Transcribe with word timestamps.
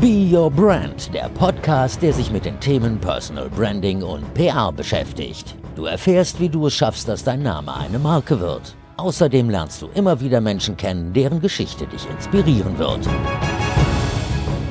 Be 0.00 0.28
Your 0.32 0.48
Brand, 0.48 1.12
der 1.12 1.28
Podcast, 1.30 2.00
der 2.02 2.12
sich 2.12 2.30
mit 2.30 2.44
den 2.44 2.60
Themen 2.60 3.00
Personal 3.00 3.48
Branding 3.48 4.04
und 4.04 4.32
PR 4.32 4.70
beschäftigt. 4.70 5.56
Du 5.74 5.86
erfährst, 5.86 6.38
wie 6.38 6.48
du 6.48 6.68
es 6.68 6.74
schaffst, 6.74 7.08
dass 7.08 7.24
dein 7.24 7.42
Name 7.42 7.74
eine 7.74 7.98
Marke 7.98 8.38
wird. 8.38 8.76
Außerdem 8.96 9.50
lernst 9.50 9.82
du 9.82 9.88
immer 9.94 10.20
wieder 10.20 10.40
Menschen 10.40 10.76
kennen, 10.76 11.12
deren 11.14 11.40
Geschichte 11.40 11.84
dich 11.88 12.08
inspirieren 12.08 12.78
wird. 12.78 13.08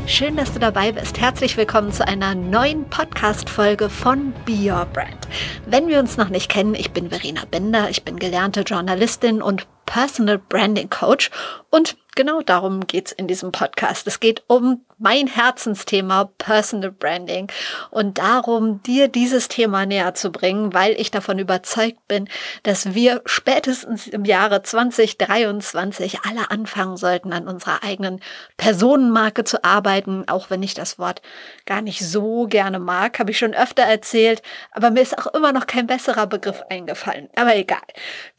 Schön, 0.06 0.38
dass 0.38 0.54
du 0.54 0.60
dabei 0.60 0.94
bist. 0.94 1.20
Herzlich 1.20 1.58
willkommen 1.58 1.92
zu 1.92 2.08
einer 2.08 2.34
neuen 2.34 2.86
Podcast-Folge 2.86 3.90
von 3.90 4.32
Be 4.46 4.72
Your 4.72 4.86
Brand. 4.94 5.28
Wenn 5.66 5.90
wir 5.90 6.00
uns 6.00 6.16
noch 6.16 6.30
nicht 6.30 6.48
kennen, 6.48 6.74
ich 6.74 6.92
bin 6.92 7.10
Verena 7.10 7.42
Bender, 7.52 7.90
ich 7.90 8.06
bin 8.06 8.16
gelernte 8.16 8.62
Journalistin 8.62 9.42
und 9.42 9.68
Personal 9.86 10.38
Branding 10.38 10.90
Coach 10.90 11.32
und 11.70 11.98
genau 12.18 12.42
darum 12.42 12.86
geht's 12.86 13.14
in 13.14 13.28
diesem 13.28 13.54
Podcast. 13.54 14.06
Es 14.08 14.20
geht 14.20 14.44
um 14.48 14.84
mein 14.98 15.28
Herzensthema 15.28 16.32
Personal 16.40 16.92
Branding 16.92 17.50
und 17.92 18.18
darum, 18.18 18.82
dir 18.82 19.08
dieses 19.08 19.48
Thema 19.48 19.86
näher 19.86 20.16
zu 20.16 20.32
bringen, 20.32 20.74
weil 20.74 21.00
ich 21.00 21.12
davon 21.12 21.38
überzeugt 21.38 22.08
bin, 22.08 22.28
dass 22.64 22.96
wir 22.96 23.22
spätestens 23.26 24.08
im 24.08 24.26
Jahre 24.26 24.64
2023 24.64 26.22
alle 26.28 26.50
anfangen 26.50 26.98
sollten, 26.98 27.32
an 27.32 27.48
unserer 27.48 27.84
eigenen 27.84 28.20
Personenmarke 28.58 29.44
zu 29.44 29.64
arbeiten, 29.64 30.24
auch 30.28 30.50
wenn 30.50 30.64
ich 30.64 30.74
das 30.74 30.98
Wort 30.98 31.22
gar 31.68 31.82
nicht 31.82 32.02
so 32.02 32.48
gerne 32.48 32.80
mag, 32.80 33.20
habe 33.20 33.30
ich 33.32 33.38
schon 33.38 33.54
öfter 33.54 33.84
erzählt, 33.84 34.42
aber 34.72 34.90
mir 34.90 35.02
ist 35.02 35.18
auch 35.18 35.28
immer 35.36 35.54
noch 35.54 35.68
kein 35.68 35.86
besserer 35.86 36.26
Begriff 36.26 36.64
eingefallen. 36.70 37.30
Aber 37.36 37.56
egal. 37.56 37.78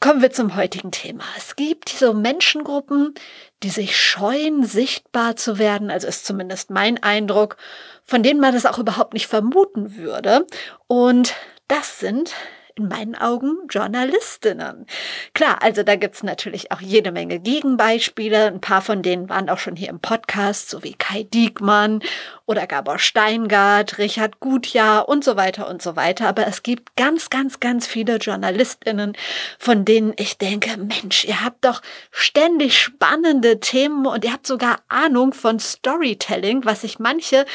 Kommen 0.01 0.21
wir 0.21 0.31
zum 0.31 0.57
heutigen 0.57 0.91
Thema. 0.91 1.23
Es 1.37 1.55
gibt 1.55 1.87
so 1.87 2.13
Menschengruppen, 2.13 3.13
die 3.63 3.69
sich 3.69 3.99
scheuen, 3.99 4.63
sichtbar 4.63 5.35
zu 5.35 5.57
werden, 5.57 5.91
also 5.91 6.07
ist 6.07 6.25
zumindest 6.25 6.69
mein 6.69 7.01
Eindruck, 7.01 7.57
von 8.05 8.23
denen 8.23 8.39
man 8.39 8.53
das 8.53 8.65
auch 8.65 8.79
überhaupt 8.79 9.13
nicht 9.13 9.27
vermuten 9.27 9.95
würde. 9.97 10.45
Und 10.87 11.33
das 11.67 11.99
sind 11.99 12.33
in 12.79 12.87
meinen 12.87 13.15
Augen 13.15 13.57
Journalistinnen. 13.69 14.85
Klar, 15.33 15.61
also 15.61 15.83
da 15.83 15.95
gibt's 15.95 16.23
natürlich 16.23 16.71
auch 16.71 16.81
jede 16.81 17.11
Menge 17.11 17.39
Gegenbeispiele. 17.39 18.47
Ein 18.47 18.61
paar 18.61 18.81
von 18.81 19.01
denen 19.01 19.29
waren 19.29 19.49
auch 19.49 19.59
schon 19.59 19.75
hier 19.75 19.89
im 19.89 19.99
Podcast, 19.99 20.69
so 20.69 20.83
wie 20.83 20.93
Kai 20.93 21.23
Diekmann 21.23 22.01
oder 22.45 22.65
Gabor 22.65 22.97
Steingart, 22.97 23.99
Richard 23.99 24.39
Gutjahr 24.39 25.07
und 25.07 25.23
so 25.23 25.35
weiter 25.35 25.67
und 25.67 25.81
so 25.81 25.95
weiter. 25.95 26.27
Aber 26.27 26.47
es 26.47 26.63
gibt 26.63 26.95
ganz, 26.95 27.29
ganz, 27.29 27.59
ganz 27.59 27.85
viele 27.85 28.15
Journalistinnen, 28.15 29.13
von 29.59 29.85
denen 29.85 30.13
ich 30.17 30.37
denke, 30.37 30.77
Mensch, 30.77 31.25
ihr 31.25 31.43
habt 31.43 31.65
doch 31.65 31.81
ständig 32.11 32.79
spannende 32.79 33.59
Themen 33.59 34.07
und 34.07 34.25
ihr 34.25 34.33
habt 34.33 34.47
sogar 34.47 34.79
Ahnung 34.87 35.33
von 35.33 35.59
Storytelling, 35.59 36.65
was 36.65 36.81
sich 36.81 36.97
manche, 36.97 37.45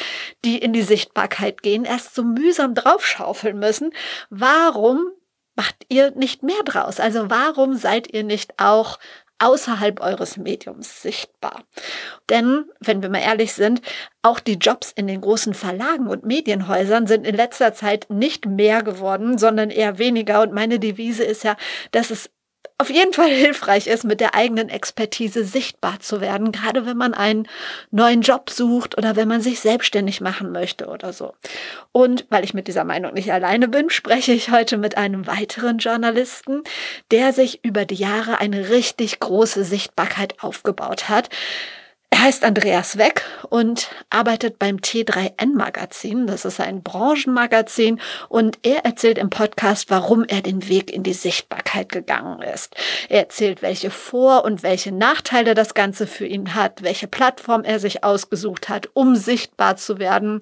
die 0.45 0.59
in 0.59 0.73
die 0.73 0.83
Sichtbarkeit 0.83 1.63
gehen, 1.63 1.85
erst 1.85 2.15
so 2.15 2.23
mühsam 2.23 2.75
draufschaufeln 2.75 3.59
müssen. 3.59 3.93
Warum 4.31 5.14
macht 5.57 5.77
ihr 5.89 6.11
nicht 6.13 6.43
mehr 6.43 6.63
draus? 6.65 7.01
Also 7.01 7.31
warum 7.31 7.77
seid 7.77 8.13
ihr 8.13 8.25
nicht 8.25 8.59
auch 8.59 8.99
außerhalb 9.39 10.01
eures 10.01 10.37
Mediums 10.37 11.03
sichtbar. 11.03 11.65
Denn, 12.31 12.65
wenn 12.81 13.03
wir 13.03 13.11
mal 13.11 13.19
ehrlich 13.19 13.53
sind, 13.53 13.83
auch 14.23 14.41
die 14.41 14.55
Jobs 14.55 14.93
in 14.93 15.07
den 15.07 15.21
großen 15.21 15.55
Verlagen 15.55 16.07
und 16.07 16.25
Medienhäusern 16.25 17.07
sind 17.07 17.27
in 17.27 17.35
letzter 17.35 17.75
Zeit 17.75 18.07
nicht 18.09 18.47
mehr 18.47 18.83
geworden, 18.83 19.37
sondern 19.37 19.71
eher 19.71 19.99
weniger. 19.99 20.43
Und 20.43 20.53
meine 20.53 20.79
Devise 20.79 21.25
ist 21.25 21.45
ja, 21.45 21.57
dass 21.91 22.11
es 22.11 22.31
auf 22.77 22.91
jeden 22.91 23.13
Fall 23.13 23.31
hilfreich 23.31 23.87
ist, 23.87 24.03
mit 24.03 24.21
der 24.21 24.35
eigenen 24.35 24.69
Expertise 24.69 25.45
sichtbar 25.45 26.01
zu 26.01 26.21
werden, 26.21 26.51
gerade 26.51 26.87
wenn 26.87 26.97
man 26.97 27.15
einen 27.15 27.47
neuen 27.93 28.23
Job 28.23 28.51
sucht 28.51 28.99
oder 28.99 29.15
wenn 29.15 29.29
man 29.29 29.41
sich 29.41 29.61
selbstständig 29.61 30.21
machen 30.21 30.51
möchte 30.51 30.87
oder 30.87 31.13
so. 31.13 31.35
Und 31.93 32.27
weil 32.31 32.43
ich 32.43 32.53
mit 32.53 32.67
dieser 32.67 32.83
Meinung 32.83 33.15
nicht 33.15 33.33
alleine 33.33 33.69
bin, 33.69 33.91
spreche 33.91 34.33
ich 34.33 34.51
heute 34.51 34.77
mit 34.77 34.97
einem 34.97 35.29
weiteren 35.29 35.79
Journalisten, 35.79 36.63
der 37.13 37.33
sich 37.33 37.65
über 37.65 37.85
die 37.85 37.95
Jahre 37.95 38.39
eine 38.39 38.69
richtig 38.71 39.21
große 39.21 39.63
Sichtbarkeit 39.63 40.43
aufgebaut 40.43 41.09
hat. 41.09 41.29
Er 42.15 42.23
heißt 42.23 42.45
Andreas 42.45 42.97
Weck 42.97 43.25
und 43.51 43.91
arbeitet 44.09 44.61
beim 44.61 44.77
T3N 44.77 45.57
Magazin. 45.57 46.29
Das 46.29 46.45
ist 46.45 46.61
ein 46.61 46.85
Branchenmagazin 46.85 48.01
und 48.29 48.57
er 48.63 48.85
erzählt 48.85 49.19
im 49.19 49.31
Podcast, 49.31 49.91
warum 49.91 50.23
er 50.23 50.41
den 50.41 50.69
Weg 50.69 50.93
in 50.93 51.03
die 51.03 51.13
Sichtbarkeit 51.13 51.89
gegangen 51.89 52.41
ist. 52.41 52.77
Er 53.09 53.19
erzählt, 53.19 53.63
welche 53.63 53.91
Vor- 53.91 54.45
und 54.45 54.63
welche 54.63 54.93
Nachteile 54.93 55.55
das 55.55 55.75
Ganze 55.75 56.07
für 56.07 56.25
ihn 56.25 56.55
hat, 56.55 56.85
welche 56.85 57.09
Plattform 57.09 57.65
er 57.65 57.81
sich 57.81 58.05
ausgesucht 58.05 58.69
hat, 58.69 58.91
um 58.93 59.17
sichtbar 59.17 59.75
zu 59.75 59.99
werden 59.99 60.39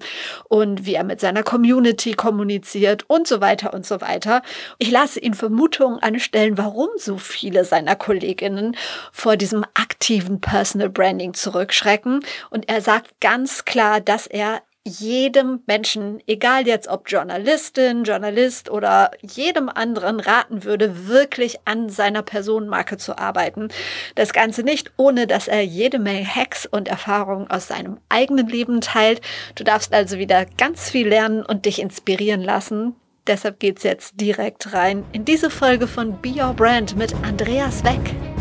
und 0.49 0.85
wie 0.85 0.93
er 0.93 1.03
mit 1.03 1.21
seiner 1.21 1.41
Community 1.41 2.13
kommuniziert 2.13 3.03
und 3.07 3.27
so 3.27 3.41
weiter 3.41 3.73
und 3.73 3.83
so 3.83 3.99
weiter. 3.99 4.43
Ich 4.77 4.91
lasse 4.91 5.19
ihn 5.19 5.33
Vermutungen 5.33 5.97
anstellen, 6.03 6.55
warum 6.55 6.89
so 6.97 7.17
viele 7.17 7.65
seiner 7.65 7.95
Kolleginnen 7.95 8.77
vor 9.11 9.37
diesem 9.37 9.65
aktiven 9.73 10.39
Personal 10.39 10.89
Branding 10.89 11.33
zurück 11.33 11.62
zurückschrecken. 11.63 12.21
Und 12.49 12.69
er 12.69 12.81
sagt 12.81 13.19
ganz 13.19 13.65
klar, 13.65 14.01
dass 14.01 14.27
er 14.27 14.61
jedem 14.85 15.61
Menschen, 15.65 16.21
egal 16.27 16.67
jetzt 16.67 16.89
ob 16.89 17.09
Journalistin, 17.09 18.03
Journalist 18.03 18.69
oder 18.69 19.11
jedem 19.21 19.69
anderen 19.69 20.19
raten 20.19 20.65
würde, 20.65 21.07
wirklich 21.07 21.59
an 21.63 21.87
seiner 21.87 22.21
Personenmarke 22.21 22.97
zu 22.97 23.17
arbeiten. 23.17 23.69
Das 24.15 24.33
Ganze 24.33 24.61
nicht, 24.63 24.91
ohne 24.97 25.25
dass 25.25 25.47
er 25.47 25.63
jede 25.63 25.99
Menge 25.99 26.25
Hacks 26.25 26.65
und 26.65 26.89
Erfahrungen 26.89 27.49
aus 27.49 27.69
seinem 27.69 27.97
eigenen 28.09 28.49
Leben 28.49 28.81
teilt. 28.81 29.21
Du 29.55 29.63
darfst 29.63 29.93
also 29.93 30.17
wieder 30.17 30.45
ganz 30.57 30.89
viel 30.89 31.07
lernen 31.07 31.45
und 31.45 31.65
dich 31.65 31.79
inspirieren 31.79 32.41
lassen. 32.41 32.93
Deshalb 33.25 33.61
geht's 33.61 33.83
jetzt 33.83 34.19
direkt 34.19 34.73
rein 34.73 35.05
in 35.13 35.23
diese 35.23 35.49
Folge 35.49 35.87
von 35.87 36.19
Be 36.21 36.33
Your 36.43 36.53
Brand 36.53 36.97
mit 36.97 37.13
Andreas 37.23 37.85
Weck 37.85 38.32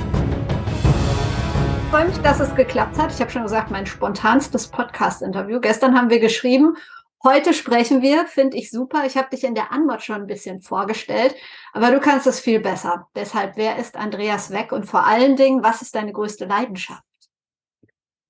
freue 1.93 2.09
mich, 2.09 2.17
dass 2.23 2.41
es 2.41 2.55
geklappt 2.55 2.97
hat. 2.97 3.13
Ich 3.13 3.21
habe 3.21 3.31
schon 3.31 3.43
gesagt, 3.43 3.71
mein 3.71 3.85
spontanstes 3.85 4.69
Podcast-Interview. 4.69 5.61
Gestern 5.61 5.95
haben 5.95 6.09
wir 6.09 6.21
geschrieben, 6.21 6.79
heute 7.23 7.53
sprechen 7.53 8.01
wir, 8.01 8.25
finde 8.25 8.57
ich 8.57 8.71
super. 8.71 9.05
Ich 9.07 9.19
habe 9.19 9.29
dich 9.29 9.45
in 9.45 9.55
der 9.55 9.73
Antwort 9.73 10.03
schon 10.03 10.23
ein 10.23 10.27
bisschen 10.27 10.63
vorgestellt, 10.63 11.35
aber 11.75 11.91
du 11.91 12.01
kannst 12.01 12.27
es 12.27 12.41
viel 12.41 12.61
besser. 12.61 13.09
Deshalb, 13.15 13.59
wer 13.59 13.77
ist 13.77 13.95
Andreas 13.95 14.51
Weck 14.51 14.73
und 14.73 14.87
vor 14.87 15.07
allen 15.07 15.37
Dingen, 15.37 15.63
was 15.63 15.83
ist 15.83 15.95
deine 15.95 16.15
größte 16.15 16.47
Leidenschaft? 16.47 17.03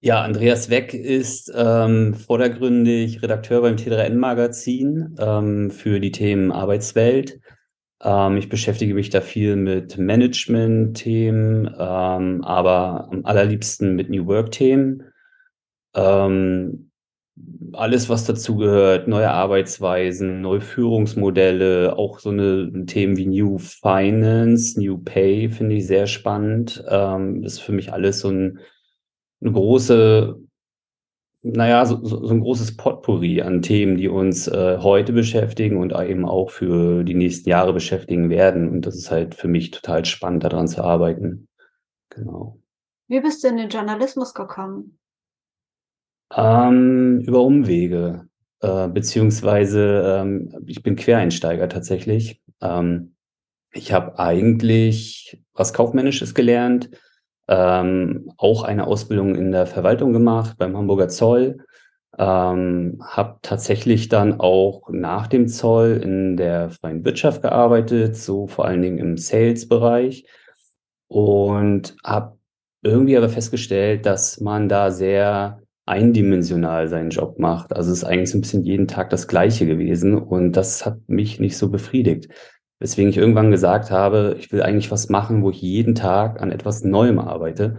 Ja, 0.00 0.22
Andreas 0.22 0.68
Weck 0.68 0.92
ist 0.92 1.48
ähm, 1.54 2.14
vordergründig 2.14 3.22
Redakteur 3.22 3.62
beim 3.62 3.76
T3N-Magazin 3.76 5.14
ähm, 5.20 5.70
für 5.70 6.00
die 6.00 6.10
Themen 6.10 6.50
Arbeitswelt, 6.50 7.38
ähm, 8.02 8.36
ich 8.36 8.48
beschäftige 8.48 8.94
mich 8.94 9.10
da 9.10 9.20
viel 9.20 9.56
mit 9.56 9.96
Management-Themen, 9.96 11.66
ähm, 11.78 12.42
aber 12.42 13.08
am 13.10 13.24
allerliebsten 13.24 13.94
mit 13.94 14.10
New 14.10 14.26
Work-Themen. 14.26 15.04
Ähm, 15.94 16.90
alles, 17.72 18.08
was 18.08 18.26
dazu 18.26 18.56
gehört, 18.56 19.08
neue 19.08 19.30
Arbeitsweisen, 19.30 20.42
neue 20.42 20.60
Führungsmodelle, 20.60 21.96
auch 21.96 22.18
so 22.18 22.30
eine 22.30 22.84
Themen 22.86 23.16
wie 23.16 23.26
New 23.26 23.58
Finance, 23.58 24.78
New 24.78 24.98
Pay 24.98 25.48
finde 25.48 25.76
ich 25.76 25.86
sehr 25.86 26.06
spannend. 26.06 26.84
Ähm, 26.88 27.42
ist 27.44 27.60
für 27.60 27.72
mich 27.72 27.92
alles 27.92 28.20
so 28.20 28.28
ein, 28.30 28.58
eine 29.40 29.52
große 29.52 30.41
naja, 31.42 31.84
so, 31.84 32.04
so, 32.04 32.24
so 32.24 32.32
ein 32.32 32.40
großes 32.40 32.76
Potpourri 32.76 33.42
an 33.42 33.62
Themen, 33.62 33.96
die 33.96 34.08
uns 34.08 34.46
äh, 34.46 34.78
heute 34.78 35.12
beschäftigen 35.12 35.76
und 35.76 35.92
eben 35.92 36.24
auch 36.24 36.50
für 36.50 37.02
die 37.02 37.14
nächsten 37.14 37.48
Jahre 37.48 37.72
beschäftigen 37.72 38.30
werden. 38.30 38.68
Und 38.68 38.86
das 38.86 38.96
ist 38.96 39.10
halt 39.10 39.34
für 39.34 39.48
mich 39.48 39.72
total 39.72 40.04
spannend, 40.04 40.44
daran 40.44 40.68
zu 40.68 40.82
arbeiten. 40.84 41.48
Genau. 42.10 42.58
Wie 43.08 43.20
bist 43.20 43.42
du 43.42 43.48
in 43.48 43.56
den 43.56 43.68
Journalismus 43.68 44.34
gekommen? 44.34 44.98
Ähm, 46.34 47.20
über 47.26 47.42
Umwege, 47.42 48.28
äh, 48.60 48.88
beziehungsweise 48.88 50.20
ähm, 50.22 50.64
ich 50.66 50.82
bin 50.82 50.96
Quereinsteiger 50.96 51.68
tatsächlich. 51.68 52.40
Ähm, 52.60 53.16
ich 53.72 53.92
habe 53.92 54.18
eigentlich 54.18 55.42
was 55.54 55.74
Kaufmännisches 55.74 56.34
gelernt, 56.34 56.90
ähm, 57.52 58.32
auch 58.38 58.62
eine 58.62 58.86
Ausbildung 58.86 59.34
in 59.34 59.52
der 59.52 59.66
Verwaltung 59.66 60.14
gemacht 60.14 60.56
beim 60.58 60.74
Hamburger 60.74 61.08
Zoll. 61.08 61.58
Ähm, 62.18 63.02
habe 63.06 63.38
tatsächlich 63.42 64.08
dann 64.08 64.40
auch 64.40 64.88
nach 64.90 65.26
dem 65.26 65.48
Zoll 65.48 66.00
in 66.02 66.36
der 66.38 66.70
freien 66.70 67.04
Wirtschaft 67.04 67.42
gearbeitet, 67.42 68.16
so 68.16 68.46
vor 68.46 68.64
allen 68.64 68.82
Dingen 68.82 68.98
im 68.98 69.18
Sales-Bereich 69.18 70.24
und 71.08 71.94
habe 72.04 72.38
irgendwie 72.82 73.16
aber 73.16 73.28
festgestellt, 73.28 74.06
dass 74.06 74.40
man 74.40 74.68
da 74.68 74.90
sehr 74.90 75.60
eindimensional 75.84 76.88
seinen 76.88 77.10
Job 77.10 77.38
macht. 77.38 77.74
Also 77.74 77.92
es 77.92 77.98
ist 77.98 78.04
eigentlich 78.04 78.30
so 78.30 78.38
ein 78.38 78.42
bisschen 78.42 78.64
jeden 78.64 78.88
Tag 78.88 79.10
das 79.10 79.28
Gleiche 79.28 79.66
gewesen 79.66 80.16
und 80.16 80.52
das 80.52 80.86
hat 80.86 80.98
mich 81.06 81.38
nicht 81.38 81.56
so 81.58 81.70
befriedigt. 81.70 82.28
Weswegen 82.82 83.10
ich 83.10 83.16
irgendwann 83.16 83.52
gesagt 83.52 83.92
habe, 83.92 84.34
ich 84.40 84.50
will 84.50 84.60
eigentlich 84.60 84.90
was 84.90 85.08
machen, 85.08 85.44
wo 85.44 85.50
ich 85.50 85.62
jeden 85.62 85.94
Tag 85.94 86.42
an 86.42 86.50
etwas 86.50 86.82
Neuem 86.82 87.20
arbeite. 87.20 87.76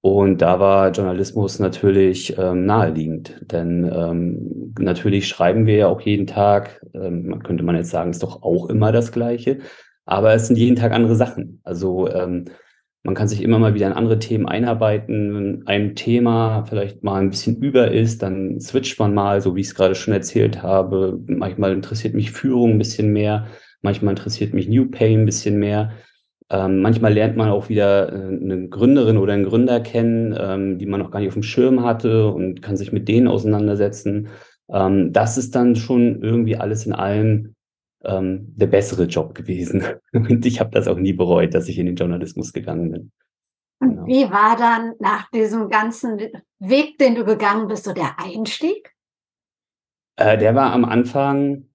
Und 0.00 0.40
da 0.40 0.58
war 0.60 0.92
Journalismus 0.92 1.58
natürlich 1.58 2.38
ähm, 2.38 2.64
naheliegend, 2.64 3.38
denn 3.42 3.84
ähm, 3.92 4.74
natürlich 4.78 5.28
schreiben 5.28 5.66
wir 5.66 5.76
ja 5.76 5.86
auch 5.88 6.00
jeden 6.00 6.26
Tag, 6.26 6.80
ähm, 6.94 7.42
könnte 7.42 7.64
man 7.64 7.76
jetzt 7.76 7.90
sagen, 7.90 8.10
ist 8.12 8.22
doch 8.22 8.42
auch 8.42 8.70
immer 8.70 8.92
das 8.92 9.12
Gleiche, 9.12 9.58
aber 10.06 10.32
es 10.32 10.46
sind 10.46 10.56
jeden 10.56 10.76
Tag 10.76 10.92
andere 10.92 11.16
Sachen. 11.16 11.60
Also 11.62 12.08
ähm, 12.08 12.46
man 13.02 13.14
kann 13.14 13.28
sich 13.28 13.42
immer 13.42 13.58
mal 13.58 13.74
wieder 13.74 13.88
in 13.88 13.92
andere 13.92 14.18
Themen 14.18 14.46
einarbeiten. 14.46 15.34
Wenn 15.34 15.66
ein 15.66 15.94
Thema 15.96 16.64
vielleicht 16.64 17.04
mal 17.04 17.20
ein 17.20 17.30
bisschen 17.30 17.56
über 17.56 17.90
ist, 17.90 18.22
dann 18.22 18.58
switcht 18.58 18.98
man 18.98 19.12
mal, 19.12 19.42
so 19.42 19.54
wie 19.54 19.60
ich 19.60 19.66
es 19.66 19.74
gerade 19.74 19.94
schon 19.94 20.14
erzählt 20.14 20.62
habe. 20.62 21.20
Manchmal 21.26 21.72
interessiert 21.72 22.14
mich 22.14 22.30
Führung 22.30 22.72
ein 22.72 22.78
bisschen 22.78 23.12
mehr, 23.12 23.48
manchmal 23.82 24.12
interessiert 24.12 24.54
mich 24.54 24.68
New 24.68 24.86
Pay 24.90 25.14
ein 25.14 25.26
bisschen 25.26 25.58
mehr. 25.58 25.92
Ähm, 26.48 26.80
manchmal 26.80 27.12
lernt 27.12 27.36
man 27.36 27.50
auch 27.50 27.68
wieder 27.68 28.12
äh, 28.12 28.28
eine 28.28 28.68
Gründerin 28.68 29.16
oder 29.16 29.32
einen 29.32 29.44
Gründer 29.44 29.80
kennen, 29.80 30.36
ähm, 30.38 30.78
die 30.78 30.86
man 30.86 31.00
noch 31.00 31.10
gar 31.10 31.18
nicht 31.18 31.28
auf 31.28 31.34
dem 31.34 31.42
Schirm 31.42 31.82
hatte 31.82 32.28
und 32.28 32.62
kann 32.62 32.76
sich 32.76 32.92
mit 32.92 33.08
denen 33.08 33.26
auseinandersetzen. 33.26 34.28
Ähm, 34.68 35.12
das 35.12 35.38
ist 35.38 35.54
dann 35.54 35.74
schon 35.74 36.22
irgendwie 36.22 36.56
alles 36.56 36.86
in 36.86 36.92
allem 36.92 37.56
ähm, 38.04 38.54
der 38.56 38.68
bessere 38.68 39.04
Job 39.04 39.34
gewesen. 39.34 39.82
Und 40.12 40.46
ich 40.46 40.60
habe 40.60 40.70
das 40.70 40.88
auch 40.88 40.98
nie 40.98 41.12
bereut, 41.12 41.54
dass 41.54 41.68
ich 41.68 41.78
in 41.78 41.86
den 41.86 41.96
Journalismus 41.96 42.52
gegangen 42.52 42.90
bin. 42.90 43.12
Und 43.80 43.90
genau. 43.90 44.06
wie 44.06 44.30
war 44.30 44.56
dann 44.56 44.94
nach 45.00 45.30
diesem 45.30 45.68
ganzen 45.68 46.18
Weg, 46.58 46.98
den 46.98 47.14
du 47.14 47.24
gegangen 47.24 47.68
bist, 47.68 47.84
so 47.84 47.92
der 47.92 48.18
Einstieg? 48.18 48.92
Äh, 50.16 50.38
der 50.38 50.54
war 50.54 50.72
am 50.72 50.84
Anfang 50.84 51.68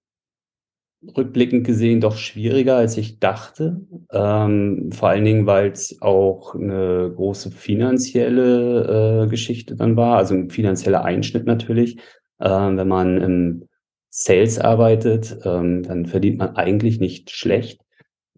rückblickend 1.18 1.66
gesehen 1.66 2.02
doch 2.02 2.16
schwieriger, 2.16 2.78
als 2.78 2.98
ich 2.98 3.20
dachte. 3.20 3.82
Ähm, 4.12 4.92
vor 4.92 5.10
allen 5.10 5.26
Dingen, 5.26 5.46
weil 5.46 5.72
es 5.72 5.98
auch 6.02 6.56
eine 6.56 7.12
große 7.16 7.52
finanzielle 7.52 9.24
äh, 9.26 9.28
Geschichte 9.30 9.76
dann 9.76 9.96
war, 9.98 10.18
also 10.18 10.36
ein 10.36 10.50
finanzieller 10.50 11.04
Einschnitt 11.04 11.46
natürlich. 11.46 11.98
Ähm, 12.40 12.78
wenn 12.78 12.88
man 12.88 13.22
im 13.22 13.68
Sales 14.10 14.60
arbeitet, 14.60 15.38
ähm, 15.46 15.84
dann 15.84 16.06
verdient 16.06 16.38
man 16.38 16.56
eigentlich 16.56 17.00
nicht 17.00 17.32
schlecht. 17.32 17.82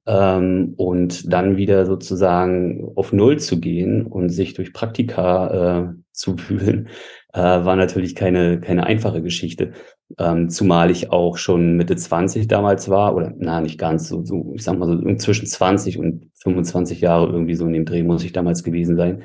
Ähm, 0.06 0.74
und 0.76 1.32
dann 1.32 1.56
wieder 1.56 1.86
sozusagen 1.86 2.92
auf 2.96 3.14
Null 3.14 3.40
zu 3.40 3.60
gehen 3.62 4.06
und 4.06 4.30
sich 4.30 4.54
durch 4.54 4.74
Praktika 4.74 5.92
äh, 5.92 5.94
zu 6.12 6.38
wühlen, 6.50 6.90
äh, 7.34 7.40
war 7.40 7.76
natürlich 7.76 8.16
keine, 8.16 8.60
keine 8.60 8.86
einfache 8.86 9.22
Geschichte. 9.22 9.72
Ähm, 10.20 10.50
zumal 10.50 10.92
ich 10.92 11.12
auch 11.12 11.38
schon 11.38 11.76
Mitte 11.76 11.96
20 11.96 12.48
damals 12.48 12.90
war, 12.90 13.16
oder 13.16 13.34
na, 13.38 13.62
nicht 13.62 13.80
ganz, 13.80 14.08
so, 14.08 14.24
so 14.24 14.54
ich 14.56 14.64
sag 14.64 14.78
mal 14.78 14.88
so 14.88 15.16
zwischen 15.16 15.48
20 15.48 15.98
und 15.98 16.30
25 16.36 17.02
Jahre 17.02 17.32
irgendwie 17.32 17.56
so 17.56 17.66
in 17.66 17.74
dem 17.74 17.86
Dreh 17.86 18.04
muss 18.04 18.24
ich 18.24 18.34
damals 18.34 18.64
gewesen 18.64 18.96
sein. 18.96 19.24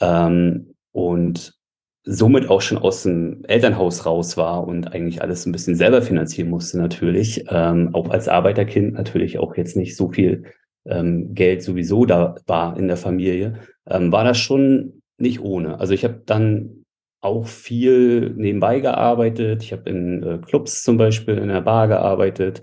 Ähm, 0.00 0.74
und 0.92 1.58
somit 2.04 2.48
auch 2.48 2.62
schon 2.62 2.78
aus 2.78 3.02
dem 3.02 3.44
Elternhaus 3.44 4.06
raus 4.06 4.36
war 4.36 4.66
und 4.66 4.92
eigentlich 4.92 5.20
alles 5.20 5.44
ein 5.44 5.52
bisschen 5.52 5.76
selber 5.76 6.00
finanzieren 6.02 6.48
musste 6.48 6.78
natürlich. 6.78 7.44
Ähm, 7.50 7.94
auch 7.94 8.08
als 8.10 8.28
Arbeiterkind 8.28 8.94
natürlich 8.94 9.38
auch 9.38 9.56
jetzt 9.56 9.76
nicht 9.76 9.96
so 9.96 10.10
viel 10.10 10.44
ähm, 10.86 11.34
Geld 11.34 11.62
sowieso 11.62 12.06
da 12.06 12.36
war 12.46 12.78
in 12.78 12.88
der 12.88 12.96
Familie, 12.96 13.60
ähm, 13.86 14.10
war 14.10 14.24
das 14.24 14.38
schon 14.38 15.02
nicht 15.18 15.40
ohne. 15.40 15.80
Also 15.80 15.92
ich 15.92 16.04
habe 16.04 16.22
dann 16.24 16.84
auch 17.20 17.46
viel 17.46 18.30
nebenbei 18.36 18.80
gearbeitet. 18.80 19.62
Ich 19.62 19.72
habe 19.72 19.88
in 19.90 20.22
äh, 20.22 20.38
Clubs 20.38 20.82
zum 20.82 20.96
Beispiel 20.96 21.38
in 21.38 21.48
der 21.48 21.62
Bar 21.62 21.88
gearbeitet. 21.88 22.62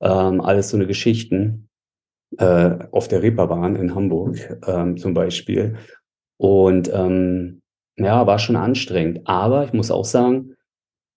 Ähm, 0.00 0.40
alles 0.40 0.70
so 0.70 0.76
eine 0.76 0.86
Geschichten. 0.86 1.68
Äh, 2.36 2.78
auf 2.92 3.08
der 3.08 3.22
Reeperbahn 3.22 3.74
in 3.76 3.94
Hamburg 3.94 4.58
ähm, 4.66 4.98
zum 4.98 5.14
Beispiel. 5.14 5.76
Und 6.36 6.90
ähm, 6.92 7.62
ja, 7.96 8.26
war 8.26 8.38
schon 8.38 8.56
anstrengend. 8.56 9.22
Aber 9.24 9.64
ich 9.64 9.72
muss 9.72 9.90
auch 9.90 10.04
sagen, 10.04 10.54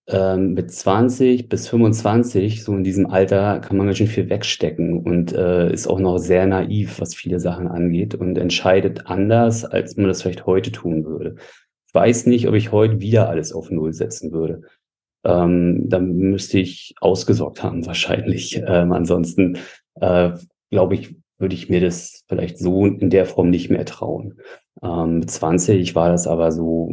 ähm, 0.08 0.54
mit 0.54 0.72
20 0.72 1.48
bis 1.48 1.68
25, 1.68 2.64
so 2.64 2.74
in 2.74 2.82
diesem 2.82 3.06
Alter, 3.06 3.60
kann 3.60 3.76
man 3.76 3.86
ganz 3.86 3.98
schön 3.98 4.08
viel 4.08 4.28
wegstecken 4.30 4.98
und 5.00 5.32
äh, 5.32 5.72
ist 5.72 5.86
auch 5.86 6.00
noch 6.00 6.18
sehr 6.18 6.46
naiv, 6.46 6.98
was 6.98 7.14
viele 7.14 7.38
Sachen 7.38 7.68
angeht 7.68 8.14
und 8.14 8.36
entscheidet 8.36 9.06
anders, 9.06 9.64
als 9.64 9.96
man 9.96 10.08
das 10.08 10.22
vielleicht 10.22 10.46
heute 10.46 10.72
tun 10.72 11.04
würde. 11.04 11.36
Weiß 11.92 12.26
nicht, 12.26 12.48
ob 12.48 12.54
ich 12.54 12.72
heute 12.72 13.00
wieder 13.00 13.28
alles 13.28 13.52
auf 13.52 13.70
Null 13.70 13.92
setzen 13.92 14.32
würde. 14.32 14.62
Ähm, 15.24 15.88
dann 15.88 16.12
müsste 16.12 16.58
ich 16.58 16.94
ausgesorgt 17.00 17.62
haben, 17.62 17.86
wahrscheinlich. 17.86 18.62
Ähm, 18.66 18.92
ansonsten, 18.92 19.58
äh, 19.94 20.30
glaube 20.70 20.94
ich, 20.94 21.14
würde 21.38 21.54
ich 21.54 21.68
mir 21.68 21.80
das 21.80 22.24
vielleicht 22.28 22.58
so 22.58 22.86
in 22.86 23.10
der 23.10 23.26
Form 23.26 23.50
nicht 23.50 23.70
mehr 23.70 23.84
trauen. 23.84 24.38
Ähm, 24.82 25.20
mit 25.20 25.30
20 25.30 25.94
war 25.94 26.10
das 26.10 26.26
aber 26.26 26.52
so, 26.52 26.90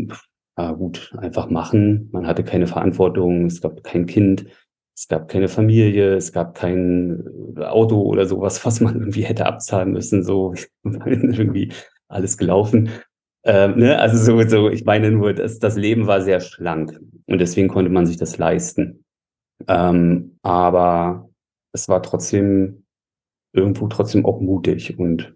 ja 0.57 0.71
gut, 0.73 1.13
einfach 1.17 1.49
machen. 1.49 2.09
Man 2.11 2.27
hatte 2.27 2.43
keine 2.43 2.67
Verantwortung, 2.67 3.45
es 3.45 3.61
gab 3.61 3.83
kein 3.83 4.05
Kind, 4.05 4.45
es 4.95 5.07
gab 5.07 5.29
keine 5.29 5.47
Familie, 5.47 6.15
es 6.15 6.33
gab 6.33 6.55
kein 6.55 7.23
äh, 7.55 7.63
Auto 7.63 8.01
oder 8.01 8.25
sowas, 8.25 8.65
was 8.65 8.81
man 8.81 8.95
irgendwie 8.95 9.23
hätte 9.23 9.45
abzahlen 9.45 9.93
müssen. 9.93 10.23
So 10.23 10.53
irgendwie 10.83 11.71
alles 12.09 12.37
gelaufen. 12.37 12.89
Ähm, 13.43 13.77
ne? 13.77 13.97
Also 13.99 14.17
so, 14.17 14.47
so, 14.47 14.69
ich 14.69 14.85
meine 14.85 15.11
nur, 15.11 15.33
das, 15.33 15.59
das 15.59 15.75
Leben 15.75 16.07
war 16.07 16.21
sehr 16.21 16.39
schlank 16.41 16.99
und 17.27 17.39
deswegen 17.39 17.67
konnte 17.67 17.89
man 17.89 18.05
sich 18.05 18.17
das 18.17 18.37
leisten. 18.37 19.05
Ähm, 19.67 20.37
aber 20.41 21.29
es 21.73 21.87
war 21.87 22.01
trotzdem 22.01 22.85
irgendwo 23.53 23.87
trotzdem 23.87 24.25
auch 24.25 24.39
mutig 24.39 24.97
und 24.99 25.35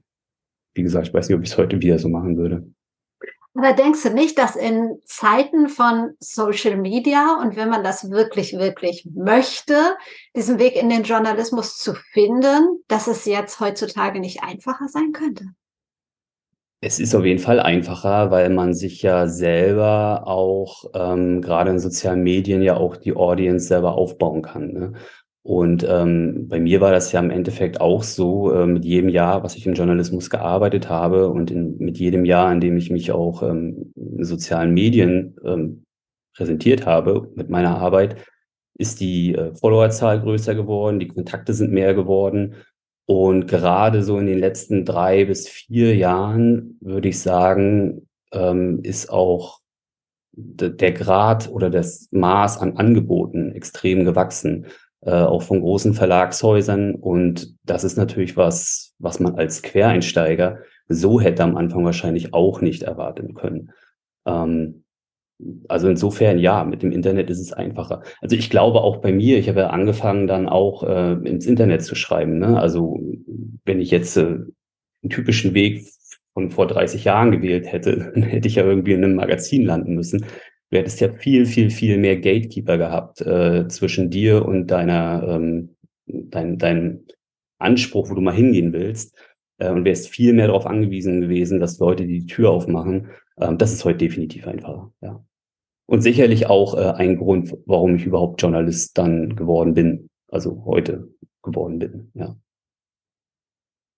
wie 0.76 0.84
gesagt, 0.84 1.08
ich 1.08 1.14
weiß 1.14 1.30
nicht, 1.30 1.38
ob 1.38 1.44
ich 1.44 1.52
es 1.52 1.58
heute 1.58 1.82
wieder 1.82 2.00
so 2.00 2.10
machen 2.10 2.38
würde. 2.38 2.68
Aber 3.56 3.74
denkst 3.74 4.02
du 4.02 4.10
nicht, 4.10 4.40
dass 4.40 4.56
in 4.56 5.00
Zeiten 5.06 5.70
von 5.70 6.16
Social 6.20 6.76
Media 6.76 7.40
und 7.40 7.56
wenn 7.56 7.70
man 7.70 7.84
das 7.84 8.10
wirklich, 8.10 8.54
wirklich 8.54 9.08
möchte, 9.14 9.76
diesen 10.36 10.58
Weg 10.58 10.76
in 10.76 10.90
den 10.90 11.04
Journalismus 11.04 11.78
zu 11.78 11.94
finden, 11.94 12.84
dass 12.88 13.06
es 13.06 13.26
jetzt 13.26 13.60
heutzutage 13.60 14.20
nicht 14.20 14.42
einfacher 14.42 14.88
sein 14.88 15.12
könnte? 15.12 15.46
Es 16.86 17.00
ist 17.00 17.16
auf 17.16 17.24
jeden 17.24 17.40
Fall 17.40 17.62
einfacher, 17.62 18.30
weil 18.30 18.50
man 18.50 18.74
sich 18.74 19.02
ja 19.02 19.28
selber 19.28 20.28
auch 20.28 20.84
ähm, 20.94 21.42
gerade 21.42 21.72
in 21.72 21.80
sozialen 21.80 22.24
Medien 22.24 22.62
ja 22.62 22.76
auch 22.76 22.98
die 22.98 23.16
Audience 23.16 23.68
selber 23.68 23.96
aufbauen 23.96 24.42
kann. 24.42 24.74
Ne? 24.74 24.94
Und 25.44 25.86
ähm, 25.88 26.50
bei 26.50 26.60
mir 26.60 26.82
war 26.82 26.92
das 26.92 27.14
ja 27.14 27.22
im 27.22 27.30
Endeffekt 27.30 27.80
auch 27.80 28.04
so, 28.04 28.52
äh, 28.52 28.66
mit 28.66 28.84
jedem 28.84 29.08
Jahr, 29.08 29.44
was 29.44 29.56
ich 29.56 29.66
im 29.66 29.76
Journalismus 29.76 30.30
gearbeitet 30.30 30.90
habe 30.90 31.30
und 31.30 31.52
in, 31.52 31.78
mit 31.78 31.98
jedem 32.00 32.26
Jahr, 32.26 32.52
in 32.52 32.60
dem 32.60 32.76
ich 32.76 32.90
mich 32.90 33.14
auch 33.14 33.44
ähm, 33.44 33.94
in 33.96 34.26
sozialen 34.26 34.74
Medien 34.74 35.38
ähm, 35.46 35.86
präsentiert 36.36 36.86
habe 36.86 37.30
mit 37.36 37.50
meiner 37.50 37.78
Arbeit, 37.78 38.18
ist 38.78 39.00
die 39.00 39.36
äh, 39.36 39.56
Followerzahl 39.56 40.20
größer 40.20 40.54
geworden, 40.54 41.00
die 41.00 41.08
Kontakte 41.08 41.54
sind 41.54 41.72
mehr 41.72 41.94
geworden. 41.94 42.56
Und 43.06 43.48
gerade 43.48 44.04
so 44.04 44.18
in 44.18 44.28
den 44.28 44.40
letzten 44.40 44.86
drei 44.86 45.26
bis 45.26 45.48
vier 45.48 45.96
Jahren, 45.96 46.78
würde 46.82 47.10
ich 47.10 47.20
sagen, 47.20 48.08
ähm, 48.32 48.80
ist 48.84 49.10
auch 49.10 49.60
der 50.32 50.92
Grad 50.94 51.50
oder 51.50 51.70
das 51.70 52.08
Maß 52.12 52.58
an 52.58 52.78
Angeboten 52.78 53.52
extrem 53.52 54.04
gewachsen 54.04 54.68
äh, 55.06 55.12
auch 55.12 55.44
von 55.44 55.62
großen 55.62 55.94
Verlagshäusern. 55.94 56.96
Und 56.96 57.56
das 57.64 57.84
ist 57.84 57.98
natürlich 57.98 58.38
was, 58.38 58.94
was 59.00 59.20
man 59.20 59.36
als 59.36 59.62
Quereinsteiger 59.62 60.60
so 60.88 61.20
hätte 61.20 61.44
am 61.44 61.58
Anfang 61.58 61.84
wahrscheinlich 61.84 62.34
auch 62.34 62.62
nicht 62.62 62.84
erwarten 62.84 63.34
können. 63.34 63.72
Ähm, 64.26 64.83
also 65.68 65.90
insofern 65.90 66.40
ja, 66.40 66.64
mit 66.64 66.84
dem 66.84 66.92
Internet 66.92 67.30
ist 67.30 67.40
es 67.40 67.54
einfacher. 67.54 68.04
Also 68.22 68.36
ich 68.36 68.50
glaube 68.50 68.82
auch 68.82 68.98
bei 68.98 69.12
mir, 69.12 69.38
ich 69.38 69.50
habe 69.50 69.62
ja 69.62 69.68
angefangen 69.68 70.28
dann 70.28 70.48
auch 70.48 70.84
äh, 70.84 71.14
ins 71.28 71.46
Internet 71.46 71.84
zu 71.84 71.96
schreiben. 71.96 72.40
Ne? 72.40 72.60
Also 72.60 73.00
wenn 73.66 73.80
ich 73.80 73.92
jetzt 73.92 74.18
äh, 74.18 74.22
einen 74.22 75.10
typischen 75.10 75.54
Weg 75.54 75.86
von 76.34 76.52
vor 76.52 76.68
30 76.68 77.04
Jahren 77.04 77.32
gewählt 77.32 77.72
hätte, 77.72 78.12
dann 78.14 78.24
hätte 78.24 78.48
ich 78.48 78.56
ja 78.56 78.66
irgendwie 78.66 78.94
in 78.94 79.04
einem 79.04 79.16
Magazin 79.16 79.66
landen 79.66 79.96
müssen. 79.96 80.26
Du 80.70 80.78
hättest 80.78 81.02
ja 81.02 81.12
viel, 81.12 81.46
viel, 81.46 81.70
viel 81.70 81.98
mehr 81.98 82.18
Gatekeeper 82.18 82.78
gehabt 82.78 83.22
äh, 83.22 83.68
zwischen 83.68 84.10
dir 84.10 84.46
und 84.46 84.68
deiner, 84.68 85.24
ähm, 85.28 85.76
dein, 86.08 86.58
dein 86.58 87.04
Anspruch, 87.60 88.10
wo 88.10 88.16
du 88.16 88.22
mal 88.22 88.34
hingehen 88.34 88.74
willst. 88.74 89.16
Äh, 89.58 89.70
und 89.70 89.86
wärst 89.86 90.10
viel 90.10 90.34
mehr 90.34 90.48
darauf 90.48 90.66
angewiesen 90.66 91.22
gewesen, 91.22 91.60
dass 91.60 91.80
Leute 91.80 92.06
die 92.06 92.26
Tür 92.26 92.50
aufmachen. 92.50 93.10
Ähm, 93.40 93.58
das 93.58 93.74
ist 93.74 93.86
heute 93.86 94.00
definitiv 94.00 94.48
einfacher, 94.48 94.92
ja. 95.02 95.24
Und 95.94 96.02
sicherlich 96.02 96.48
auch 96.48 96.74
äh, 96.74 96.92
ein 96.98 97.18
Grund, 97.18 97.56
warum 97.68 97.98
ich 97.98 98.08
überhaupt 98.08 98.42
Journalist 98.42 98.98
dann 98.98 99.36
geworden 99.36 99.76
bin, 99.76 100.10
also 100.28 100.66
heute 100.66 101.08
geworden 101.44 101.78
bin, 101.78 102.10
ja. 102.16 102.36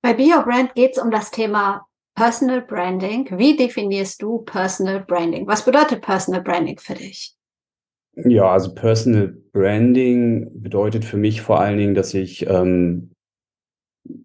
Bei 0.03 0.13
Be 0.13 0.23
Your 0.23 0.43
Brand 0.43 0.75
geht 0.75 0.97
es 0.97 1.01
um 1.01 1.09
das 1.09 1.31
Thema 1.31 1.87
Personal 2.13 2.61
Branding. 2.63 3.29
Wie 3.37 3.55
definierst 3.55 4.21
du 4.21 4.39
Personal 4.39 5.05
Branding? 5.05 5.47
Was 5.47 5.63
bedeutet 5.63 6.01
Personal 6.01 6.41
Branding 6.41 6.77
für 6.79 6.95
dich? 6.95 7.33
Ja, 8.17 8.51
also 8.51 8.75
Personal 8.75 9.29
Branding 9.53 10.51
bedeutet 10.61 11.05
für 11.05 11.15
mich 11.15 11.41
vor 11.41 11.61
allen 11.61 11.77
Dingen, 11.77 11.95
dass 11.95 12.13
ich 12.13 12.45
ähm, 12.45 13.13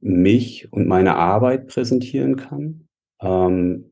mich 0.01 0.73
und 0.73 0.89
meine 0.89 1.15
Arbeit 1.15 1.69
präsentieren 1.69 2.35
kann. 2.35 2.89
Ähm, 3.23 3.90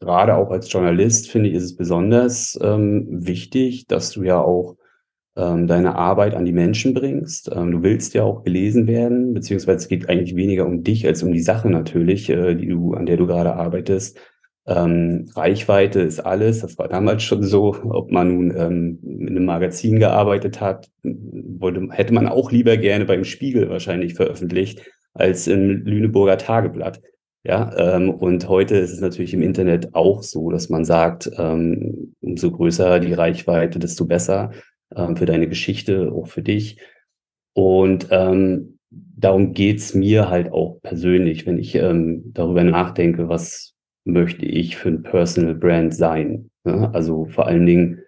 gerade 0.00 0.36
auch 0.36 0.50
als 0.50 0.70
Journalist 0.70 1.30
finde 1.30 1.48
ich, 1.48 1.54
ist 1.54 1.64
es 1.64 1.76
besonders 1.76 2.58
ähm, 2.62 3.06
wichtig, 3.10 3.86
dass 3.86 4.10
du 4.10 4.22
ja 4.22 4.40
auch 4.40 4.76
ähm, 5.36 5.66
deine 5.66 5.96
Arbeit 5.96 6.34
an 6.34 6.44
die 6.44 6.52
Menschen 6.52 6.94
bringst. 6.94 7.50
Ähm, 7.54 7.70
du 7.70 7.82
willst 7.82 8.14
ja 8.14 8.22
auch 8.24 8.42
gelesen 8.42 8.86
werden, 8.86 9.34
beziehungsweise 9.34 9.78
es 9.78 9.88
geht 9.88 10.08
eigentlich 10.08 10.36
weniger 10.36 10.66
um 10.66 10.82
dich 10.82 11.06
als 11.06 11.22
um 11.22 11.32
die 11.32 11.40
Sache 11.40 11.68
natürlich, 11.70 12.28
äh, 12.30 12.54
die 12.54 12.68
du, 12.68 12.94
an 12.94 13.06
der 13.06 13.16
du 13.16 13.26
gerade 13.26 13.54
arbeitest. 13.54 14.18
Ähm, 14.66 15.26
Reichweite 15.34 16.00
ist 16.00 16.20
alles. 16.20 16.60
Das 16.60 16.76
war 16.78 16.88
damals 16.88 17.22
schon 17.22 17.42
so. 17.42 17.76
Ob 17.84 18.10
man 18.10 18.34
nun 18.34 18.56
ähm, 18.56 18.98
in 19.02 19.28
einem 19.28 19.44
Magazin 19.44 19.98
gearbeitet 20.00 20.60
hat, 20.60 20.88
wollte, 21.02 21.86
hätte 21.90 22.14
man 22.14 22.26
auch 22.26 22.50
lieber 22.50 22.76
gerne 22.76 23.04
beim 23.04 23.24
Spiegel 23.24 23.68
wahrscheinlich 23.70 24.14
veröffentlicht 24.14 24.82
als 25.14 25.46
im 25.46 25.84
Lüneburger 25.84 26.38
Tageblatt. 26.38 27.00
Ja, 27.46 27.70
ähm, 27.78 28.10
und 28.10 28.48
heute 28.48 28.76
ist 28.76 28.92
es 28.92 29.00
natürlich 29.00 29.32
im 29.32 29.40
Internet 29.40 29.94
auch 29.94 30.24
so, 30.24 30.50
dass 30.50 30.68
man 30.68 30.84
sagt, 30.84 31.30
ähm, 31.38 32.12
umso 32.20 32.50
größer 32.50 32.98
die 32.98 33.12
Reichweite, 33.12 33.78
desto 33.78 34.04
besser 34.04 34.50
ähm, 34.92 35.16
für 35.16 35.26
deine 35.26 35.48
Geschichte, 35.48 36.10
auch 36.12 36.26
für 36.26 36.42
dich. 36.42 36.80
Und 37.54 38.08
ähm, 38.10 38.80
darum 38.90 39.52
geht's 39.52 39.94
mir 39.94 40.28
halt 40.28 40.50
auch 40.52 40.80
persönlich, 40.82 41.46
wenn 41.46 41.58
ich 41.58 41.76
ähm, 41.76 42.32
darüber 42.32 42.64
nachdenke, 42.64 43.28
was 43.28 43.76
möchte 44.04 44.44
ich 44.44 44.76
für 44.76 44.88
ein 44.88 45.04
Personal 45.04 45.54
Brand 45.54 45.94
sein. 45.94 46.50
Ja? 46.64 46.90
Also 46.90 47.26
vor 47.26 47.46
allen 47.46 47.64
Dingen 47.64 48.02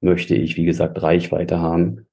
möchte 0.00 0.34
ich, 0.34 0.56
wie 0.56 0.64
gesagt, 0.64 1.00
Reichweite 1.00 1.60
haben 1.60 2.08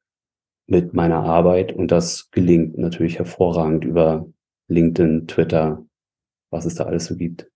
mit 0.68 0.94
meiner 0.94 1.24
Arbeit 1.24 1.74
und 1.74 1.92
das 1.92 2.30
gelingt 2.30 2.78
natürlich 2.78 3.18
hervorragend 3.18 3.86
über 3.86 4.28
LinkedIn, 4.68 5.26
Twitter, 5.26 5.84
was 6.50 6.66
es 6.66 6.76
da 6.76 6.86
alles 6.86 7.06
so 7.06 7.16
gibt. 7.16 7.50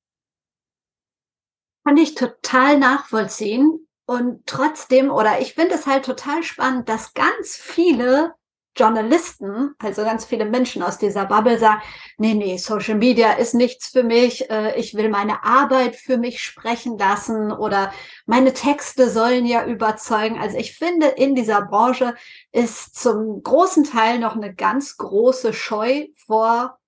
Kann 1.86 1.98
ich 1.98 2.16
total 2.16 2.78
nachvollziehen. 2.80 3.88
Und 4.06 4.46
trotzdem, 4.46 5.10
oder 5.10 5.40
ich 5.40 5.54
finde 5.54 5.76
es 5.76 5.88
halt 5.88 6.06
total 6.06 6.44
spannend, 6.44 6.90
dass 6.90 7.14
ganz 7.14 7.56
viele 7.56 8.36
Journalisten, 8.76 9.76
also 9.78 10.04
ganz 10.04 10.26
viele 10.26 10.46
Menschen 10.46 10.82
aus 10.82 10.98
dieser 10.98 11.26
Bubble 11.26 11.60
sagen, 11.60 11.82
nee, 12.18 12.34
nee, 12.34 12.58
Social 12.58 12.96
Media 12.96 13.34
ist 13.34 13.54
nichts 13.54 13.90
für 13.90 14.04
mich, 14.04 14.50
äh, 14.50 14.76
ich 14.80 14.96
will 14.96 15.10
meine 15.10 15.44
Arbeit 15.44 15.96
für 15.96 16.18
mich 16.18 16.42
sprechen 16.42 16.98
lassen 16.98 17.52
oder 17.52 17.94
meine 18.26 18.54
Texte 18.54 19.10
sollen 19.10 19.46
ja 19.46 19.66
überzeugen. 19.66 20.40
Also 20.40 20.58
ich 20.58 20.76
finde, 20.76 21.08
in 21.08 21.36
dieser 21.36 21.62
Branche 21.62 22.16
ist 22.52 22.96
zum 22.96 23.44
großen 23.44 23.84
Teil 23.84 24.18
noch 24.18 24.36
eine 24.36 24.56
ganz 24.56 24.98
große 24.98 25.54
Scheu 25.54 26.08
vor 26.16 26.80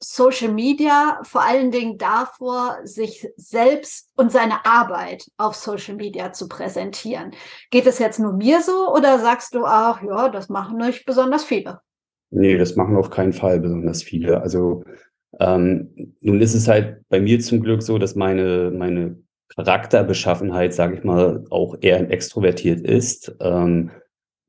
Social 0.00 0.52
Media 0.52 1.20
vor 1.22 1.42
allen 1.42 1.70
Dingen 1.70 1.98
davor, 1.98 2.78
sich 2.84 3.28
selbst 3.36 4.10
und 4.16 4.30
seine 4.30 4.64
Arbeit 4.64 5.30
auf 5.36 5.54
Social 5.54 5.96
Media 5.96 6.32
zu 6.32 6.48
präsentieren. 6.48 7.32
Geht 7.70 7.86
es 7.86 7.98
jetzt 7.98 8.20
nur 8.20 8.32
mir 8.32 8.62
so 8.62 8.94
oder 8.94 9.18
sagst 9.18 9.54
du 9.54 9.64
auch, 9.64 10.00
ja, 10.02 10.28
das 10.28 10.48
machen 10.48 10.78
nicht 10.78 11.04
besonders 11.04 11.44
viele? 11.44 11.80
Nee, 12.30 12.58
das 12.58 12.76
machen 12.76 12.96
auf 12.96 13.10
keinen 13.10 13.32
Fall 13.32 13.60
besonders 13.60 14.02
viele. 14.02 14.40
Also 14.40 14.84
ähm, 15.40 16.14
nun 16.20 16.40
ist 16.40 16.54
es 16.54 16.68
halt 16.68 17.02
bei 17.08 17.20
mir 17.20 17.40
zum 17.40 17.60
Glück 17.60 17.82
so, 17.82 17.98
dass 17.98 18.14
meine, 18.14 18.70
meine 18.70 19.16
Charakterbeschaffenheit, 19.54 20.74
sage 20.74 20.96
ich 20.96 21.04
mal, 21.04 21.44
auch 21.50 21.76
eher 21.80 22.10
extrovertiert 22.10 22.80
ist. 22.80 23.34
Ähm, 23.40 23.90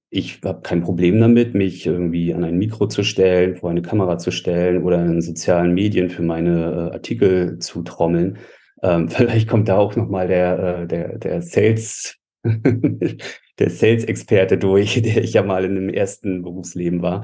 ich 0.10 0.42
habe 0.44 0.62
kein 0.62 0.82
Problem 0.82 1.20
damit, 1.20 1.54
mich 1.54 1.86
irgendwie 1.86 2.34
an 2.34 2.44
ein 2.44 2.58
Mikro 2.58 2.88
zu 2.88 3.04
stellen, 3.04 3.56
vor 3.56 3.70
eine 3.70 3.84
Kamera 3.84 4.18
zu 4.18 4.32
stellen 4.32 4.84
oder 4.84 5.04
in 5.06 5.22
sozialen 5.22 5.74
Medien 5.74 6.10
für 6.10 6.24
meine 6.24 6.90
äh, 6.92 6.94
Artikel 6.96 7.60
zu 7.60 7.84
trommeln. 7.84 8.40
Ähm, 8.82 9.10
vielleicht 9.10 9.48
kommt 9.48 9.68
da 9.70 9.78
auch 9.78 9.96
nochmal 9.96 10.28
der, 10.28 10.60
äh, 10.60 10.88
der, 10.88 11.18
der 11.20 11.42
Sales, 11.42 12.16
der 12.44 13.70
Sales-Experte 13.70 14.58
durch, 14.58 15.00
der 15.02 15.24
ich 15.24 15.34
ja 15.34 15.44
mal 15.44 15.64
in 15.64 15.76
dem 15.76 15.90
ersten 15.90 16.42
Berufsleben 16.42 17.04
war. 17.04 17.24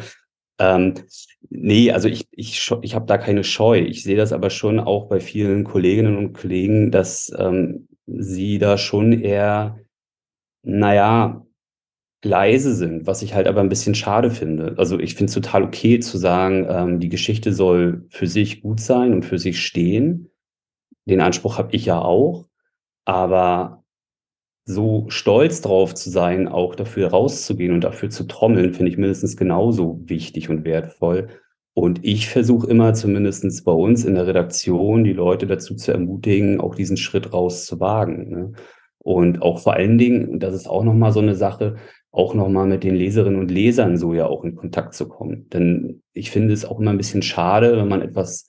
Ähm, 0.59 0.93
nee, 1.49 1.91
also 1.91 2.07
ich, 2.07 2.27
ich, 2.31 2.71
ich 2.81 2.95
habe 2.95 3.05
da 3.07 3.17
keine 3.17 3.43
Scheu. 3.43 3.79
Ich 3.79 4.03
sehe 4.03 4.15
das 4.15 4.31
aber 4.31 4.49
schon 4.51 4.79
auch 4.79 5.09
bei 5.09 5.19
vielen 5.19 5.63
Kolleginnen 5.63 6.17
und 6.17 6.33
Kollegen, 6.33 6.91
dass 6.91 7.33
ähm, 7.37 7.87
sie 8.05 8.59
da 8.59 8.77
schon 8.77 9.11
eher, 9.11 9.79
naja, 10.61 11.44
leise 12.25 12.75
sind, 12.75 13.07
was 13.07 13.21
ich 13.21 13.33
halt 13.33 13.47
aber 13.47 13.61
ein 13.61 13.69
bisschen 13.69 13.95
schade 13.95 14.31
finde. 14.31 14.75
Also 14.77 14.99
ich 14.99 15.15
finde 15.15 15.29
es 15.29 15.35
total 15.35 15.63
okay 15.63 15.99
zu 15.99 16.17
sagen, 16.17 16.67
ähm, 16.69 16.99
die 16.99 17.09
Geschichte 17.09 17.53
soll 17.53 18.05
für 18.09 18.27
sich 18.27 18.61
gut 18.61 18.79
sein 18.79 19.13
und 19.13 19.23
für 19.23 19.39
sich 19.39 19.61
stehen. 19.61 20.29
Den 21.05 21.21
Anspruch 21.21 21.57
habe 21.57 21.75
ich 21.75 21.85
ja 21.85 22.01
auch. 22.01 22.47
Aber 23.05 23.83
so 24.65 25.05
stolz 25.09 25.61
drauf 25.61 25.93
zu 25.93 26.09
sein, 26.09 26.47
auch 26.47 26.75
dafür 26.75 27.09
rauszugehen 27.09 27.73
und 27.73 27.83
dafür 27.83 28.09
zu 28.09 28.23
trommeln, 28.23 28.73
finde 28.73 28.91
ich 28.91 28.97
mindestens 28.97 29.37
genauso 29.37 30.01
wichtig 30.05 30.49
und 30.49 30.65
wertvoll. 30.65 31.29
Und 31.75 32.03
ich 32.03 32.29
versuche 32.29 32.67
immer, 32.67 32.93
zumindest 32.93 33.63
bei 33.65 33.71
uns 33.71 34.05
in 34.05 34.15
der 34.15 34.25
Redaktion, 34.27 35.03
die 35.03 35.13
Leute 35.13 35.45
dazu 35.45 35.75
zu 35.75 35.91
ermutigen, 35.91 36.59
auch 36.59 36.73
diesen 36.73 36.97
Schritt 36.97 37.33
rauszuwagen. 37.33 38.29
Ne? 38.29 38.51
Und 38.97 39.43
auch 39.43 39.59
vor 39.59 39.73
allen 39.73 39.99
Dingen, 39.99 40.27
und 40.29 40.39
das 40.39 40.55
ist 40.55 40.67
auch 40.67 40.83
nochmal 40.83 41.11
so 41.11 41.19
eine 41.19 41.35
Sache, 41.35 41.75
auch 42.15 42.33
nochmal 42.33 42.65
mit 42.65 42.83
den 42.83 42.95
Leserinnen 42.95 43.39
und 43.39 43.51
Lesern 43.51 43.97
so 43.97 44.13
ja 44.13 44.25
auch 44.25 44.43
in 44.43 44.55
Kontakt 44.55 44.93
zu 44.93 45.07
kommen. 45.07 45.49
Denn 45.49 46.01
ich 46.13 46.31
finde 46.31 46.53
es 46.53 46.65
auch 46.65 46.79
immer 46.79 46.91
ein 46.91 46.97
bisschen 46.97 47.21
schade, 47.21 47.77
wenn 47.77 47.89
man 47.89 48.01
etwas 48.01 48.47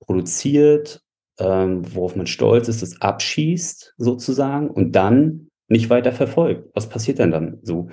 produziert, 0.00 1.00
ähm, 1.38 1.82
worauf 1.94 2.14
man 2.14 2.26
stolz 2.26 2.68
ist, 2.68 2.82
das 2.82 3.00
abschießt 3.00 3.94
sozusagen 3.96 4.70
und 4.70 4.92
dann 4.92 5.48
nicht 5.68 5.88
weiter 5.90 6.12
verfolgt. 6.12 6.70
Was 6.74 6.88
passiert 6.88 7.18
denn 7.18 7.30
dann 7.30 7.58
so? 7.62 7.88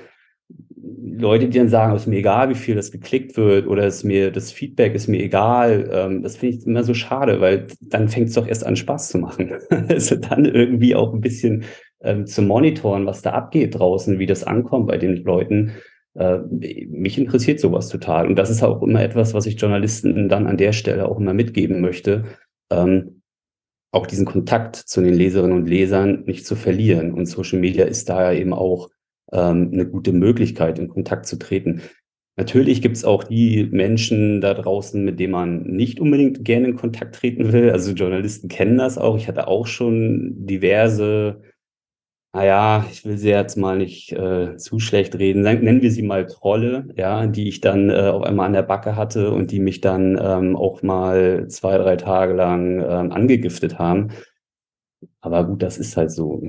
Leute, 1.16 1.48
die 1.48 1.58
dann 1.58 1.70
sagen, 1.70 1.96
es 1.96 2.04
ist 2.04 2.08
mir 2.08 2.18
egal, 2.20 2.50
wie 2.50 2.56
viel 2.56 2.76
das 2.76 2.92
geklickt 2.92 3.38
wird 3.38 3.68
oder 3.68 3.86
es 3.86 4.04
mir 4.04 4.32
das 4.32 4.52
Feedback 4.52 4.94
ist 4.94 5.08
mir 5.08 5.22
egal, 5.24 5.90
ähm, 5.92 6.22
das 6.22 6.36
finde 6.38 6.58
ich 6.58 6.66
immer 6.66 6.84
so 6.84 6.94
schade, 6.94 7.40
weil 7.40 7.68
dann 7.82 8.10
fängt 8.10 8.30
es 8.30 8.36
doch 8.36 8.48
erst 8.48 8.66
an 8.66 8.76
Spaß 8.76 9.10
zu 9.10 9.20
machen. 9.20 9.54
also 9.70 10.16
dann 10.16 10.46
irgendwie 10.46 10.96
auch 10.96 11.14
ein 11.14 11.22
bisschen 11.22 11.64
ähm, 12.04 12.28
zu 12.28 12.42
monitoren, 12.42 13.06
was 13.06 13.22
da 13.22 13.32
abgeht 13.32 13.80
draußen, 13.80 14.20
wie 14.20 14.26
das 14.26 14.44
ankommt 14.44 14.88
bei 14.88 14.98
den 14.98 15.24
Leuten. 15.24 15.72
Äh, 16.16 16.40
mich 16.40 17.18
interessiert 17.18 17.60
sowas 17.60 17.90
total. 17.90 18.28
Und 18.28 18.36
das 18.36 18.50
ist 18.50 18.64
auch 18.64 18.82
immer 18.84 19.02
etwas, 19.02 19.34
was 19.34 19.46
ich 19.46 19.60
Journalisten 19.60 20.30
dann 20.30 20.48
an 20.48 20.58
der 20.58 20.74
Stelle 20.74 21.08
auch 21.08 21.20
immer 21.20 21.34
mitgeben 21.34 21.82
möchte. 21.82 22.26
Ähm, 22.72 23.22
auch 23.92 24.08
diesen 24.08 24.26
Kontakt 24.26 24.76
zu 24.76 25.02
den 25.02 25.14
Leserinnen 25.14 25.56
und 25.56 25.70
Lesern 25.70 26.24
nicht 26.26 26.46
zu 26.46 26.56
verlieren. 26.56 27.14
Und 27.14 27.28
Social 27.28 27.60
Media 27.60 27.86
ist 27.86 28.10
da 28.10 28.34
eben 28.34 28.54
auch 28.54 28.90
ähm, 29.32 29.70
eine 29.72 29.88
gute 29.88 30.14
Möglichkeit, 30.14 30.80
in 30.80 30.88
Kontakt 30.88 31.28
zu 31.28 31.38
treten. 31.38 31.82
Natürlich 32.36 32.82
gibt 32.82 32.98
es 32.98 33.06
auch 33.06 33.24
die 33.24 33.66
Menschen 33.72 34.42
da 34.42 34.56
draußen, 34.56 35.04
mit 35.04 35.20
denen 35.20 35.34
man 35.34 35.62
nicht 35.64 36.00
unbedingt 36.00 36.44
gerne 36.44 36.70
in 36.70 36.76
Kontakt 36.76 37.16
treten 37.16 37.54
will. 37.54 37.70
Also 37.70 37.92
Journalisten 37.92 38.48
kennen 38.48 38.80
das 38.80 38.98
auch. 38.98 39.16
Ich 39.18 39.28
hatte 39.28 39.48
auch 39.48 39.68
schon 39.68 40.48
diverse 40.48 41.42
naja, 42.36 42.84
ich 42.92 43.06
will 43.06 43.18
sie 43.20 43.30
jetzt 43.30 43.58
mal 43.58 43.78
nicht 43.78 44.12
äh, 44.12 44.58
zu 44.58 44.80
schlecht 44.80 45.14
reden, 45.16 45.44
nennen 45.44 45.84
wir 45.84 45.92
sie 45.92 46.02
mal 46.02 46.26
Trolle, 46.26 46.88
ja, 46.96 47.28
die 47.28 47.48
ich 47.48 47.62
dann 47.62 47.92
äh, 47.92 48.10
auf 48.10 48.24
einmal 48.24 48.48
an 48.48 48.54
der 48.54 48.64
Backe 48.64 48.96
hatte 48.96 49.32
und 49.32 49.52
die 49.52 49.60
mich 49.60 49.82
dann 49.82 50.20
ähm, 50.20 50.56
auch 50.56 50.82
mal 50.82 51.48
zwei, 51.50 51.78
drei 51.78 51.96
Tage 51.96 52.34
lang 52.34 52.80
ähm, 52.80 53.12
angegiftet 53.12 53.78
haben. 53.78 54.10
Aber 55.22 55.46
gut, 55.46 55.62
das 55.62 55.78
ist 55.78 55.96
halt 55.96 56.12
so. 56.12 56.42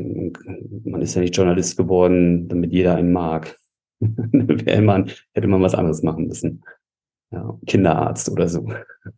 Man 0.85 1.03
ist 1.03 1.14
ja 1.17 1.21
nicht 1.21 1.37
Journalist 1.37 1.76
geworden, 1.76 2.49
damit 2.49 2.73
jeder 2.73 2.95
einen 2.95 3.12
mag. 3.12 3.59
Wäre 4.00 4.83
man, 4.83 5.11
hätte 5.35 5.49
man 5.49 5.61
was 5.61 5.75
anderes 5.75 6.03
machen 6.03 6.26
müssen. 6.29 6.64
Ja, 7.31 7.59
Kinderarzt 7.67 8.31
oder 8.31 8.49
so. 8.49 8.67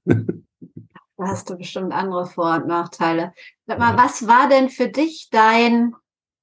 Da 0.05 1.29
hast 1.29 1.49
du 1.49 1.57
bestimmt 1.57 1.93
andere 1.93 2.27
Vor- 2.27 2.57
und 2.57 2.67
Nachteile. 2.67 3.33
Sag 3.67 3.79
mal, 3.79 3.97
was 3.97 4.27
war 4.27 4.49
denn 4.49 4.69
für 4.69 4.89
dich 4.89 5.29
dein 5.31 5.95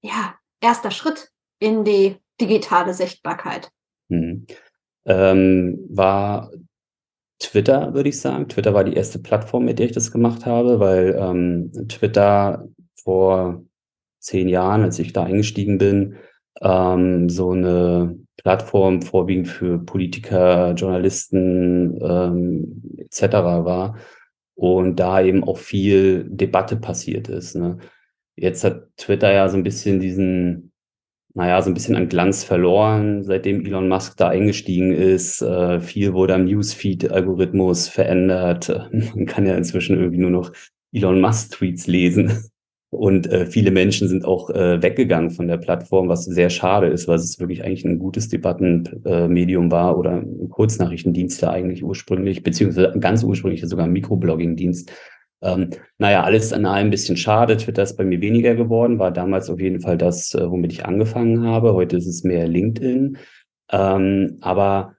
ja, 0.04 0.36
erster 0.62 0.92
Schritt 0.92 1.30
in 1.60 1.84
die 1.84 2.18
digitale 2.40 2.94
Sichtbarkeit? 2.94 3.72
Hm. 4.10 4.46
Ähm, 5.06 5.86
war 5.90 6.52
Twitter, 7.40 7.94
würde 7.94 8.10
ich 8.10 8.20
sagen. 8.20 8.48
Twitter 8.48 8.74
war 8.74 8.84
die 8.84 8.94
erste 8.94 9.20
Plattform, 9.20 9.66
mit 9.66 9.80
der 9.80 9.88
ich 9.88 9.92
das 9.92 10.12
gemacht 10.12 10.46
habe, 10.46 10.80
weil 10.80 11.18
ähm, 11.20 11.72
Twitter 11.88 12.68
vor 12.96 13.64
zehn 14.20 14.48
Jahren, 14.48 14.84
als 14.84 15.00
ich 15.00 15.14
da 15.14 15.24
eingestiegen 15.24 15.78
bin, 15.78 16.16
ähm, 16.62 17.30
so 17.30 17.52
eine 17.52 18.18
Plattform 18.38 19.02
vorwiegend 19.02 19.48
für 19.48 19.80
Politiker, 19.80 20.74
Journalisten 20.74 22.00
ähm, 22.02 22.96
etc. 22.98 23.34
war 23.34 23.98
und 24.56 24.98
da 24.98 25.22
eben 25.22 25.44
auch 25.44 25.58
viel 25.58 26.26
Debatte 26.30 26.78
passiert 26.78 27.28
ist. 27.28 27.56
Ne? 27.56 27.80
Jetzt 28.36 28.64
hat 28.64 28.88
Twitter 28.98 29.32
ja 29.32 29.48
so 29.50 29.58
ein 29.58 29.64
bisschen 29.64 30.00
diesen, 30.00 30.72
naja, 31.34 31.62
so 31.62 31.70
ein 31.70 31.74
bisschen 31.74 31.96
an 31.96 32.10
Glanz 32.10 32.44
verloren, 32.44 33.24
seitdem 33.24 33.66
Elon 33.66 33.88
Musk 33.88 34.18
da 34.18 34.30
eingestiegen 34.30 34.92
ist. 34.92 35.42
Äh, 35.42 35.80
viel 35.80 36.14
wurde 36.14 36.36
am 36.36 36.46
Newsfeed-Algorithmus 36.46 37.88
verändert. 37.88 38.70
Man 39.16 39.26
kann 39.26 39.46
ja 39.46 39.56
inzwischen 39.56 39.98
irgendwie 39.98 40.20
nur 40.20 40.32
noch 40.32 40.52
Elon 40.92 41.22
Musk-Tweets 41.22 41.88
lesen. 41.88 42.50
Und 42.94 43.26
äh, 43.28 43.48
viele 43.48 43.72
Menschen 43.72 44.08
sind 44.08 44.24
auch 44.24 44.52
äh, 44.52 44.82
weggegangen 44.82 45.32
von 45.32 45.48
der 45.48 45.58
Plattform, 45.58 46.10
was 46.10 46.26
sehr 46.26 46.52
schade 46.52 46.88
ist, 46.88 47.08
weil 47.08 47.16
es 47.16 47.40
wirklich 47.40 47.64
eigentlich 47.64 47.86
ein 47.86 47.98
gutes 47.98 48.30
Debattenmedium 48.30 49.68
äh, 49.68 49.72
war 49.72 49.98
oder 49.98 50.12
ein 50.12 50.50
Kurznachrichtendienst 50.50 51.42
ja 51.42 51.50
eigentlich 51.50 51.84
ursprünglich, 51.84 52.44
beziehungsweise 52.44 52.94
ganz 53.00 53.24
ursprünglich 53.24 53.62
sogar 53.66 53.86
ein 53.86 53.94
Mikroblogging-Dienst. 53.94 54.92
Ähm, 55.44 55.72
naja, 55.98 56.24
alles 56.24 56.54
an 56.54 56.66
allem 56.66 56.88
ein 56.88 56.92
bisschen 56.92 57.18
schade. 57.18 57.58
Twitter 57.58 57.84
ist 57.84 57.98
bei 57.98 58.06
mir 58.06 58.22
weniger 58.22 58.56
geworden, 58.56 59.00
war 59.00 59.12
damals 59.12 59.50
auf 59.50 59.60
jeden 59.60 59.82
Fall 59.82 59.98
das, 59.98 60.34
äh, 60.34 60.50
womit 60.50 60.72
ich 60.72 60.86
angefangen 60.86 61.46
habe. 61.46 61.74
Heute 61.74 61.98
ist 61.98 62.08
es 62.08 62.24
mehr 62.24 62.48
LinkedIn. 62.48 63.18
Ähm, 63.72 64.38
aber 64.42 64.96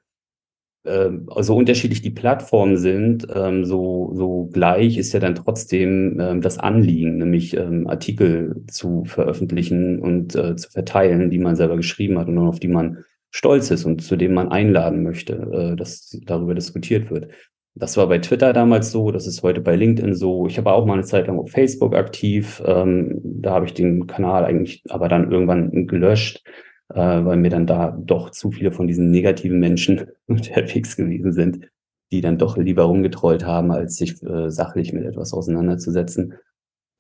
äh, 0.85 1.11
so 1.41 1.57
unterschiedlich 1.57 2.03
die 2.03 2.11
Plattformen 2.11 2.77
sind, 2.77 3.27
ähm, 3.35 3.65
so, 3.65 4.13
so 4.15 4.51
gleich 4.53 4.99
ist 4.99 5.13
ja 5.13 5.21
dann 5.21 5.35
trotzdem 5.35 6.19
ähm, 6.21 6.41
das 6.43 6.59
Anliegen, 6.59 7.19
nämlich 7.19 7.57
ähm, 7.57 7.87
Artikel 7.87 8.65
zu 8.71 9.05
veröffentlichen 9.07 9.99
und 9.99 10.35
äh, 10.37 10.57
zu 10.57 10.71
verteilen, 10.71 11.31
die 11.31 11.39
man 11.39 11.57
selber 11.57 11.77
geschrieben 11.77 12.19
hat 12.19 12.29
und 12.29 12.39
auf 12.39 12.61
die 12.61 12.69
man 12.69 12.99
stolz 13.31 13.71
ist 13.71 13.85
und 13.85 14.03
zu 14.03 14.17
dem 14.17 14.35
man 14.35 14.49
einladen 14.49 15.03
möchte, 15.03 15.33
äh, 15.35 15.77
dass 15.77 16.17
darüber 16.27 16.55
diskutiert 16.55 17.11
wird. 17.11 17.29
Das 17.77 17.97
war 17.97 18.07
bei 18.07 18.19
Twitter 18.19 18.53
damals 18.53 18.93
so, 18.93 19.11
das 19.11 19.27
ist 19.27 19.43
heute 19.43 19.61
bei 19.61 19.75
LinkedIn 19.75 20.15
so. 20.15 20.47
Ich 20.47 20.59
habe 20.59 20.73
auch 20.73 20.87
mal 20.87 20.95
eine 20.95 21.03
Zeit 21.03 21.27
lang 21.27 21.41
auf 21.41 21.51
Facebook 21.51 21.97
aktiv. 21.97 22.63
Ähm, 22.65 23.21
da 23.25 23.53
habe 23.53 23.67
ich 23.67 23.75
den 23.75 24.07
Kanal 24.07 24.45
eigentlich 24.45 24.85
aber 24.89 25.09
dann 25.09 25.33
irgendwann 25.33 25.89
gelöscht, 25.89 26.45
äh, 26.91 26.95
weil 26.95 27.37
mir 27.37 27.51
dann 27.51 27.67
da 27.67 27.91
doch 27.91 28.31
zu 28.31 28.53
viele 28.53 28.71
von 28.71 28.87
diesen 28.87 29.11
negativen 29.11 29.59
Menschen 29.59 30.07
unterwegs 30.27 30.97
gewesen 30.97 31.33
sind, 31.33 31.69
die 32.13 32.21
dann 32.21 32.39
doch 32.39 32.57
lieber 32.57 32.85
rumgetrollt 32.85 33.45
haben, 33.45 33.73
als 33.73 33.97
sich 33.97 34.23
äh, 34.23 34.51
sachlich 34.51 34.93
mit 34.93 35.05
etwas 35.05 35.33
auseinanderzusetzen. 35.33 36.35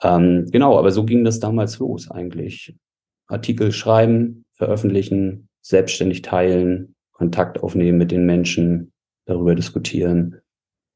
Ähm, 0.02 0.47
genau, 0.50 0.76
aber 0.76 0.90
so 0.90 1.04
ging 1.04 1.23
das 1.23 1.38
damals 1.38 1.78
los 1.78 2.11
eigentlich. 2.11 2.75
Artikel 3.28 3.71
schreiben, 3.71 4.45
veröffentlichen, 4.54 5.49
selbstständig 5.62 6.23
teilen, 6.23 6.97
Kontakt 7.12 7.62
aufnehmen 7.62 7.97
mit 7.97 8.11
den 8.11 8.26
Menschen, 8.26 8.93
darüber 9.26 9.54
diskutieren. 9.54 10.40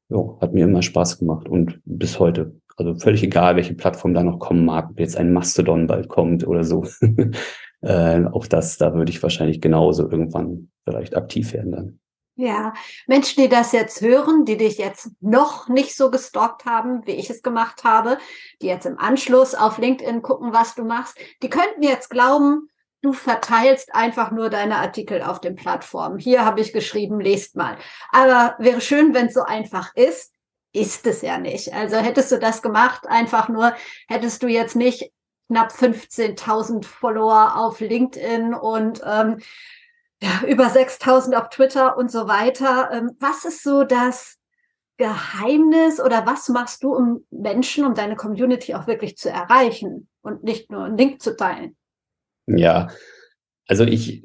Ja, 0.09 0.37
hat 0.41 0.53
mir 0.53 0.65
immer 0.65 0.81
Spaß 0.81 1.19
gemacht 1.19 1.47
und 1.47 1.79
bis 1.85 2.19
heute. 2.19 2.59
Also 2.77 2.95
völlig 2.95 3.23
egal, 3.23 3.55
welche 3.55 3.73
Plattform 3.73 4.13
da 4.13 4.23
noch 4.23 4.39
kommen 4.39 4.65
mag, 4.65 4.91
ob 4.91 4.99
jetzt 4.99 5.17
ein 5.17 5.33
Mastodon 5.33 5.85
bald 5.85 6.07
kommt 6.07 6.47
oder 6.47 6.63
so. 6.63 6.85
äh, 7.81 8.25
auch 8.25 8.47
das, 8.47 8.77
da 8.77 8.93
würde 8.93 9.11
ich 9.11 9.21
wahrscheinlich 9.21 9.61
genauso 9.61 10.09
irgendwann 10.09 10.69
vielleicht 10.85 11.15
aktiv 11.15 11.53
werden 11.53 11.71
dann. 11.71 11.99
Ja, 12.35 12.73
Menschen, 13.05 13.43
die 13.43 13.49
das 13.49 13.73
jetzt 13.73 13.99
hören, 13.99 14.45
die 14.45 14.55
dich 14.55 14.77
jetzt 14.77 15.11
noch 15.19 15.67
nicht 15.67 15.93
so 15.93 16.09
gestalkt 16.09 16.63
haben, 16.63 17.05
wie 17.05 17.11
ich 17.11 17.29
es 17.29 17.43
gemacht 17.43 17.83
habe, 17.83 18.17
die 18.61 18.67
jetzt 18.67 18.85
im 18.85 18.97
Anschluss 18.97 19.55
auf 19.55 19.77
LinkedIn 19.77 20.21
gucken, 20.21 20.53
was 20.53 20.73
du 20.73 20.85
machst, 20.85 21.17
die 21.43 21.49
könnten 21.49 21.83
jetzt 21.83 22.09
glauben, 22.09 22.68
du 23.01 23.13
verteilst 23.13 23.93
einfach 23.95 24.31
nur 24.31 24.49
deine 24.49 24.77
Artikel 24.77 25.21
auf 25.21 25.39
den 25.39 25.55
Plattformen. 25.55 26.19
Hier 26.19 26.45
habe 26.45 26.61
ich 26.61 26.73
geschrieben, 26.73 27.19
lest 27.19 27.55
mal. 27.55 27.77
Aber 28.11 28.55
wäre 28.59 28.81
schön, 28.81 29.13
wenn 29.13 29.27
es 29.27 29.33
so 29.33 29.43
einfach 29.43 29.95
ist. 29.95 30.33
Ist 30.71 31.07
es 31.07 31.23
ja 31.23 31.39
nicht. 31.39 31.73
Also 31.73 31.97
hättest 31.97 32.31
du 32.31 32.37
das 32.37 32.61
gemacht, 32.61 33.07
einfach 33.07 33.49
nur, 33.49 33.73
hättest 34.07 34.43
du 34.43 34.47
jetzt 34.47 34.75
nicht 34.75 35.11
knapp 35.47 35.71
15.000 35.71 36.85
Follower 36.85 37.55
auf 37.55 37.79
LinkedIn 37.79 38.53
und 38.53 39.01
ähm, 39.03 39.39
ja, 40.21 40.41
über 40.47 40.65
6.000 40.65 41.33
auf 41.35 41.49
Twitter 41.49 41.97
und 41.97 42.11
so 42.11 42.27
weiter. 42.27 42.91
Ähm, 42.91 43.15
was 43.19 43.45
ist 43.45 43.63
so 43.63 43.83
das 43.83 44.37
Geheimnis 44.97 45.99
oder 45.99 46.27
was 46.27 46.49
machst 46.49 46.83
du, 46.83 46.93
um 46.93 47.25
Menschen, 47.31 47.85
um 47.85 47.95
deine 47.95 48.15
Community 48.15 48.75
auch 48.75 48.85
wirklich 48.85 49.17
zu 49.17 49.31
erreichen 49.31 50.07
und 50.21 50.43
nicht 50.43 50.69
nur 50.69 50.83
einen 50.83 50.97
Link 50.97 51.21
zu 51.21 51.35
teilen? 51.35 51.75
Ja, 52.57 52.87
also 53.67 53.83
ich 53.83 54.23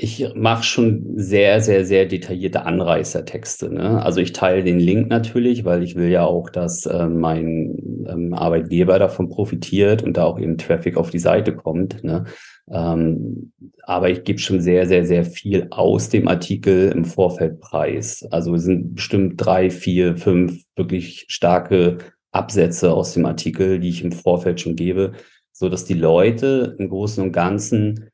ich 0.00 0.32
mache 0.36 0.62
schon 0.62 1.14
sehr, 1.16 1.60
sehr, 1.60 1.84
sehr 1.84 2.06
detaillierte 2.06 2.64
Anreißertexte. 2.64 3.68
Ne? 3.68 4.00
Also 4.00 4.20
ich 4.20 4.32
teile 4.32 4.62
den 4.62 4.78
Link 4.78 5.08
natürlich, 5.08 5.64
weil 5.64 5.82
ich 5.82 5.96
will 5.96 6.08
ja 6.08 6.24
auch, 6.24 6.50
dass 6.50 6.86
äh, 6.86 7.08
mein 7.08 8.06
ähm, 8.08 8.32
Arbeitgeber 8.32 9.00
davon 9.00 9.28
profitiert 9.28 10.04
und 10.04 10.16
da 10.16 10.22
auch 10.22 10.38
eben 10.38 10.56
Traffic 10.56 10.96
auf 10.96 11.10
die 11.10 11.18
Seite 11.18 11.52
kommt. 11.52 12.04
Ne? 12.04 12.26
Ähm, 12.70 13.52
aber 13.82 14.08
ich 14.10 14.22
gebe 14.22 14.38
schon 14.38 14.60
sehr, 14.60 14.86
sehr, 14.86 15.04
sehr 15.04 15.24
viel 15.24 15.66
aus 15.70 16.10
dem 16.10 16.28
Artikel 16.28 16.92
im 16.92 17.04
Vorfeld 17.04 17.58
preis. 17.58 18.24
Also 18.30 18.54
es 18.54 18.62
sind 18.62 18.94
bestimmt 18.94 19.34
drei, 19.36 19.68
vier, 19.68 20.16
fünf 20.16 20.62
wirklich 20.76 21.24
starke 21.26 21.98
Absätze 22.30 22.92
aus 22.92 23.14
dem 23.14 23.26
Artikel, 23.26 23.80
die 23.80 23.88
ich 23.88 24.04
im 24.04 24.12
Vorfeld 24.12 24.60
schon 24.60 24.76
gebe, 24.76 25.14
so 25.58 25.68
dass 25.68 25.84
die 25.84 25.94
Leute 25.94 26.76
im 26.78 26.88
Großen 26.88 27.22
und 27.22 27.32
Ganzen 27.32 28.10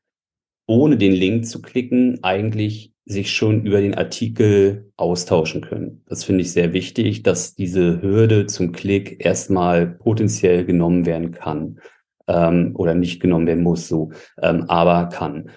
ohne 0.67 0.97
den 0.97 1.13
Link 1.13 1.45
zu 1.45 1.61
klicken, 1.61 2.23
eigentlich 2.23 2.91
sich 3.05 3.31
schon 3.31 3.67
über 3.67 3.81
den 3.81 3.93
Artikel 3.93 4.91
austauschen 4.97 5.61
können. 5.61 6.01
Das 6.07 6.23
finde 6.23 6.41
ich 6.41 6.51
sehr 6.51 6.73
wichtig, 6.73 7.21
dass 7.21 7.53
diese 7.53 8.01
Hürde 8.01 8.47
zum 8.47 8.71
Klick 8.71 9.23
erstmal 9.23 9.85
potenziell 9.85 10.65
genommen 10.65 11.05
werden 11.05 11.31
kann 11.31 11.79
ähm, 12.27 12.71
oder 12.75 12.95
nicht 12.95 13.19
genommen 13.19 13.45
werden 13.45 13.63
muss, 13.63 13.87
so, 13.87 14.11
ähm, 14.41 14.63
aber 14.67 15.09
kann. 15.09 15.51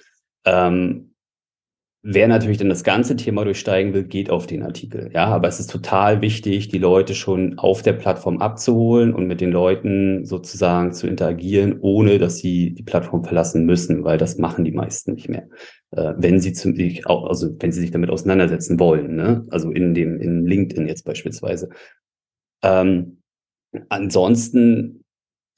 Ähm, 0.45 1.08
Wer 2.11 2.27
natürlich 2.27 2.57
dann 2.57 2.71
das 2.71 2.85
ganze 2.85 3.17
Thema 3.17 3.45
durchsteigen 3.45 3.93
will, 3.93 4.05
geht 4.05 4.31
auf 4.31 4.47
den 4.47 4.63
Artikel. 4.63 5.11
Ja, 5.13 5.27
aber 5.27 5.47
es 5.47 5.61
ist 5.61 5.71
total 5.71 6.23
wichtig, 6.23 6.69
die 6.69 6.79
Leute 6.79 7.15
schon 7.15 7.59
auf 7.59 7.83
der 7.83 7.93
Plattform 7.93 8.39
abzuholen 8.39 9.13
und 9.13 9.27
mit 9.27 9.43
den 9.43 9.53
Leuten 9.53 10.25
sozusagen 10.25 10.95
zu 10.95 11.07
interagieren, 11.07 11.81
ohne 11.83 12.19
dass 12.19 12.39
sie 12.39 12.73
die 12.73 12.83
Plattform 12.83 13.25
verlassen 13.25 13.67
müssen, 13.67 14.05
weil 14.05 14.17
das 14.17 14.39
machen 14.39 14.65
die 14.65 14.73
meisten 14.73 15.13
nicht 15.13 15.29
mehr. 15.29 15.51
Äh, 15.91 16.15
wenn 16.17 16.41
sie 16.41 16.55
zum, 16.55 16.75
also 17.05 17.55
wenn 17.61 17.73
sie 17.73 17.81
sich 17.81 17.91
damit 17.91 18.09
auseinandersetzen 18.09 18.81
wollen, 18.81 19.15
ne? 19.15 19.45
Also 19.51 19.71
in 19.71 19.93
dem, 19.93 20.19
in 20.19 20.47
LinkedIn 20.47 20.89
jetzt 20.89 21.05
beispielsweise. 21.05 21.69
Ähm, 22.63 23.19
ansonsten 23.91 25.05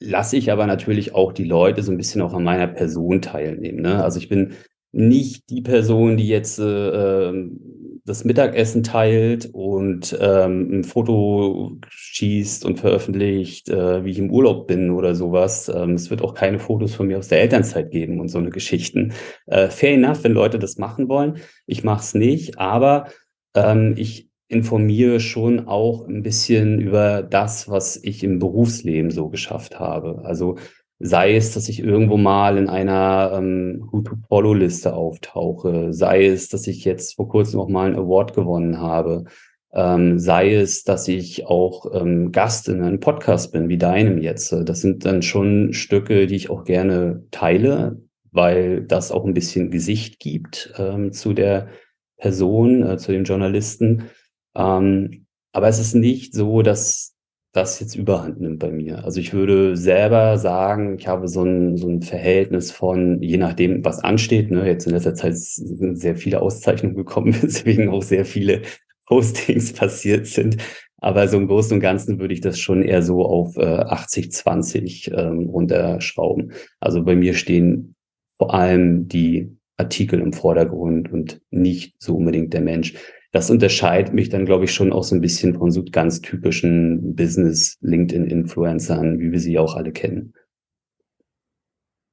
lasse 0.01 0.35
ich 0.35 0.51
aber 0.51 0.67
natürlich 0.67 1.15
auch 1.15 1.31
die 1.31 1.45
Leute 1.45 1.81
so 1.81 1.93
ein 1.93 1.97
bisschen 1.97 2.21
auch 2.21 2.33
an 2.33 2.43
meiner 2.43 2.67
Person 2.67 3.21
teilnehmen. 3.21 3.81
Ne? 3.81 4.03
Also 4.03 4.19
ich 4.19 4.27
bin 4.27 4.55
nicht 4.91 5.49
die 5.49 5.61
Person, 5.61 6.17
die 6.17 6.27
jetzt 6.27 6.59
äh, 6.59 7.29
ähm, 7.29 7.59
das 8.03 8.25
Mittagessen 8.25 8.83
teilt 8.83 9.49
und 9.53 10.17
ähm, 10.19 10.79
ein 10.79 10.83
Foto 10.83 11.77
schießt 11.87 12.65
und 12.65 12.79
veröffentlicht, 12.79 13.69
äh, 13.69 14.03
wie 14.03 14.11
ich 14.11 14.19
im 14.19 14.31
Urlaub 14.31 14.67
bin 14.67 14.89
oder 14.89 15.15
sowas. 15.15 15.71
Ähm, 15.73 15.93
es 15.93 16.09
wird 16.09 16.21
auch 16.21 16.33
keine 16.33 16.59
Fotos 16.59 16.95
von 16.95 17.07
mir 17.07 17.19
aus 17.19 17.27
der 17.27 17.41
Elternzeit 17.41 17.91
geben 17.91 18.19
und 18.19 18.27
so 18.27 18.39
eine 18.39 18.49
Geschichten. 18.49 19.13
Äh, 19.45 19.67
fair 19.69 19.93
enough, 19.93 20.23
wenn 20.23 20.33
Leute 20.33 20.59
das 20.59 20.77
machen 20.77 21.07
wollen. 21.09 21.37
Ich 21.67 21.83
mache 21.83 22.01
es 22.01 22.13
nicht, 22.13 22.59
aber 22.59 23.07
ähm, 23.55 23.93
ich 23.97 24.29
informiere 24.47 25.21
schon 25.21 25.67
auch 25.67 26.07
ein 26.07 26.23
bisschen 26.23 26.81
über 26.81 27.23
das, 27.23 27.69
was 27.69 27.97
ich 28.03 28.23
im 28.23 28.39
Berufsleben 28.39 29.09
so 29.09 29.29
geschafft 29.29 29.79
habe. 29.79 30.23
Also 30.25 30.57
Sei 31.03 31.35
es, 31.35 31.53
dass 31.53 31.67
ich 31.69 31.79
irgendwo 31.79 32.17
mal 32.17 32.57
in 32.57 32.69
einer 32.69 33.31
ähm, 33.35 33.89
Hutu-Polo-Liste 33.91 34.93
auftauche, 34.93 35.93
sei 35.93 36.27
es, 36.27 36.49
dass 36.49 36.67
ich 36.67 36.85
jetzt 36.85 37.15
vor 37.15 37.27
kurzem 37.27 37.59
auch 37.59 37.69
mal 37.69 37.87
einen 37.87 37.99
Award 37.99 38.33
gewonnen 38.33 38.79
habe, 38.79 39.25
ähm, 39.73 40.19
sei 40.19 40.55
es, 40.55 40.83
dass 40.83 41.07
ich 41.07 41.47
auch 41.47 41.85
ähm, 41.93 42.31
Gast 42.31 42.67
in 42.67 42.81
einem 42.81 42.99
Podcast 42.99 43.51
bin, 43.51 43.69
wie 43.69 43.77
deinem 43.77 44.17
jetzt. 44.17 44.51
Das 44.51 44.81
sind 44.81 45.05
dann 45.05 45.21
schon 45.21 45.73
Stücke, 45.73 46.27
die 46.27 46.35
ich 46.35 46.49
auch 46.49 46.65
gerne 46.65 47.23
teile, 47.31 48.01
weil 48.31 48.81
das 48.81 49.11
auch 49.11 49.25
ein 49.25 49.33
bisschen 49.33 49.71
Gesicht 49.71 50.19
gibt 50.19 50.73
ähm, 50.77 51.13
zu 51.13 51.33
der 51.33 51.69
Person, 52.17 52.83
äh, 52.83 52.97
zu 52.97 53.11
dem 53.11 53.23
Journalisten. 53.23 54.09
Ähm, 54.55 55.25
aber 55.53 55.67
es 55.67 55.79
ist 55.79 55.95
nicht 55.95 56.33
so, 56.33 56.61
dass 56.61 57.15
das 57.53 57.79
jetzt 57.81 57.95
überhand 57.95 58.39
nimmt 58.39 58.59
bei 58.59 58.71
mir. 58.71 59.03
Also 59.03 59.19
ich 59.19 59.33
würde 59.33 59.75
selber 59.75 60.37
sagen, 60.37 60.97
ich 60.97 61.07
habe 61.07 61.27
so 61.27 61.43
ein, 61.43 61.75
so 61.75 61.89
ein 61.89 62.01
Verhältnis 62.01 62.71
von, 62.71 63.21
je 63.21 63.37
nachdem, 63.37 63.83
was 63.83 63.99
ansteht, 63.99 64.51
ne, 64.51 64.65
jetzt 64.65 64.85
in 64.85 64.93
letzter 64.93 65.15
Zeit 65.15 65.37
sind 65.37 65.97
sehr 65.99 66.15
viele 66.15 66.41
Auszeichnungen 66.41 66.95
gekommen, 66.95 67.35
deswegen 67.43 67.89
auch 67.89 68.03
sehr 68.03 68.25
viele 68.25 68.61
Postings 69.05 69.73
passiert 69.73 70.27
sind. 70.27 70.57
Aber 70.97 71.27
so 71.27 71.37
im 71.37 71.47
Großen 71.47 71.73
und 71.73 71.81
Ganzen 71.81 72.19
würde 72.19 72.33
ich 72.33 72.41
das 72.41 72.59
schon 72.59 72.83
eher 72.83 73.01
so 73.01 73.25
auf 73.25 73.57
äh, 73.57 73.61
80-20 73.61 75.13
ähm, 75.13 75.49
runterschrauben. 75.49 76.53
Also 76.79 77.03
bei 77.03 77.15
mir 77.15 77.33
stehen 77.33 77.95
vor 78.37 78.53
allem 78.53 79.07
die 79.07 79.57
Artikel 79.77 80.19
im 80.19 80.31
Vordergrund 80.31 81.11
und 81.11 81.41
nicht 81.49 81.95
so 81.97 82.15
unbedingt 82.15 82.53
der 82.53 82.61
Mensch 82.61 82.93
das 83.31 83.49
unterscheidet 83.49 84.13
mich 84.13 84.29
dann, 84.29 84.45
glaube 84.45 84.65
ich, 84.65 84.73
schon 84.73 84.91
auch 84.91 85.03
so 85.03 85.15
ein 85.15 85.21
bisschen 85.21 85.57
von 85.57 85.71
so 85.71 85.83
ganz 85.89 86.21
typischen 86.21 87.15
Business-LinkedIn-Influencern, 87.15 89.19
wie 89.19 89.31
wir 89.31 89.39
sie 89.39 89.57
auch 89.57 89.75
alle 89.75 89.93
kennen. 89.93 90.33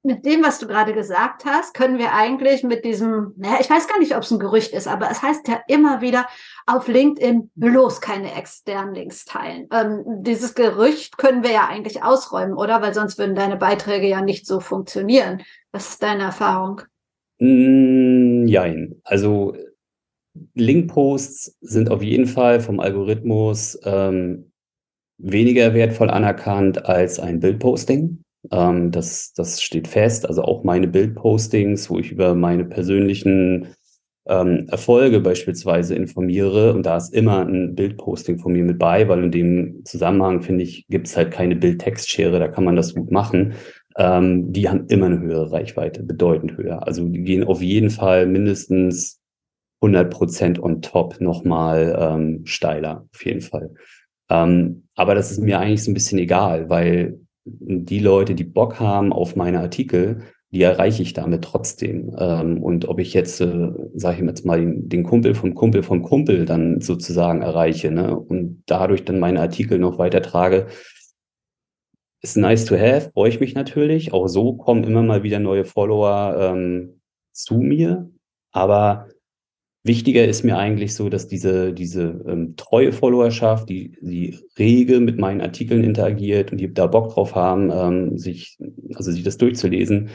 mit 0.04 0.24
dem, 0.24 0.42
was 0.42 0.58
du 0.58 0.66
gerade 0.66 0.94
gesagt 0.94 1.44
hast, 1.44 1.74
können 1.74 1.98
wir 1.98 2.14
eigentlich 2.14 2.62
mit 2.62 2.84
diesem, 2.84 3.34
naja, 3.36 3.56
ich 3.60 3.68
weiß 3.68 3.88
gar 3.88 3.98
nicht, 3.98 4.16
ob 4.16 4.22
es 4.22 4.30
ein 4.30 4.38
Gerücht 4.38 4.72
ist, 4.72 4.86
aber 4.86 5.10
es 5.10 5.22
heißt 5.22 5.48
ja 5.48 5.60
immer 5.66 6.00
wieder, 6.00 6.26
auf 6.66 6.88
LinkedIn 6.88 7.50
bloß 7.56 8.00
keine 8.00 8.34
externen 8.34 8.94
Links 8.94 9.24
teilen. 9.24 9.68
Ähm, 9.72 10.04
dieses 10.22 10.54
Gerücht 10.54 11.18
können 11.18 11.42
wir 11.42 11.50
ja 11.50 11.68
eigentlich 11.68 12.02
ausräumen, 12.02 12.54
oder? 12.54 12.80
Weil 12.80 12.94
sonst 12.94 13.18
würden 13.18 13.34
deine 13.34 13.56
Beiträge 13.56 14.08
ja 14.08 14.22
nicht 14.22 14.46
so 14.46 14.60
funktionieren. 14.60 15.42
Was 15.72 15.90
ist 15.90 16.02
deine 16.02 16.22
Erfahrung? 16.22 16.82
Nein, 17.40 18.96
also 19.04 19.54
Linkposts 20.54 21.56
sind 21.60 21.90
auf 21.90 22.02
jeden 22.02 22.26
Fall 22.26 22.60
vom 22.60 22.80
Algorithmus 22.80 23.78
ähm, 23.84 24.52
weniger 25.18 25.74
wertvoll 25.74 26.10
anerkannt 26.10 26.86
als 26.86 27.18
ein 27.18 27.40
Bildposting. 27.40 28.22
Ähm, 28.50 28.90
das, 28.90 29.32
das 29.34 29.62
steht 29.62 29.88
fest. 29.88 30.26
Also 30.26 30.42
auch 30.42 30.64
meine 30.64 30.88
Bildpostings, 30.88 31.90
wo 31.90 31.98
ich 31.98 32.12
über 32.12 32.34
meine 32.34 32.64
persönlichen 32.64 33.74
ähm, 34.28 34.66
Erfolge 34.68 35.20
beispielsweise 35.20 35.94
informiere. 35.94 36.74
Und 36.74 36.86
da 36.86 36.96
ist 36.96 37.12
immer 37.12 37.44
ein 37.44 37.74
Bildposting 37.74 38.38
von 38.38 38.52
mir 38.52 38.64
mit 38.64 38.78
bei, 38.78 39.08
weil 39.08 39.24
in 39.24 39.30
dem 39.30 39.84
Zusammenhang, 39.84 40.42
finde 40.42 40.64
ich, 40.64 40.86
gibt 40.88 41.08
es 41.08 41.16
halt 41.16 41.30
keine 41.30 41.56
Bild-Text-Schere, 41.56 42.38
da 42.38 42.48
kann 42.48 42.64
man 42.64 42.76
das 42.76 42.94
gut 42.94 43.10
machen. 43.10 43.54
Ähm, 43.96 44.52
die 44.52 44.68
haben 44.68 44.86
immer 44.88 45.06
eine 45.06 45.20
höhere 45.20 45.50
Reichweite, 45.50 46.02
bedeutend 46.04 46.56
höher. 46.56 46.86
Also 46.86 47.08
die 47.08 47.22
gehen 47.22 47.44
auf 47.44 47.62
jeden 47.62 47.90
Fall 47.90 48.26
mindestens 48.26 49.17
100 49.80 50.10
Prozent 50.10 50.62
on 50.62 50.82
top 50.82 51.20
nochmal 51.20 51.96
ähm, 51.98 52.46
steiler, 52.46 53.06
auf 53.12 53.24
jeden 53.24 53.40
Fall. 53.40 53.74
Ähm, 54.28 54.88
aber 54.94 55.14
das 55.14 55.30
ist 55.30 55.38
mir 55.38 55.58
eigentlich 55.58 55.84
so 55.84 55.90
ein 55.90 55.94
bisschen 55.94 56.18
egal, 56.18 56.68
weil 56.68 57.20
die 57.44 58.00
Leute, 58.00 58.34
die 58.34 58.44
Bock 58.44 58.80
haben 58.80 59.12
auf 59.12 59.36
meine 59.36 59.60
Artikel, 59.60 60.22
die 60.50 60.62
erreiche 60.62 61.02
ich 61.02 61.12
damit 61.12 61.44
trotzdem. 61.44 62.14
Ähm, 62.18 62.62
und 62.62 62.88
ob 62.88 63.00
ich 63.00 63.14
jetzt, 63.14 63.40
äh, 63.40 63.70
sage 63.94 64.18
ich 64.20 64.26
jetzt 64.26 64.46
mal, 64.46 64.60
den, 64.60 64.88
den, 64.88 65.02
Kumpel 65.02 65.34
vom 65.34 65.54
Kumpel 65.54 65.82
vom 65.82 66.02
Kumpel 66.02 66.44
dann 66.44 66.80
sozusagen 66.80 67.42
erreiche 67.42 67.90
ne, 67.90 68.18
und 68.18 68.62
dadurch 68.66 69.04
dann 69.04 69.18
meine 69.18 69.40
Artikel 69.40 69.78
noch 69.78 69.98
weiter 69.98 70.22
trage, 70.22 70.66
ist 72.22 72.36
nice 72.36 72.64
to 72.64 72.76
have, 72.76 73.10
freue 73.12 73.28
ich 73.28 73.40
mich 73.40 73.54
natürlich. 73.54 74.12
Auch 74.12 74.26
so 74.26 74.54
kommen 74.54 74.84
immer 74.84 75.02
mal 75.02 75.22
wieder 75.22 75.38
neue 75.38 75.64
Follower 75.64 76.36
ähm, 76.38 77.00
zu 77.32 77.58
mir. 77.58 78.10
Aber 78.50 79.08
Wichtiger 79.84 80.26
ist 80.26 80.44
mir 80.44 80.58
eigentlich 80.58 80.94
so, 80.94 81.08
dass 81.08 81.28
diese, 81.28 81.72
diese 81.72 82.24
ähm, 82.26 82.56
treue 82.56 82.92
Followerschaft, 82.92 83.68
die, 83.68 83.96
die 84.00 84.38
rege 84.58 85.00
mit 85.00 85.18
meinen 85.18 85.40
Artikeln 85.40 85.84
interagiert 85.84 86.50
und 86.50 86.58
die 86.58 86.72
da 86.72 86.86
Bock 86.86 87.14
drauf 87.14 87.34
haben, 87.34 87.70
ähm, 87.72 88.18
sich, 88.18 88.58
also 88.94 89.12
sich 89.12 89.22
das 89.22 89.38
durchzulesen, 89.38 90.10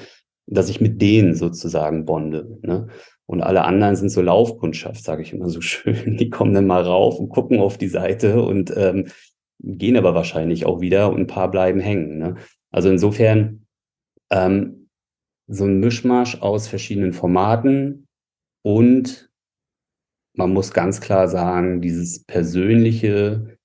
dass 0.47 0.69
ich 0.69 0.81
mit 0.81 1.01
denen 1.01 1.35
sozusagen 1.35 2.05
bonde. 2.05 2.59
Ne? 2.61 2.87
Und 3.25 3.41
alle 3.41 3.63
anderen 3.63 3.95
sind 3.95 4.09
so 4.09 4.21
Laufkundschaft, 4.21 5.03
sage 5.03 5.21
ich 5.21 5.33
immer 5.33 5.49
so 5.49 5.61
schön. 5.61 6.17
Die 6.17 6.29
kommen 6.29 6.53
dann 6.53 6.67
mal 6.67 6.83
rauf 6.83 7.17
und 7.17 7.29
gucken 7.29 7.59
auf 7.59 7.77
die 7.77 7.87
Seite 7.87 8.43
und 8.43 8.73
ähm, 8.75 9.07
gehen 9.59 9.95
aber 9.95 10.13
wahrscheinlich 10.13 10.65
auch 10.65 10.81
wieder 10.81 11.09
und 11.09 11.21
ein 11.21 11.27
paar 11.27 11.49
bleiben 11.49 11.79
hängen. 11.79 12.17
Ne? 12.17 12.35
Also 12.69 12.89
insofern 12.89 13.65
ähm, 14.29 14.89
so 15.47 15.65
ein 15.65 15.79
Mischmasch 15.79 16.41
aus 16.41 16.67
verschiedenen 16.67 17.13
Formaten 17.13 18.07
und 18.61 19.29
man 20.33 20.51
muss 20.51 20.73
ganz 20.73 20.99
klar 21.01 21.27
sagen, 21.27 21.81
dieses 21.81 22.23
persönliche 22.23 23.57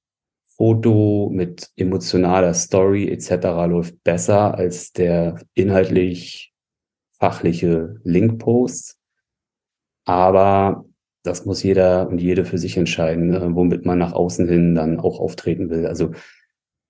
Foto 0.57 1.31
mit 1.33 1.71
emotionaler 1.77 2.53
Story 2.53 3.09
etc. 3.09 3.31
läuft 3.69 4.03
besser 4.03 4.55
als 4.55 4.93
der 4.93 5.41
inhaltlich 5.55 6.53
fachliche 7.19 7.97
Linkpost. 8.05 8.99
Aber 10.05 10.85
das 11.23 11.45
muss 11.45 11.63
jeder 11.63 12.09
und 12.09 12.21
jede 12.21 12.45
für 12.45 12.59
sich 12.59 12.77
entscheiden, 12.77 13.29
ne, 13.29 13.51
womit 13.53 13.85
man 13.85 13.99
nach 13.99 14.13
außen 14.13 14.49
hin 14.49 14.75
dann 14.75 14.99
auch 14.99 15.21
auftreten 15.21 15.71
will. 15.71 15.87
Also 15.87 16.13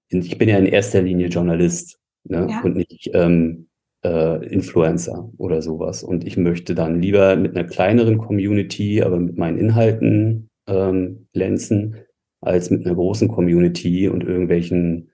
ich 0.08 0.38
bin 0.38 0.48
ja 0.48 0.58
in 0.58 0.66
erster 0.66 1.02
Linie 1.02 1.28
Journalist 1.28 1.98
ne, 2.24 2.46
ja. 2.48 2.60
und 2.62 2.76
nicht 2.76 3.10
ähm, 3.12 3.67
äh, 4.04 4.46
Influencer 4.46 5.30
oder 5.38 5.62
sowas. 5.62 6.02
Und 6.02 6.26
ich 6.26 6.36
möchte 6.36 6.74
dann 6.74 7.00
lieber 7.00 7.36
mit 7.36 7.56
einer 7.56 7.66
kleineren 7.66 8.18
Community, 8.18 9.02
aber 9.02 9.18
mit 9.18 9.36
meinen 9.38 9.58
Inhalten 9.58 10.48
ähm, 10.68 11.28
glänzen, 11.32 11.96
als 12.40 12.70
mit 12.70 12.86
einer 12.86 12.94
großen 12.94 13.28
Community 13.28 14.08
und 14.08 14.22
irgendwelchen 14.22 15.10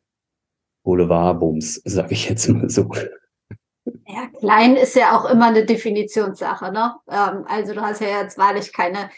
Boulevardbums, 0.85 1.81
sage 1.85 2.13
ich 2.13 2.29
jetzt 2.29 2.49
mal 2.49 2.69
so. 2.69 2.91
Ja, 4.07 4.29
klein 4.39 4.77
ist 4.77 4.97
ja 4.97 5.19
auch 5.19 5.31
immer 5.31 5.47
eine 5.47 5.65
Definitionssache, 5.65 6.73
ne? 6.73 6.95
Ähm, 7.11 7.45
also 7.47 7.75
du 7.75 7.81
hast 7.81 8.01
ja 8.01 8.23
jetzt 8.23 8.39
wahrlich 8.39 8.73
keine 8.73 9.11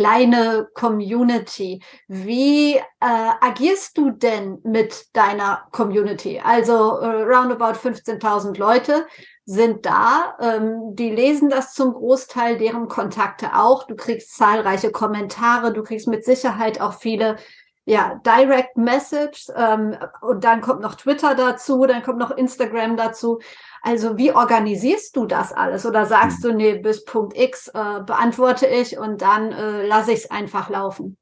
kleine 0.00 0.66
Community. 0.72 1.82
Wie 2.08 2.76
äh, 2.76 2.82
agierst 3.00 3.98
du 3.98 4.10
denn 4.10 4.58
mit 4.64 5.14
deiner 5.14 5.66
Community? 5.72 6.40
Also 6.42 6.72
äh, 6.72 7.22
roundabout 7.24 7.78
15.000 7.78 8.58
Leute 8.58 9.06
sind 9.44 9.84
da, 9.84 10.36
ähm, 10.40 10.94
die 10.94 11.10
lesen 11.10 11.50
das 11.50 11.74
zum 11.74 11.92
Großteil, 11.92 12.56
deren 12.56 12.88
Kontakte 12.88 13.54
auch. 13.54 13.86
Du 13.86 13.94
kriegst 13.94 14.34
zahlreiche 14.34 14.90
Kommentare, 14.90 15.70
du 15.74 15.82
kriegst 15.82 16.08
mit 16.08 16.24
Sicherheit 16.24 16.80
auch 16.80 16.94
viele 16.94 17.36
ja, 17.84 18.20
Direct 18.24 18.78
Message 18.78 19.48
ähm, 19.54 19.98
und 20.22 20.44
dann 20.44 20.62
kommt 20.62 20.80
noch 20.80 20.94
Twitter 20.94 21.34
dazu, 21.34 21.84
dann 21.84 22.02
kommt 22.02 22.18
noch 22.18 22.30
Instagram 22.30 22.96
dazu. 22.96 23.40
Also 23.82 24.18
wie 24.18 24.32
organisierst 24.32 25.16
du 25.16 25.26
das 25.26 25.52
alles? 25.52 25.86
Oder 25.86 26.06
sagst 26.06 26.44
hm. 26.44 26.50
du, 26.50 26.56
nee, 26.56 26.78
bis 26.78 27.04
Punkt 27.04 27.38
X 27.38 27.68
äh, 27.68 28.02
beantworte 28.04 28.66
ich 28.66 28.98
und 28.98 29.22
dann 29.22 29.52
äh, 29.52 29.86
lasse 29.86 30.12
ich 30.12 30.18
es 30.18 30.30
einfach 30.30 30.68
laufen? 30.70 31.16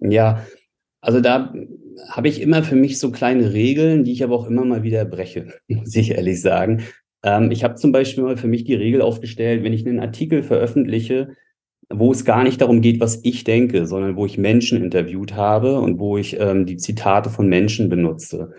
Ja, 0.00 0.44
also 1.00 1.20
da 1.20 1.52
habe 2.08 2.28
ich 2.28 2.40
immer 2.40 2.62
für 2.62 2.76
mich 2.76 2.98
so 2.98 3.10
kleine 3.10 3.52
Regeln, 3.52 4.04
die 4.04 4.12
ich 4.12 4.24
aber 4.24 4.34
auch 4.34 4.46
immer 4.46 4.64
mal 4.64 4.82
wieder 4.82 5.04
breche, 5.04 5.46
muss 5.68 5.94
ich 5.94 6.12
ehrlich 6.12 6.40
sagen. 6.40 6.84
Ähm, 7.22 7.50
ich 7.50 7.64
habe 7.64 7.74
zum 7.76 7.92
Beispiel 7.92 8.24
mal 8.24 8.36
für 8.36 8.48
mich 8.48 8.64
die 8.64 8.74
Regel 8.74 9.02
aufgestellt, 9.02 9.62
wenn 9.62 9.72
ich 9.72 9.86
einen 9.86 10.00
Artikel 10.00 10.42
veröffentliche, 10.42 11.36
wo 11.92 12.12
es 12.12 12.24
gar 12.24 12.44
nicht 12.44 12.60
darum 12.60 12.80
geht, 12.80 13.00
was 13.00 13.20
ich 13.24 13.44
denke, 13.44 13.86
sondern 13.86 14.16
wo 14.16 14.24
ich 14.24 14.38
Menschen 14.38 14.82
interviewt 14.82 15.34
habe 15.34 15.80
und 15.80 15.98
wo 15.98 16.16
ich 16.16 16.38
ähm, 16.38 16.66
die 16.66 16.76
Zitate 16.76 17.30
von 17.30 17.48
Menschen 17.48 17.88
benutze. 17.88 18.52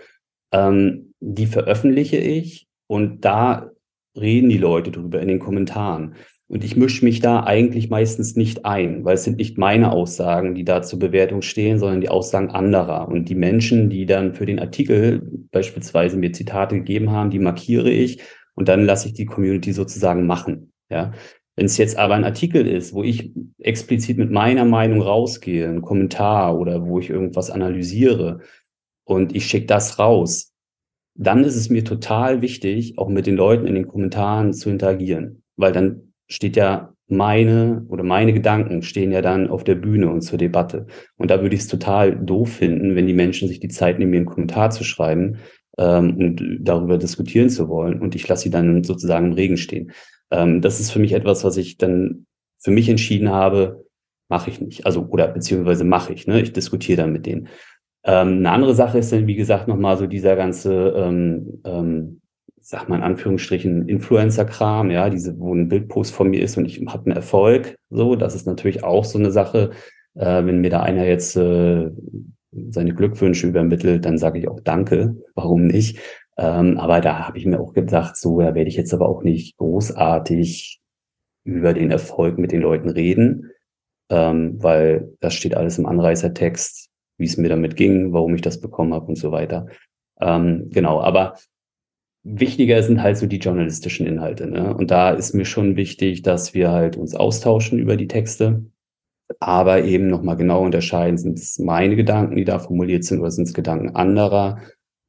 Ähm, 0.52 1.14
die 1.20 1.46
veröffentliche 1.46 2.18
ich 2.18 2.68
und 2.91 3.23
da 3.23 3.71
reden 4.19 4.49
die 4.49 4.58
Leute 4.58 4.91
drüber 4.91 5.21
in 5.21 5.30
den 5.30 5.39
Kommentaren. 5.39 6.15
Und 6.49 6.65
ich 6.65 6.75
mische 6.75 7.06
mich 7.06 7.21
da 7.21 7.45
eigentlich 7.45 7.89
meistens 7.89 8.36
nicht 8.36 8.65
ein, 8.65 9.06
weil 9.06 9.13
es 9.13 9.23
sind 9.23 9.38
nicht 9.38 9.58
meine 9.58 9.93
Aussagen, 9.93 10.56
die 10.56 10.65
da 10.65 10.82
zur 10.82 10.99
Bewertung 10.99 11.41
stehen, 11.41 11.80
sondern 11.80 12.01
die 12.01 12.10
Aussagen 12.10 12.51
anderer. 12.51 13.08
Und 13.08 13.30
die 13.30 13.36
Menschen, 13.36 13.89
die 13.89 14.06
dann 14.06 14.34
für 14.34 14.45
den 14.45 14.60
Artikel 14.60 15.21
beispielsweise 15.54 16.17
mir 16.17 16.34
Zitate 16.34 16.75
gegeben 16.75 17.12
haben, 17.12 17.30
die 17.30 17.39
markiere 17.39 17.89
ich 17.89 18.19
und 18.56 18.67
dann 18.67 18.84
lasse 18.84 19.08
ich 19.08 19.13
die 19.13 19.25
Community 19.25 19.71
sozusagen 19.71 20.27
machen. 20.27 20.73
Ja. 20.89 21.13
Wenn 21.56 21.67
es 21.67 21.77
jetzt 21.77 21.97
aber 21.97 22.15
ein 22.15 22.25
Artikel 22.25 22.67
ist, 22.67 22.93
wo 22.93 23.04
ich 23.04 23.32
explizit 23.58 24.17
mit 24.17 24.32
meiner 24.32 24.65
Meinung 24.65 25.01
rausgehe, 25.01 25.69
ein 25.69 25.82
Kommentar 25.82 26.60
oder 26.60 26.86
wo 26.86 26.99
ich 26.99 27.10
irgendwas 27.10 27.51
analysiere 27.51 28.41
und 29.06 29.34
ich 29.34 29.45
schicke 29.45 29.67
das 29.67 29.97
raus, 29.97 30.51
dann 31.15 31.43
ist 31.43 31.56
es 31.56 31.69
mir 31.69 31.84
total 31.84 32.41
wichtig, 32.41 32.97
auch 32.97 33.10
mit 33.10 33.28
den 33.28 33.36
Leuten 33.36 33.67
in 33.67 33.76
den 33.76 33.88
Kommentaren 33.88 34.54
zu 34.54 34.69
interagieren, 34.69 35.43
weil 35.56 35.71
dann 35.71 36.13
steht 36.28 36.56
ja 36.56 36.93
meine 37.08 37.86
oder 37.89 38.04
meine 38.04 38.32
Gedanken 38.32 38.82
stehen 38.84 39.12
ja 39.12 39.21
dann 39.21 39.50
auf 39.50 39.65
der 39.65 39.76
Bühne 39.76 40.10
und 40.10 40.21
zur 40.21 40.38
Debatte. 40.38 40.88
Und 41.17 41.30
da 41.30 41.41
würde 41.41 41.56
ich 41.56 41.62
es 41.62 41.67
total 41.67 42.15
doof 42.15 42.54
finden, 42.54 42.95
wenn 42.95 43.06
die 43.06 43.13
Menschen 43.13 43.50
sich 43.50 43.60
die 43.60 43.67
Zeit 43.67 44.00
nehmen, 44.00 44.12
mir 44.12 44.17
einen 44.17 44.26
Kommentar 44.26 44.71
zu 44.71 44.86
schreiben 44.86 45.39
ähm, 45.78 46.15
und 46.17 46.60
darüber 46.62 46.97
diskutieren 46.97 47.50
zu 47.50 47.67
wollen 47.67 48.00
und 48.00 48.15
ich 48.15 48.28
lasse 48.28 48.43
sie 48.43 48.50
dann 48.50 48.84
sozusagen 48.86 49.28
im 49.28 49.34
Regen 49.34 49.58
stehen. 49.58 49.91
Ähm, 50.32 50.62
das 50.62 50.80
ist 50.80 50.91
für 50.91 51.00
mich 51.00 51.12
etwas, 51.12 51.43
was 51.43 51.58
ich 51.58 51.78
dann 51.78 52.26
für 52.60 52.71
mich 52.71 52.88
entschieden 52.88 53.30
habe, 53.30 53.86
mache 54.30 54.50
ich 54.50 54.62
nicht. 54.62 54.86
Also, 54.86 55.06
oder 55.10 55.28
beziehungsweise 55.28 55.84
mache 55.84 56.13
ich, 56.13 56.26
ne? 56.26 56.41
Ich 56.41 56.54
diskutiere 56.54 57.02
dann 57.02 57.12
mit 57.12 57.26
denen. 57.26 57.50
Ähm, 58.04 58.40
eine 58.40 58.52
andere 58.52 58.76
Sache 58.76 58.98
ist 59.00 59.12
dann, 59.12 59.28
wie 59.28 59.36
gesagt, 59.36 59.68
nochmal 59.68 59.98
so 59.98 60.08
dieser 60.08 60.36
ganze, 60.36 60.94
ähm, 60.96 61.62
ähm, 61.64 62.22
sag 62.60 62.90
mal 62.90 62.98
in 62.98 63.04
Anführungsstrichen, 63.04 63.88
Influencer-Kram, 63.88 64.92
ja, 64.92 65.10
diese, 65.10 65.38
wo 65.40 65.54
ein 65.54 65.68
Bildpost 65.68 66.14
von 66.14 66.30
mir 66.30 66.42
ist 66.42 66.58
und 66.58 66.66
ich 66.66 66.84
habe 66.88 67.06
einen 67.06 67.16
Erfolg. 67.16 67.76
So, 67.90 68.16
das 68.16 68.36
ist 68.36 68.48
natürlich 68.48 68.84
auch 68.84 69.06
so 69.06 69.20
eine 69.20 69.32
Sache. 69.32 69.72
Äh, 70.16 70.46
wenn 70.46 70.62
mir 70.62 70.70
da 70.70 70.82
einer 70.82 71.06
jetzt 71.06 71.36
äh, 71.36 71.90
seine 72.70 72.94
Glückwünsche 72.94 73.48
übermittelt, 73.48 74.06
dann 74.06 74.18
sage 74.18 74.40
ich 74.40 74.48
auch 74.48 74.60
Danke, 74.60 75.16
warum 75.36 75.68
nicht? 75.68 76.00
Ähm, 76.38 76.78
aber 76.78 77.02
da 77.02 77.28
habe 77.28 77.38
ich 77.38 77.46
mir 77.46 77.60
auch 77.60 77.74
gedacht, 77.74 78.18
so, 78.18 78.40
da 78.40 78.56
werde 78.56 78.70
ich 78.70 78.76
jetzt 78.76 78.94
aber 78.94 79.08
auch 79.08 79.24
nicht 79.24 79.58
großartig 79.58 80.82
über 81.44 81.74
den 81.74 81.92
Erfolg 81.92 82.38
mit 82.38 82.52
den 82.52 82.62
Leuten 82.62 82.90
reden, 82.90 83.52
ähm, 84.10 84.62
weil 84.62 85.14
das 85.20 85.34
steht 85.34 85.56
alles 85.56 85.78
im 85.78 85.86
wichtiger 92.23 92.84
sind 92.84 93.01
halt 93.01 93.17
so 93.17 93.25
die 93.25 93.39
journalistischen 93.39 94.05
Inhalte. 94.05 94.47
Ne? 94.47 94.75
Und 94.75 94.91
da 94.91 95.12
ist 95.12 95.34
mir 95.34 95.45
schon 95.45 95.75
wichtig, 95.75 96.21
dass 96.21 96.53
wir 96.53 96.71
halt 96.71 96.97
uns 96.97 97.15
austauschen 97.15 97.79
über 97.79 97.97
die 97.97 98.07
Texte, 98.07 98.65
aber 99.39 99.84
eben 99.84 100.07
nochmal 100.07 100.36
genau 100.36 100.63
unterscheiden, 100.63 101.17
sind 101.17 101.39
es 101.39 101.57
meine 101.57 101.95
Gedanken, 101.95 102.36
die 102.36 102.43
da 102.43 102.60
formuliert 102.60 103.03
sind, 103.03 103.21
oder 103.21 103.31
sind 103.31 103.47
es 103.47 103.53
Gedanken 103.53 103.95
anderer? 103.95 104.60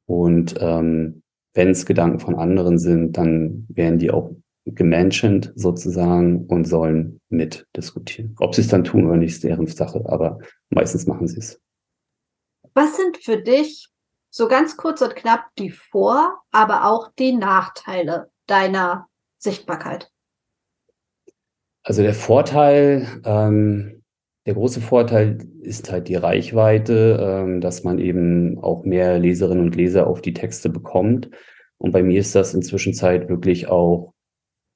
Und 0.05 0.55
ähm, 0.59 1.21
wenn 1.53 1.69
es 1.69 1.85
Gedanken 1.85 2.19
von 2.19 2.35
anderen 2.35 2.77
sind, 2.77 3.17
dann 3.17 3.65
werden 3.69 3.99
die 3.99 4.11
auch 4.11 4.31
gementioned 4.65 5.51
sozusagen 5.55 6.45
und 6.45 6.65
sollen 6.65 7.19
mitdiskutieren. 7.29 8.35
Ob 8.39 8.55
sie 8.55 8.61
es 8.61 8.69
dann 8.69 8.85
tun 8.85 9.05
oder 9.05 9.17
nicht, 9.17 9.33
ist 9.33 9.43
deren 9.43 9.67
Sache, 9.67 10.03
aber 10.05 10.39
meistens 10.69 11.05
machen 11.05 11.27
sie 11.27 11.39
es. 11.39 11.59
Was 12.73 12.97
sind 12.97 13.17
für 13.17 13.37
dich 13.37 13.89
so 14.29 14.47
ganz 14.47 14.77
kurz 14.77 15.01
und 15.01 15.15
knapp 15.15 15.45
die 15.59 15.69
Vor-, 15.69 16.39
aber 16.51 16.85
auch 16.85 17.11
die 17.19 17.33
Nachteile 17.33 18.31
deiner 18.47 19.07
Sichtbarkeit? 19.37 20.09
Also 21.83 22.01
der 22.01 22.13
Vorteil, 22.13 23.21
ähm, 23.25 24.03
der 24.45 24.55
große 24.55 24.81
Vorteil 24.81 25.37
ist 25.61 25.91
halt 25.91 26.07
die 26.07 26.15
Reichweite, 26.15 27.19
ähm, 27.21 27.61
dass 27.61 27.83
man 27.83 27.99
eben 27.99 28.57
auch 28.59 28.83
mehr 28.85 29.19
Leserinnen 29.19 29.65
und 29.65 29.75
Leser 29.75 30.07
auf 30.07 30.21
die 30.21 30.33
Texte 30.33 30.69
bekommt. 30.69 31.29
Und 31.77 31.91
bei 31.91 32.01
mir 32.01 32.19
ist 32.19 32.35
das 32.35 32.53
inzwischen 32.53 32.93
Zeit 32.93 33.29
wirklich 33.29 33.67
auch 33.67 34.13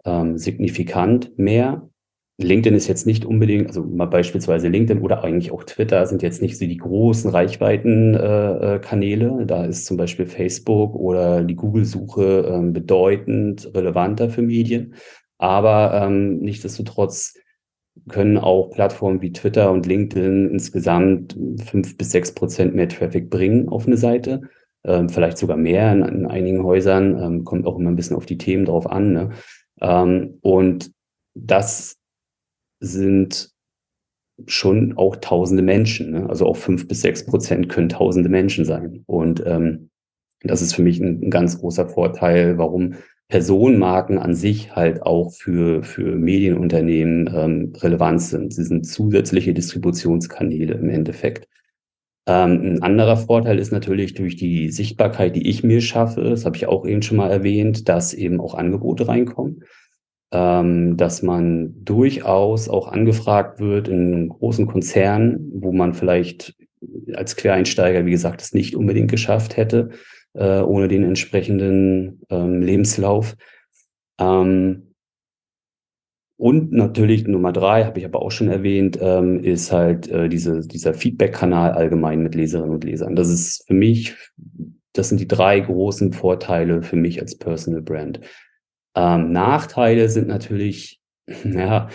ähm, 0.06 0.38
signifikant 0.38 1.38
mehr. 1.38 1.90
LinkedIn 2.40 2.76
ist 2.76 2.88
jetzt 2.88 3.08
nicht 3.08 3.26
unbedingt, 3.26 3.68
also 3.68 3.84
mal 3.84 4.06
beispielsweise 4.06 4.68
LinkedIn 4.68 5.02
oder 5.02 5.24
eigentlich 5.24 5.52
auch 5.52 5.64
Twitter 5.64 6.06
sind 6.06 6.22
jetzt 6.22 6.42
nicht 6.42 6.60
so 6.60 6.66
die 6.66 6.78
großen 6.78 7.32
Reichweitenkanäle. 7.32 9.42
Äh, 9.42 9.46
da 9.48 9.66
ist 9.66 9.88
zum 9.88 9.98
Beispiel 9.98 10.28
Facebook 10.28 10.94
oder 10.96 11.44
die 11.44 11.56
Google-Suche 11.56 12.48
äh, 12.48 12.72
bedeutend 12.72 13.72
relevanter 13.74 14.30
für 14.30 14.44
Medien. 14.44 14.94
Aber 15.40 16.00
ähm, 16.04 16.38
nichtsdestotrotz 16.40 17.36
können 18.08 18.38
auch 18.38 18.70
Plattformen 18.70 19.22
wie 19.22 19.34
Twitter 19.34 19.72
und 19.72 19.88
LinkedIn 19.88 20.52
insgesamt 20.52 21.36
fünf 21.66 21.98
bis 21.98 22.12
sechs 22.12 22.32
Prozent 22.32 22.76
mehr 22.76 22.88
Traffic 22.88 23.32
bringen 23.32 23.68
auf 23.70 23.88
eine 23.88 23.98
Seite. 23.98 24.42
Ähm, 24.84 25.10
vielleicht 25.10 25.40
sogar 25.40 25.58
mehr 25.58 25.92
in, 25.92 26.04
in 26.04 26.26
einigen 26.28 26.64
Häusern. 26.64 27.20
Ähm, 27.20 27.44
kommt 27.44 27.66
auch 27.66 27.80
immer 27.80 27.90
ein 27.90 27.96
bisschen 27.96 28.16
auf 28.16 28.28
die 28.28 28.38
Themen 28.38 28.66
drauf 28.66 28.88
an. 28.90 29.14
Ne? 29.14 29.30
Ähm, 29.82 30.38
und 30.42 30.92
das 31.34 31.98
sind 32.80 33.52
schon 34.46 34.98
auch 34.98 35.16
tausende 35.16 35.64
Menschen. 35.64 36.12
Ne? 36.12 36.30
Also 36.30 36.46
auch 36.46 36.58
fünf 36.58 36.88
bis 36.88 37.02
sechs 37.02 37.26
Prozent 37.26 37.70
können 37.70 37.90
tausende 37.90 38.30
Menschen 38.30 38.66
sein. 38.66 39.04
Und 39.08 39.44
ähm, 39.46 39.90
das 40.42 40.62
ist 40.62 40.76
für 40.76 40.84
mich 40.84 41.00
ein, 41.00 41.22
ein, 41.24 41.32
ganz 41.32 41.60
großer 41.60 41.88
Vorteil, 41.90 42.58
warum 42.58 42.96
Personenmarken 43.30 44.20
an 44.20 44.36
sich 44.36 44.76
halt 44.76 45.02
auch 45.02 45.34
für, 45.34 45.84
für 45.84 46.16
Medienunternehmen 46.16 47.30
ähm, 47.34 47.74
relevant 47.78 48.22
sind. 48.22 48.54
Sie 48.54 48.64
sind 48.64 48.86
zusätzliche 48.86 49.54
Distributionskanäle 49.54 50.76
im 50.76 50.90
Endeffekt. 50.90 51.48
Ähm, 52.28 52.62
ein 52.62 52.84
anderer 52.84 53.18
Vorteil 53.18 53.58
ist 53.60 53.72
natürlich 53.72 54.14
durch 54.14 54.38
die 54.38 54.70
Sichtbarkeit, 54.70 55.36
die 55.36 55.50
ich 55.50 55.64
mir 55.64 55.82
schaffe, 55.82 56.22
das 56.22 56.46
habe 56.46 56.56
ich 56.56 56.68
auch 56.68 56.86
eben 56.86 57.02
schon 57.02 57.18
mal 57.18 57.32
erwähnt, 57.32 57.90
dass 57.90 58.14
eben 58.14 58.40
auch 58.40 58.54
Angebote 58.54 59.08
reinkommen 59.08 59.64
ähm, 60.32 60.98
dass 60.98 61.24
man 61.24 61.84
durchaus 61.84 62.68
auch 62.70 62.88
angefragt 62.90 63.60
wird 63.60 63.88
in 63.88 64.30
großen 64.30 64.68
Konzernen, 64.68 65.52
wo 65.54 65.72
man 65.72 65.94
vielleicht 65.94 66.56
als 67.14 67.36
Quereinsteiger, 67.36 68.06
wie 68.06 68.12
gesagt, 68.12 68.42
es 68.42 68.54
nicht 68.54 68.76
unbedingt 68.76 69.10
geschafft 69.10 69.58
hätte, 69.58 69.90
äh, 70.34 70.60
ohne 70.60 70.88
den 70.88 71.04
entsprechenden 71.04 72.22
ähm, 72.30 72.62
Lebenslauf. 72.62 73.36
Ähm, 74.20 74.94
und 76.40 76.72
natürlich 76.72 77.26
Nummer 77.26 77.52
drei, 77.52 77.86
habe 77.86 78.00
ich 78.00 78.06
aber 78.06 78.22
auch 78.22 78.30
schon 78.30 78.50
erwähnt, 78.50 79.00
ähm, 79.02 79.44
ist 79.44 79.72
halt 79.72 80.08
äh, 80.10 80.30
diese, 80.30 80.68
dieser 80.68 80.94
Feedback-Kanal 80.94 81.72
allgemein 81.72 82.22
mit 82.22 82.36
Leserinnen 82.36 82.76
und 82.76 82.84
Lesern. 82.84 83.16
Das 83.16 83.30
ist 83.30 83.66
für 83.66 83.74
mich, 83.74 84.16
das 84.94 85.10
sind 85.10 85.20
die 85.20 85.28
drei 85.28 85.60
großen 85.60 86.14
Vorteile 86.14 86.84
für 86.84 86.96
mich 86.96 87.20
als 87.22 87.38
Personal 87.38 87.82
Brand. 87.82 88.20
Ähm, 88.98 89.32
Nachteile 89.32 90.10
sind 90.10 90.28
natürlich, 90.28 91.00
ja, 91.44 91.90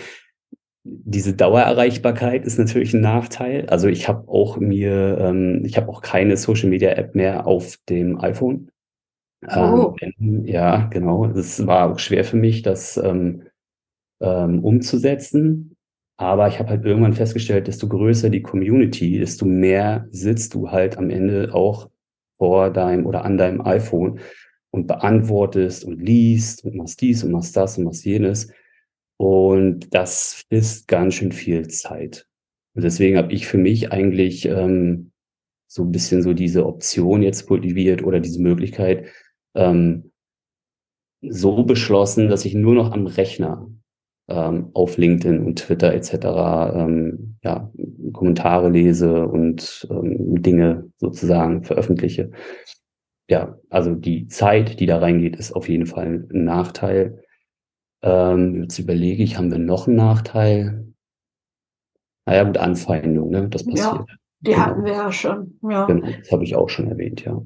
diese 0.85 1.33
Dauererreichbarkeit 1.33 2.45
ist 2.45 2.57
natürlich 2.57 2.93
ein 2.93 3.01
Nachteil. 3.01 3.67
Also 3.69 3.87
ich 3.87 4.07
habe 4.07 4.27
auch 4.27 4.57
mir, 4.57 5.17
ähm, 5.19 5.63
ich 5.65 5.77
habe 5.77 5.89
auch 5.89 6.01
keine 6.01 6.37
Social 6.37 6.69
Media 6.69 6.91
App 6.91 7.15
mehr 7.15 7.45
auf 7.45 7.77
dem 7.89 8.19
iPhone. 8.19 8.69
Oh. 9.53 9.95
Ähm, 10.01 10.45
ja, 10.45 10.87
genau. 10.87 11.25
Es 11.25 11.65
war 11.67 11.91
auch 11.91 11.99
schwer 11.99 12.23
für 12.23 12.37
mich, 12.37 12.61
das 12.61 12.97
ähm, 12.97 13.43
ähm, 14.21 14.63
umzusetzen. 14.63 15.75
Aber 16.17 16.47
ich 16.47 16.59
habe 16.59 16.69
halt 16.69 16.85
irgendwann 16.85 17.13
festgestellt, 17.13 17.67
desto 17.67 17.87
größer 17.87 18.29
die 18.29 18.41
Community, 18.41 19.19
desto 19.19 19.45
mehr 19.45 20.07
sitzt 20.11 20.53
du 20.53 20.71
halt 20.71 20.97
am 20.97 21.09
Ende 21.09 21.53
auch 21.53 21.89
vor 22.37 22.69
deinem 22.69 23.05
oder 23.05 23.25
an 23.25 23.37
deinem 23.37 23.61
iPhone 23.61 24.19
und 24.73 24.87
beantwortest 24.87 25.85
und 25.85 26.01
liest 26.01 26.65
und 26.65 26.75
machst 26.75 26.99
dies 26.99 27.23
und 27.23 27.31
machst 27.31 27.55
das 27.55 27.77
und 27.77 27.83
machst 27.83 28.05
jenes. 28.05 28.51
Und 29.17 29.93
das 29.93 30.41
ist 30.49 30.87
ganz 30.87 31.13
schön 31.13 31.31
viel 31.31 31.67
Zeit. 31.67 32.27
Und 32.75 32.83
deswegen 32.83 33.17
habe 33.17 33.31
ich 33.31 33.45
für 33.45 33.59
mich 33.59 33.91
eigentlich 33.91 34.45
ähm, 34.45 35.11
so 35.67 35.83
ein 35.83 35.91
bisschen 35.91 36.23
so 36.23 36.33
diese 36.33 36.65
Option 36.65 37.21
jetzt 37.21 37.45
kultiviert 37.45 38.03
oder 38.03 38.19
diese 38.19 38.41
Möglichkeit 38.41 39.05
ähm, 39.53 40.11
so 41.21 41.63
beschlossen, 41.63 42.27
dass 42.27 42.43
ich 42.43 42.55
nur 42.55 42.73
noch 42.73 42.91
am 42.91 43.05
Rechner 43.05 43.69
ähm, 44.27 44.71
auf 44.73 44.97
LinkedIn 44.97 45.45
und 45.45 45.59
Twitter 45.59 45.93
etc. 45.93 46.13
Ähm, 46.75 47.37
ja, 47.43 47.71
Kommentare 48.11 48.71
lese 48.71 49.27
und 49.27 49.87
ähm, 49.91 50.41
Dinge 50.41 50.89
sozusagen 50.97 51.63
veröffentliche 51.63 52.31
ja, 53.33 53.57
also 53.71 53.95
die 53.95 54.27
Zeit, 54.27 54.79
die 54.79 54.85
da 54.85 54.99
reingeht, 54.99 55.35
ist 55.35 55.53
auf 55.53 55.67
jeden 55.67 55.87
Fall 55.87 56.27
ein 56.31 56.43
Nachteil. 56.43 57.23
Ähm, 58.03 58.61
jetzt 58.61 58.77
überlege 58.77 59.23
ich, 59.23 59.37
haben 59.37 59.49
wir 59.49 59.57
noch 59.57 59.87
einen 59.87 59.95
Nachteil? 59.95 60.93
Naja, 62.25 62.43
gut, 62.43 62.59
Anfeindung, 62.59 63.31
ne? 63.31 63.49
Das 63.49 63.65
passiert. 63.65 63.85
Ja, 63.85 64.05
die 64.41 64.51
genau. 64.51 64.65
hatten 64.65 64.85
wir 64.85 64.93
ja 64.93 65.11
schon. 65.11 65.59
Ja. 65.63 65.85
Genau, 65.85 66.07
das 66.11 66.31
habe 66.31 66.43
ich 66.43 66.55
auch 66.55 66.69
schon 66.69 66.87
erwähnt, 66.87 67.25
ja. 67.25 67.41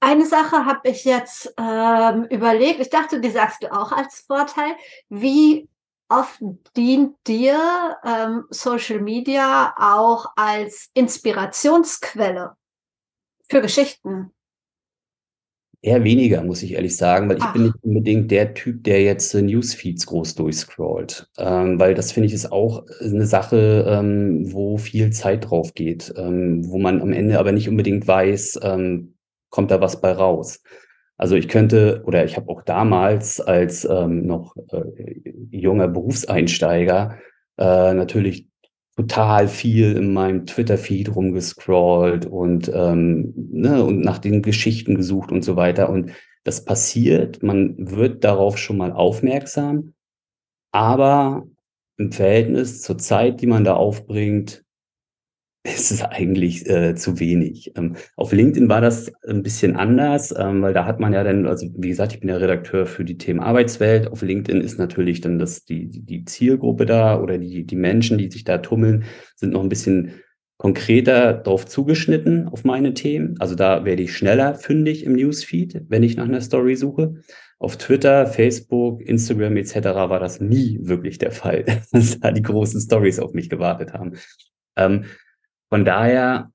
Eine 0.00 0.26
Sache 0.26 0.66
habe 0.66 0.88
ich 0.88 1.04
jetzt 1.04 1.54
ähm, 1.56 2.24
überlegt. 2.24 2.80
Ich 2.80 2.90
dachte, 2.90 3.20
die 3.20 3.30
sagst 3.30 3.62
du 3.62 3.72
auch 3.72 3.92
als 3.92 4.24
Vorteil. 4.26 4.72
Wie 5.10 5.68
oft 6.08 6.42
dient 6.76 7.14
dir 7.28 7.96
ähm, 8.04 8.46
Social 8.50 9.00
Media 9.00 9.74
auch 9.78 10.32
als 10.34 10.90
Inspirationsquelle 10.94 12.56
für 13.48 13.60
Geschichten? 13.60 14.32
Eher 15.84 16.04
weniger, 16.04 16.44
muss 16.44 16.62
ich 16.62 16.74
ehrlich 16.74 16.96
sagen, 16.96 17.28
weil 17.28 17.38
ich 17.38 17.42
Ach. 17.42 17.52
bin 17.52 17.64
nicht 17.64 17.74
unbedingt 17.82 18.30
der 18.30 18.54
Typ, 18.54 18.84
der 18.84 19.02
jetzt 19.02 19.34
äh, 19.34 19.42
Newsfeeds 19.42 20.06
groß 20.06 20.36
durchscrollt. 20.36 21.28
Ähm, 21.38 21.80
weil 21.80 21.94
das 21.94 22.12
finde 22.12 22.28
ich 22.28 22.34
ist 22.34 22.52
auch 22.52 22.84
eine 23.00 23.26
Sache, 23.26 23.84
ähm, 23.88 24.52
wo 24.52 24.78
viel 24.78 25.10
Zeit 25.10 25.50
drauf 25.50 25.74
geht, 25.74 26.14
ähm, 26.16 26.68
wo 26.68 26.78
man 26.78 27.02
am 27.02 27.12
Ende 27.12 27.40
aber 27.40 27.50
nicht 27.50 27.68
unbedingt 27.68 28.06
weiß, 28.06 28.60
ähm, 28.62 29.16
kommt 29.50 29.72
da 29.72 29.80
was 29.80 30.00
bei 30.00 30.12
raus. 30.12 30.62
Also 31.16 31.34
ich 31.34 31.48
könnte, 31.48 32.02
oder 32.06 32.24
ich 32.24 32.36
habe 32.36 32.48
auch 32.48 32.62
damals 32.62 33.40
als 33.40 33.84
ähm, 33.84 34.24
noch 34.26 34.54
äh, 34.70 35.32
junger 35.50 35.88
Berufseinsteiger 35.88 37.18
äh, 37.58 37.94
natürlich 37.94 38.51
total 38.96 39.48
viel 39.48 39.96
in 39.96 40.12
meinem 40.12 40.46
Twitter-Feed 40.46 41.14
rumgescrollt 41.14 42.26
und, 42.26 42.70
ähm, 42.74 43.32
ne, 43.36 43.82
und 43.84 44.00
nach 44.00 44.18
den 44.18 44.42
Geschichten 44.42 44.96
gesucht 44.96 45.32
und 45.32 45.42
so 45.42 45.56
weiter. 45.56 45.88
Und 45.90 46.12
das 46.44 46.64
passiert, 46.64 47.42
man 47.42 47.74
wird 47.78 48.24
darauf 48.24 48.58
schon 48.58 48.76
mal 48.76 48.92
aufmerksam, 48.92 49.94
aber 50.72 51.46
im 51.96 52.12
Verhältnis 52.12 52.82
zur 52.82 52.98
Zeit, 52.98 53.40
die 53.40 53.46
man 53.46 53.64
da 53.64 53.74
aufbringt, 53.74 54.64
ist 55.64 55.92
es 55.92 56.02
eigentlich 56.02 56.68
äh, 56.68 56.94
zu 56.96 57.20
wenig. 57.20 57.72
Ähm, 57.76 57.96
auf 58.16 58.32
LinkedIn 58.32 58.68
war 58.68 58.80
das 58.80 59.12
ein 59.26 59.44
bisschen 59.44 59.76
anders, 59.76 60.34
ähm, 60.36 60.60
weil 60.60 60.74
da 60.74 60.86
hat 60.86 60.98
man 60.98 61.12
ja 61.12 61.22
dann, 61.22 61.46
also 61.46 61.68
wie 61.76 61.88
gesagt, 61.88 62.12
ich 62.12 62.20
bin 62.20 62.30
ja 62.30 62.36
Redakteur 62.36 62.86
für 62.86 63.04
die 63.04 63.16
Themen 63.16 63.38
Arbeitswelt. 63.38 64.08
Auf 64.08 64.22
LinkedIn 64.22 64.60
ist 64.60 64.78
natürlich 64.78 65.20
dann 65.20 65.38
das, 65.38 65.64
die, 65.64 65.88
die 65.88 66.24
Zielgruppe 66.24 66.84
da 66.84 67.20
oder 67.20 67.38
die, 67.38 67.64
die 67.64 67.76
Menschen, 67.76 68.18
die 68.18 68.30
sich 68.30 68.42
da 68.42 68.58
tummeln, 68.58 69.04
sind 69.36 69.52
noch 69.52 69.62
ein 69.62 69.68
bisschen 69.68 70.14
konkreter 70.56 71.32
darauf 71.32 71.66
zugeschnitten 71.66 72.48
auf 72.48 72.64
meine 72.64 72.94
Themen. 72.94 73.36
Also 73.38 73.54
da 73.54 73.84
werde 73.84 74.02
ich 74.02 74.16
schneller 74.16 74.54
fündig 74.54 75.04
im 75.04 75.14
Newsfeed, 75.14 75.82
wenn 75.88 76.02
ich 76.02 76.16
nach 76.16 76.24
einer 76.24 76.40
Story 76.40 76.74
suche. 76.74 77.14
Auf 77.58 77.76
Twitter, 77.76 78.26
Facebook, 78.26 79.00
Instagram 79.00 79.56
etc. 79.56 79.74
war 79.84 80.18
das 80.18 80.40
nie 80.40 80.80
wirklich 80.82 81.18
der 81.18 81.30
Fall, 81.30 81.64
dass 81.92 82.18
da 82.18 82.32
die 82.32 82.42
großen 82.42 82.80
Stories 82.80 83.20
auf 83.20 83.32
mich 83.32 83.48
gewartet 83.48 83.92
haben. 83.92 84.14
Ähm, 84.76 85.04
von 85.72 85.86
daher 85.86 86.52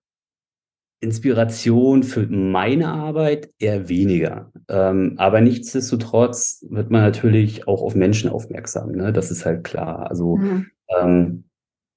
Inspiration 0.99 2.03
für 2.03 2.27
meine 2.27 2.89
Arbeit 2.89 3.49
eher 3.57 3.89
weniger. 3.89 4.51
Ähm, 4.69 5.15
aber 5.17 5.41
nichtsdestotrotz 5.41 6.63
wird 6.69 6.91
man 6.91 7.01
natürlich 7.01 7.67
auch 7.67 7.81
auf 7.81 7.95
Menschen 7.95 8.29
aufmerksam. 8.29 8.91
Ne? 8.91 9.11
Das 9.11 9.31
ist 9.31 9.43
halt 9.43 9.63
klar. 9.63 10.07
Also 10.07 10.35
mhm. 10.35 10.67
ähm, 10.95 11.45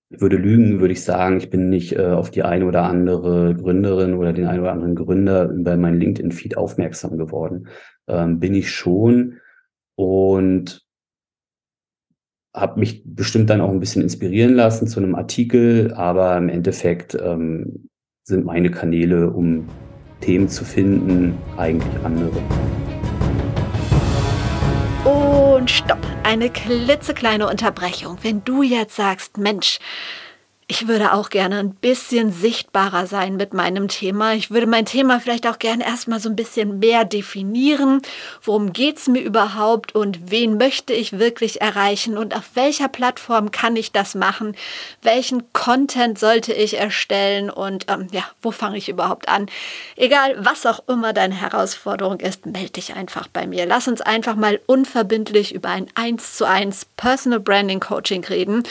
würde 0.08 0.38
lügen, 0.38 0.80
würde 0.80 0.94
ich 0.94 1.04
sagen, 1.04 1.36
ich 1.36 1.50
bin 1.50 1.68
nicht 1.68 1.94
äh, 1.94 2.06
auf 2.06 2.30
die 2.30 2.42
eine 2.42 2.64
oder 2.64 2.84
andere 2.84 3.54
Gründerin 3.54 4.14
oder 4.14 4.32
den 4.32 4.46
einen 4.46 4.60
oder 4.60 4.72
anderen 4.72 4.94
Gründer 4.94 5.50
über 5.50 5.76
meinen 5.76 6.00
LinkedIn-Feed 6.00 6.56
aufmerksam 6.56 7.18
geworden. 7.18 7.68
Ähm, 8.08 8.40
bin 8.40 8.54
ich 8.54 8.72
schon 8.72 9.40
und 9.94 10.86
habe 12.54 12.80
mich 12.80 13.02
bestimmt 13.04 13.48
dann 13.50 13.60
auch 13.60 13.70
ein 13.70 13.80
bisschen 13.80 14.02
inspirieren 14.02 14.54
lassen 14.54 14.88
zu 14.88 15.00
einem 15.00 15.14
Artikel, 15.14 15.92
aber 15.94 16.36
im 16.36 16.48
Endeffekt 16.48 17.14
ähm, 17.14 17.88
sind 18.24 18.44
meine 18.44 18.70
Kanäle, 18.70 19.30
um 19.30 19.68
Themen 20.20 20.48
zu 20.48 20.64
finden, 20.64 21.38
eigentlich 21.56 22.04
andere. 22.04 22.42
Und 25.04 25.70
stopp, 25.70 26.06
eine 26.24 26.50
klitzekleine 26.50 27.48
Unterbrechung. 27.48 28.18
Wenn 28.22 28.44
du 28.44 28.62
jetzt 28.62 28.96
sagst, 28.96 29.38
Mensch, 29.38 29.78
ich 30.70 30.86
würde 30.86 31.14
auch 31.14 31.30
gerne 31.30 31.58
ein 31.58 31.74
bisschen 31.74 32.32
sichtbarer 32.32 33.08
sein 33.08 33.34
mit 33.34 33.52
meinem 33.52 33.88
Thema. 33.88 34.34
Ich 34.34 34.52
würde 34.52 34.68
mein 34.68 34.86
Thema 34.86 35.18
vielleicht 35.18 35.48
auch 35.48 35.58
gerne 35.58 35.84
erstmal 35.84 36.20
so 36.20 36.28
ein 36.28 36.36
bisschen 36.36 36.78
mehr 36.78 37.04
definieren. 37.04 38.02
Worum 38.40 38.72
geht 38.72 38.98
es 38.98 39.08
mir 39.08 39.20
überhaupt 39.20 39.96
und 39.96 40.30
wen 40.30 40.58
möchte 40.58 40.92
ich 40.92 41.18
wirklich 41.18 41.60
erreichen 41.60 42.16
und 42.16 42.36
auf 42.36 42.50
welcher 42.54 42.86
Plattform 42.86 43.50
kann 43.50 43.74
ich 43.74 43.90
das 43.90 44.14
machen? 44.14 44.56
Welchen 45.02 45.52
Content 45.52 46.20
sollte 46.20 46.52
ich 46.52 46.78
erstellen 46.78 47.50
und 47.50 47.86
ähm, 47.88 48.06
ja, 48.12 48.22
wo 48.40 48.52
fange 48.52 48.78
ich 48.78 48.88
überhaupt 48.88 49.28
an? 49.28 49.46
Egal, 49.96 50.36
was 50.38 50.66
auch 50.66 50.84
immer 50.86 51.12
deine 51.12 51.34
Herausforderung 51.34 52.20
ist, 52.20 52.46
melde 52.46 52.70
dich 52.70 52.94
einfach 52.94 53.26
bei 53.26 53.48
mir. 53.48 53.66
Lass 53.66 53.88
uns 53.88 54.02
einfach 54.02 54.36
mal 54.36 54.60
unverbindlich 54.66 55.52
über 55.52 55.70
ein 55.70 55.88
1 55.96 56.36
zu 56.36 56.46
1 56.46 56.86
Personal 56.96 57.40
Branding 57.40 57.80
Coaching 57.80 58.24
reden. 58.24 58.62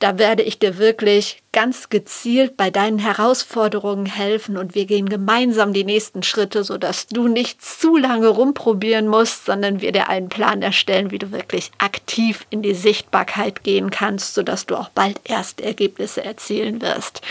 Da 0.00 0.18
werde 0.18 0.42
ich 0.42 0.58
dir 0.58 0.76
wirklich 0.76 1.40
ganz 1.52 1.88
gezielt 1.88 2.56
bei 2.56 2.70
deinen 2.70 2.98
Herausforderungen 2.98 4.06
helfen 4.06 4.58
und 4.58 4.74
wir 4.74 4.84
gehen 4.84 5.08
gemeinsam 5.08 5.72
die 5.72 5.84
nächsten 5.84 6.22
Schritte, 6.22 6.64
sodass 6.64 7.06
du 7.06 7.28
nicht 7.28 7.64
zu 7.64 7.96
lange 7.96 8.28
rumprobieren 8.28 9.08
musst, 9.08 9.46
sondern 9.46 9.80
wir 9.80 9.92
dir 9.92 10.08
einen 10.08 10.28
Plan 10.28 10.60
erstellen, 10.60 11.10
wie 11.10 11.18
du 11.18 11.32
wirklich 11.32 11.70
aktiv 11.78 12.46
in 12.50 12.60
die 12.60 12.74
Sichtbarkeit 12.74 13.64
gehen 13.64 13.90
kannst, 13.90 14.34
sodass 14.34 14.66
du 14.66 14.76
auch 14.76 14.90
bald 14.90 15.20
erste 15.24 15.64
Ergebnisse 15.64 16.22
erzielen 16.22 16.82
wirst. 16.82 17.22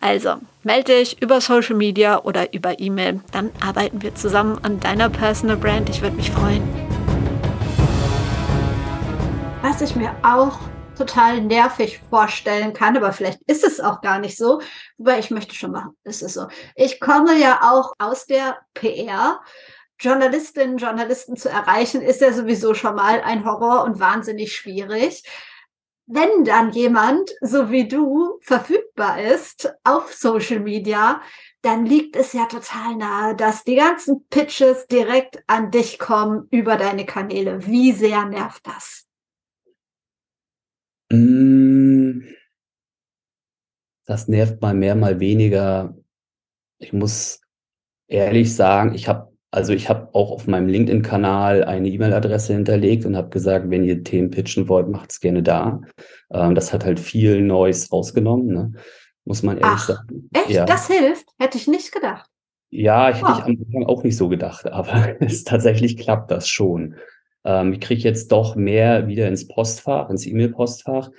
Also 0.00 0.34
melde 0.62 0.98
dich 0.98 1.20
über 1.20 1.40
Social 1.40 1.74
Media 1.74 2.20
oder 2.22 2.54
über 2.54 2.78
E-Mail, 2.78 3.20
dann 3.32 3.50
arbeiten 3.60 4.02
wir 4.02 4.14
zusammen 4.14 4.58
an 4.62 4.78
deiner 4.78 5.10
Personal 5.10 5.56
Brand. 5.56 5.90
Ich 5.90 6.02
würde 6.02 6.16
mich 6.16 6.30
freuen. 6.30 6.62
Was 9.62 9.80
ich 9.80 9.96
mir 9.96 10.14
auch 10.22 10.58
total 10.96 11.40
nervig 11.40 12.00
vorstellen 12.10 12.72
kann, 12.72 12.96
aber 12.96 13.12
vielleicht 13.12 13.40
ist 13.46 13.64
es 13.64 13.80
auch 13.80 14.00
gar 14.00 14.18
nicht 14.18 14.36
so. 14.36 14.60
Wobei 14.98 15.18
ich 15.18 15.30
möchte 15.30 15.54
schon 15.54 15.72
machen, 15.72 15.96
ist 16.04 16.22
es 16.22 16.34
so. 16.34 16.48
Ich 16.74 17.00
komme 17.00 17.38
ja 17.38 17.60
auch 17.62 17.94
aus 17.98 18.26
der 18.26 18.58
PR. 18.74 19.40
Journalistinnen, 19.98 20.78
Journalisten 20.78 21.36
zu 21.36 21.48
erreichen, 21.48 22.02
ist 22.02 22.20
ja 22.20 22.32
sowieso 22.32 22.74
schon 22.74 22.96
mal 22.96 23.20
ein 23.20 23.44
Horror 23.44 23.84
und 23.84 24.00
wahnsinnig 24.00 24.54
schwierig. 24.54 25.22
Wenn 26.06 26.44
dann 26.44 26.72
jemand, 26.72 27.30
so 27.40 27.70
wie 27.70 27.86
du, 27.86 28.38
verfügbar 28.42 29.22
ist 29.22 29.72
auf 29.84 30.12
Social 30.12 30.58
Media, 30.58 31.22
dann 31.62 31.86
liegt 31.86 32.16
es 32.16 32.32
ja 32.32 32.46
total 32.46 32.96
nahe, 32.96 33.36
dass 33.36 33.62
die 33.62 33.76
ganzen 33.76 34.26
Pitches 34.28 34.88
direkt 34.88 35.38
an 35.46 35.70
dich 35.70 36.00
kommen 36.00 36.48
über 36.50 36.76
deine 36.76 37.06
Kanäle. 37.06 37.64
Wie 37.66 37.92
sehr 37.92 38.24
nervt 38.24 38.66
das? 38.66 39.01
Hm. 41.12 42.24
Das 44.06 44.28
nervt 44.28 44.60
mal 44.60 44.74
mehr, 44.74 44.94
mal 44.94 45.20
weniger. 45.20 45.96
Ich 46.78 46.92
muss 46.92 47.40
ehrlich 48.08 48.54
sagen, 48.54 48.94
ich 48.94 49.08
habe 49.08 49.32
also 49.54 49.74
ich 49.74 49.90
habe 49.90 50.08
auch 50.14 50.30
auf 50.30 50.46
meinem 50.46 50.66
LinkedIn-Kanal 50.66 51.64
eine 51.64 51.88
E-Mail-Adresse 51.88 52.54
hinterlegt 52.54 53.04
und 53.04 53.16
habe 53.16 53.28
gesagt, 53.28 53.68
wenn 53.68 53.84
ihr 53.84 54.02
Themen 54.02 54.30
pitchen 54.30 54.66
wollt, 54.66 54.88
macht 54.88 55.12
es 55.12 55.20
gerne 55.20 55.42
da. 55.42 55.82
Ähm, 56.30 56.54
das 56.54 56.72
hat 56.72 56.86
halt 56.86 56.98
viel 56.98 57.42
Neues 57.42 57.92
rausgenommen, 57.92 58.46
ne? 58.46 58.72
muss 59.24 59.42
man 59.42 59.58
ehrlich 59.58 59.74
Ach, 59.74 59.88
sagen. 59.88 60.30
Echt? 60.32 60.50
Ja. 60.50 60.64
Das 60.64 60.86
hilft? 60.86 61.26
Hätte 61.38 61.58
ich 61.58 61.68
nicht 61.68 61.92
gedacht. 61.92 62.28
Ja, 62.70 63.10
ich 63.10 63.16
hätte 63.16 63.26
oh. 63.26 63.34
ich 63.34 63.44
am 63.44 63.66
Anfang 63.66 63.86
auch 63.86 64.02
nicht 64.02 64.16
so 64.16 64.30
gedacht, 64.30 64.66
aber 64.66 65.16
es 65.20 65.44
tatsächlich 65.44 65.98
klappt 65.98 66.30
das 66.30 66.48
schon. 66.48 66.96
Ähm, 67.44 67.72
ich 67.72 67.80
kriege 67.80 68.02
jetzt 68.02 68.32
doch 68.32 68.56
mehr 68.56 69.08
wieder 69.08 69.28
ins 69.28 69.48
Postfach, 69.48 70.10
ins 70.10 70.26
E-Mail-Postfach. 70.26 71.10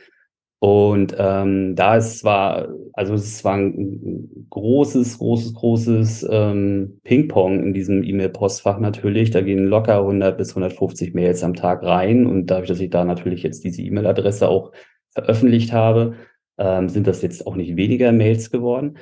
Und 0.60 1.14
ähm, 1.20 1.76
da 1.76 1.98
ist 1.98 2.20
zwar, 2.20 2.70
also 2.94 3.16
es 3.16 3.44
war 3.44 3.56
ein 3.58 4.48
großes, 4.50 5.18
großes, 5.18 5.54
großes 5.56 6.28
ähm, 6.32 7.02
Ping-Pong 7.04 7.62
in 7.62 7.74
diesem 7.74 8.02
E-Mail-Postfach 8.02 8.80
natürlich. 8.80 9.32
Da 9.32 9.42
gehen 9.42 9.66
locker 9.66 9.98
100 10.00 10.38
bis 10.38 10.52
150 10.52 11.14
Mails 11.14 11.44
am 11.44 11.54
Tag 11.54 11.84
rein. 11.84 12.26
Und 12.26 12.46
dadurch, 12.48 12.70
dass 12.70 12.80
ich 12.80 12.90
da 12.90 13.04
natürlich 13.04 13.44
jetzt 13.44 13.66
diese 13.66 13.82
E-Mail-Adresse 13.82 14.48
auch 14.48 14.72
veröffentlicht 15.10 15.74
habe, 15.74 16.14
ähm, 16.58 16.88
sind 16.88 17.08
das 17.08 17.22
jetzt 17.22 17.46
auch 17.46 17.58
nicht 17.58 17.76
weniger 17.76 18.14
Mails 18.14 18.50
geworden. 18.50 18.98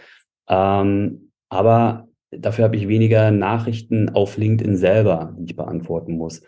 Ähm, 0.50 1.32
aber 1.50 2.08
dafür 2.32 2.66
habe 2.66 2.76
ich 2.76 2.88
weniger 2.88 3.30
Nachrichten 3.30 4.10
auf 4.10 4.36
LinkedIn 4.38 4.78
selber, 4.78 5.36
die 5.38 5.52
ich 5.52 5.56
beantworten 5.56 6.14
muss. 6.14 6.42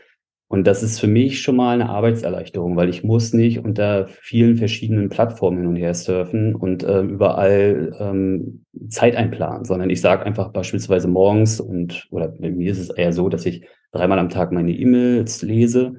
Und 0.53 0.67
das 0.67 0.83
ist 0.83 0.99
für 0.99 1.07
mich 1.07 1.41
schon 1.41 1.55
mal 1.55 1.73
eine 1.73 1.89
Arbeitserleichterung, 1.89 2.75
weil 2.75 2.87
ich 2.87 3.03
muss 3.03 3.33
nicht 3.33 3.65
unter 3.65 4.07
vielen 4.07 4.55
verschiedenen 4.55 5.09
Plattformen 5.09 5.57
hin 5.57 5.65
und 5.65 5.75
her 5.77 5.95
surfen 5.95 6.53
und 6.53 6.83
äh, 6.83 7.01
überall 7.01 7.95
ähm, 7.99 8.63
Zeit 8.87 9.15
einplanen, 9.15 9.65
sondern 9.65 9.89
ich 9.89 9.99
sage 9.99 10.23
einfach 10.23 10.51
beispielsweise 10.51 11.07
morgens 11.07 11.59
und 11.59 12.07
oder 12.11 12.27
bei 12.27 12.51
mir 12.51 12.71
ist 12.71 12.77
es 12.77 12.91
eher 12.91 13.13
so, 13.13 13.29
dass 13.29 13.47
ich 13.47 13.65
dreimal 13.91 14.19
am 14.19 14.29
Tag 14.29 14.51
meine 14.51 14.73
E-Mails 14.73 15.41
lese 15.41 15.95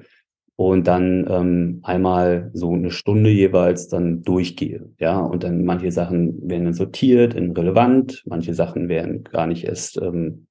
und 0.55 0.87
dann 0.87 1.27
ähm, 1.29 1.81
einmal 1.83 2.49
so 2.53 2.71
eine 2.71 2.91
Stunde 2.91 3.31
jeweils 3.31 3.89
dann 3.89 4.23
durchgehe. 4.23 4.89
Ja, 4.99 5.19
und 5.19 5.43
dann 5.43 5.65
manche 5.65 5.91
Sachen 5.91 6.49
werden 6.49 6.63
dann 6.63 6.73
sortiert 6.73 7.33
in 7.33 7.51
relevant, 7.51 8.23
manche 8.25 8.53
Sachen 8.53 8.87
werden 8.87 9.25
gar 9.25 9.47
nicht 9.47 9.65
erst 9.65 10.01
ähm, 10.01 10.47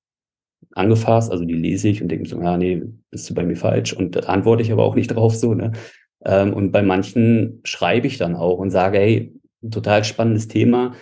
angefasst, 0.74 1.30
also 1.30 1.44
die 1.44 1.54
lese 1.54 1.88
ich 1.88 2.02
und 2.02 2.08
denke 2.08 2.28
so, 2.28 2.40
ja, 2.40 2.56
nee, 2.56 2.82
bist 3.10 3.28
du 3.30 3.34
bei 3.34 3.44
mir 3.44 3.56
falsch 3.56 3.92
und 3.92 4.28
antworte 4.28 4.62
ich 4.62 4.72
aber 4.72 4.84
auch 4.84 4.94
nicht 4.94 5.08
drauf 5.14 5.34
so, 5.34 5.54
ne? 5.54 5.72
Ähm, 6.24 6.54
und 6.54 6.72
bei 6.72 6.82
manchen 6.82 7.60
schreibe 7.64 8.06
ich 8.06 8.18
dann 8.18 8.34
auch 8.34 8.58
und 8.58 8.70
sage, 8.70 8.98
hey, 8.98 9.34
total 9.70 10.04
spannendes 10.04 10.48
Thema, 10.48 10.94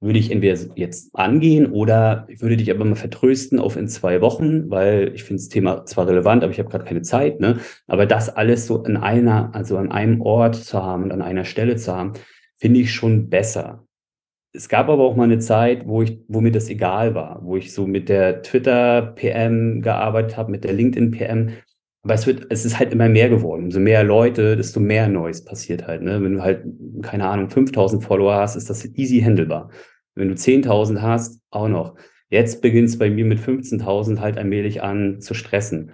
würde 0.00 0.18
ich 0.18 0.30
entweder 0.30 0.56
jetzt 0.76 1.10
angehen 1.14 1.72
oder 1.72 2.26
ich 2.28 2.40
würde 2.40 2.56
dich 2.56 2.70
aber 2.70 2.84
mal 2.84 2.94
vertrösten 2.94 3.58
auf 3.58 3.76
in 3.76 3.88
zwei 3.88 4.20
Wochen, 4.20 4.70
weil 4.70 5.10
ich 5.14 5.24
finde 5.24 5.42
das 5.42 5.48
Thema 5.48 5.84
zwar 5.86 6.06
relevant, 6.06 6.44
aber 6.44 6.52
ich 6.52 6.60
habe 6.60 6.68
gerade 6.68 6.84
keine 6.84 7.02
Zeit, 7.02 7.40
ne? 7.40 7.58
Aber 7.88 8.06
das 8.06 8.28
alles 8.28 8.66
so 8.66 8.82
an 8.84 8.96
einer, 8.96 9.54
also 9.54 9.76
an 9.76 9.90
einem 9.90 10.20
Ort 10.20 10.54
zu 10.54 10.82
haben 10.82 11.02
und 11.04 11.12
an 11.12 11.22
einer 11.22 11.44
Stelle 11.44 11.76
zu 11.76 11.94
haben, 11.94 12.12
finde 12.56 12.80
ich 12.80 12.92
schon 12.92 13.28
besser 13.28 13.87
es 14.58 14.68
gab 14.68 14.88
aber 14.88 15.04
auch 15.04 15.14
mal 15.14 15.22
eine 15.22 15.38
Zeit, 15.38 15.86
wo 15.86 16.02
ich, 16.02 16.18
wo 16.26 16.40
mir 16.40 16.50
das 16.50 16.68
egal 16.68 17.14
war, 17.14 17.40
wo 17.44 17.56
ich 17.56 17.72
so 17.72 17.86
mit 17.86 18.08
der 18.08 18.42
Twitter-PM 18.42 19.82
gearbeitet 19.82 20.36
habe, 20.36 20.50
mit 20.50 20.64
der 20.64 20.72
LinkedIn-PM. 20.72 21.50
Aber 22.02 22.14
es 22.14 22.26
wird, 22.26 22.46
es 22.50 22.64
ist 22.64 22.76
halt 22.76 22.92
immer 22.92 23.08
mehr 23.08 23.28
geworden. 23.28 23.66
Umso 23.66 23.78
mehr 23.78 24.02
Leute, 24.02 24.56
desto 24.56 24.80
mehr 24.80 25.06
Neues 25.06 25.44
passiert 25.44 25.86
halt. 25.86 26.02
Ne? 26.02 26.20
Wenn 26.20 26.34
du 26.34 26.42
halt, 26.42 26.64
keine 27.02 27.28
Ahnung, 27.28 27.50
5000 27.50 28.02
Follower 28.02 28.34
hast, 28.34 28.56
ist 28.56 28.68
das 28.68 28.84
easy 28.96 29.20
handelbar. 29.20 29.70
Wenn 30.16 30.26
du 30.26 30.34
10.000 30.34 31.02
hast, 31.02 31.40
auch 31.50 31.68
noch. 31.68 31.94
Jetzt 32.28 32.60
beginnt 32.60 32.88
es 32.88 32.98
bei 32.98 33.10
mir 33.10 33.26
mit 33.26 33.38
15.000 33.38 34.18
halt 34.18 34.38
allmählich 34.38 34.82
an 34.82 35.20
zu 35.20 35.34
stressen. 35.34 35.92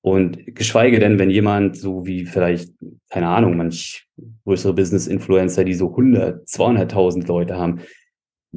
Und 0.00 0.54
geschweige 0.54 1.00
denn, 1.00 1.18
wenn 1.18 1.28
jemand 1.28 1.76
so 1.76 2.06
wie 2.06 2.24
vielleicht, 2.24 2.72
keine 3.10 3.28
Ahnung, 3.28 3.58
manch 3.58 4.06
größere 4.44 4.72
Business-Influencer, 4.72 5.64
die 5.64 5.74
so 5.74 5.90
100, 5.90 6.46
200.000 6.48 7.26
Leute 7.26 7.58
haben, 7.58 7.80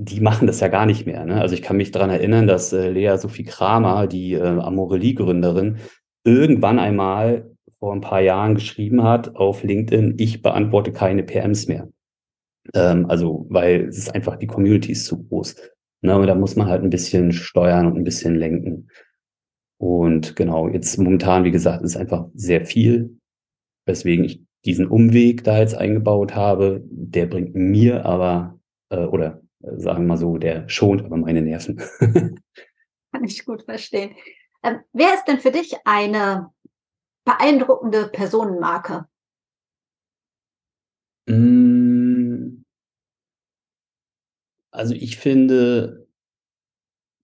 die 0.01 0.21
machen 0.21 0.47
das 0.47 0.61
ja 0.61 0.69
gar 0.69 0.85
nicht 0.85 1.05
mehr. 1.05 1.25
Ne? 1.25 1.41
Also 1.41 1.53
ich 1.53 1.61
kann 1.61 1.75
mich 1.75 1.91
daran 1.91 2.09
erinnern, 2.09 2.47
dass 2.47 2.71
äh, 2.71 2.89
Lea 2.89 3.17
Sophie 3.17 3.43
Kramer, 3.43 4.07
die 4.07 4.33
äh, 4.33 4.41
Amorelie-Gründerin, 4.41 5.77
irgendwann 6.23 6.79
einmal 6.79 7.51
vor 7.79 7.93
ein 7.93 8.01
paar 8.01 8.21
Jahren 8.21 8.55
geschrieben 8.55 9.03
hat 9.03 9.35
auf 9.35 9.63
LinkedIn, 9.63 10.15
ich 10.17 10.41
beantworte 10.41 10.93
keine 10.93 11.23
PMs 11.23 11.67
mehr. 11.67 11.89
Ähm, 12.73 13.07
also, 13.09 13.45
weil 13.49 13.87
es 13.89 13.97
ist 13.97 14.15
einfach, 14.15 14.37
die 14.37 14.47
Community 14.47 14.93
ist 14.93 15.05
zu 15.05 15.21
groß. 15.21 15.55
Ne? 16.01 16.17
Und 16.17 16.27
da 16.27 16.35
muss 16.35 16.55
man 16.55 16.67
halt 16.67 16.81
ein 16.81 16.89
bisschen 16.89 17.33
steuern 17.33 17.85
und 17.85 17.97
ein 17.97 18.05
bisschen 18.05 18.35
lenken. 18.35 18.89
Und 19.81 20.37
genau, 20.37 20.69
jetzt 20.69 20.97
momentan, 20.97 21.43
wie 21.43 21.51
gesagt, 21.51 21.83
ist 21.83 21.97
einfach 21.97 22.27
sehr 22.33 22.65
viel, 22.65 23.17
weswegen 23.85 24.23
ich 24.23 24.41
diesen 24.63 24.87
Umweg 24.87 25.43
da 25.43 25.59
jetzt 25.59 25.75
eingebaut 25.75 26.35
habe. 26.35 26.83
Der 26.89 27.25
bringt 27.25 27.53
mir 27.55 28.05
aber, 28.05 28.59
äh, 28.89 29.03
oder 29.03 29.41
sagen 29.59 30.03
wir 30.03 30.07
mal 30.07 30.17
so, 30.17 30.37
der 30.37 30.67
schont 30.69 31.03
aber 31.03 31.17
meine 31.17 31.41
Nerven. 31.41 31.77
Kann 33.11 33.23
ich 33.23 33.45
gut 33.45 33.63
verstehen. 33.63 34.15
Ähm, 34.63 34.79
wer 34.93 35.13
ist 35.15 35.25
denn 35.25 35.39
für 35.39 35.51
dich 35.51 35.75
eine 35.85 36.51
beeindruckende 37.25 38.07
Personenmarke? 38.07 39.07
Mm. 41.27 42.63
Also 44.71 44.93
ich 44.93 45.17
finde, 45.17 46.07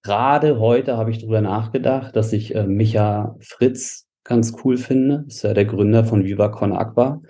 gerade 0.03 0.59
heute 0.59 0.97
habe 0.97 1.11
ich 1.11 1.19
darüber 1.19 1.41
nachgedacht, 1.41 2.15
dass 2.15 2.33
ich 2.33 2.55
äh, 2.55 2.65
Micha 2.65 3.37
Fritz 3.39 4.07
ganz 4.23 4.55
cool 4.63 4.77
finde. 4.77 5.23
Das 5.25 5.35
ist 5.35 5.43
ja 5.43 5.53
der 5.53 5.65
Gründer 5.65 6.03
von 6.03 6.25
Viva 6.25 6.49
Con 6.49 6.73
Aqua 6.73 7.21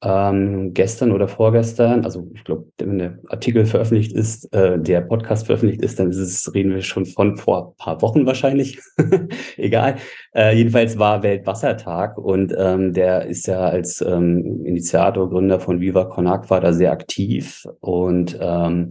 ähm, 0.00 0.74
gestern 0.74 1.10
oder 1.10 1.26
vorgestern, 1.26 2.04
also 2.04 2.30
ich 2.34 2.44
glaube, 2.44 2.66
wenn 2.78 2.98
der 2.98 3.18
Artikel 3.26 3.66
veröffentlicht 3.66 4.12
ist, 4.12 4.52
äh, 4.54 4.78
der 4.78 5.00
Podcast 5.00 5.46
veröffentlicht 5.46 5.82
ist, 5.82 5.98
dann 5.98 6.10
ist 6.10 6.18
es, 6.18 6.54
reden 6.54 6.72
wir 6.72 6.82
schon 6.82 7.04
von 7.04 7.36
vor 7.36 7.74
paar 7.76 8.00
Wochen 8.00 8.24
wahrscheinlich. 8.24 8.78
Egal. 9.56 9.96
Äh, 10.34 10.56
jedenfalls 10.56 10.98
war 10.98 11.24
Weltwassertag 11.24 12.16
und 12.16 12.54
ähm, 12.56 12.92
der 12.92 13.26
ist 13.26 13.48
ja 13.48 13.60
als 13.60 14.00
ähm, 14.00 14.64
Initiator, 14.64 15.28
Gründer 15.30 15.58
von 15.58 15.80
Viva 15.80 16.04
Con 16.04 16.28
Aqua 16.28 16.60
da 16.60 16.72
sehr 16.72 16.92
aktiv 16.92 17.66
und 17.80 18.38
ähm, 18.40 18.90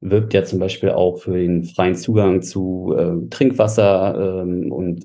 wirbt 0.00 0.32
ja 0.32 0.44
zum 0.44 0.58
Beispiel 0.58 0.90
auch 0.90 1.18
für 1.18 1.36
den 1.36 1.64
freien 1.64 1.96
Zugang 1.96 2.40
zu 2.40 2.94
äh, 2.96 3.28
Trinkwasser 3.28 4.42
ähm, 4.42 4.72
und 4.72 5.04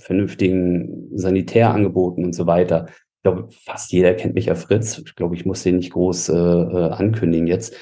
vernünftigen 0.00 1.08
Sanitärangeboten 1.14 2.24
und 2.24 2.34
so 2.34 2.46
weiter 2.46 2.86
glaube, 3.26 3.48
fast 3.50 3.92
jeder 3.92 4.14
kennt 4.14 4.34
Micha 4.34 4.54
Fritz. 4.54 4.98
Ich 4.98 5.16
glaube, 5.16 5.34
ich 5.34 5.44
muss 5.44 5.62
den 5.62 5.76
nicht 5.76 5.92
groß 5.92 6.28
äh, 6.28 6.34
äh, 6.34 6.90
ankündigen 6.90 7.46
jetzt. 7.46 7.74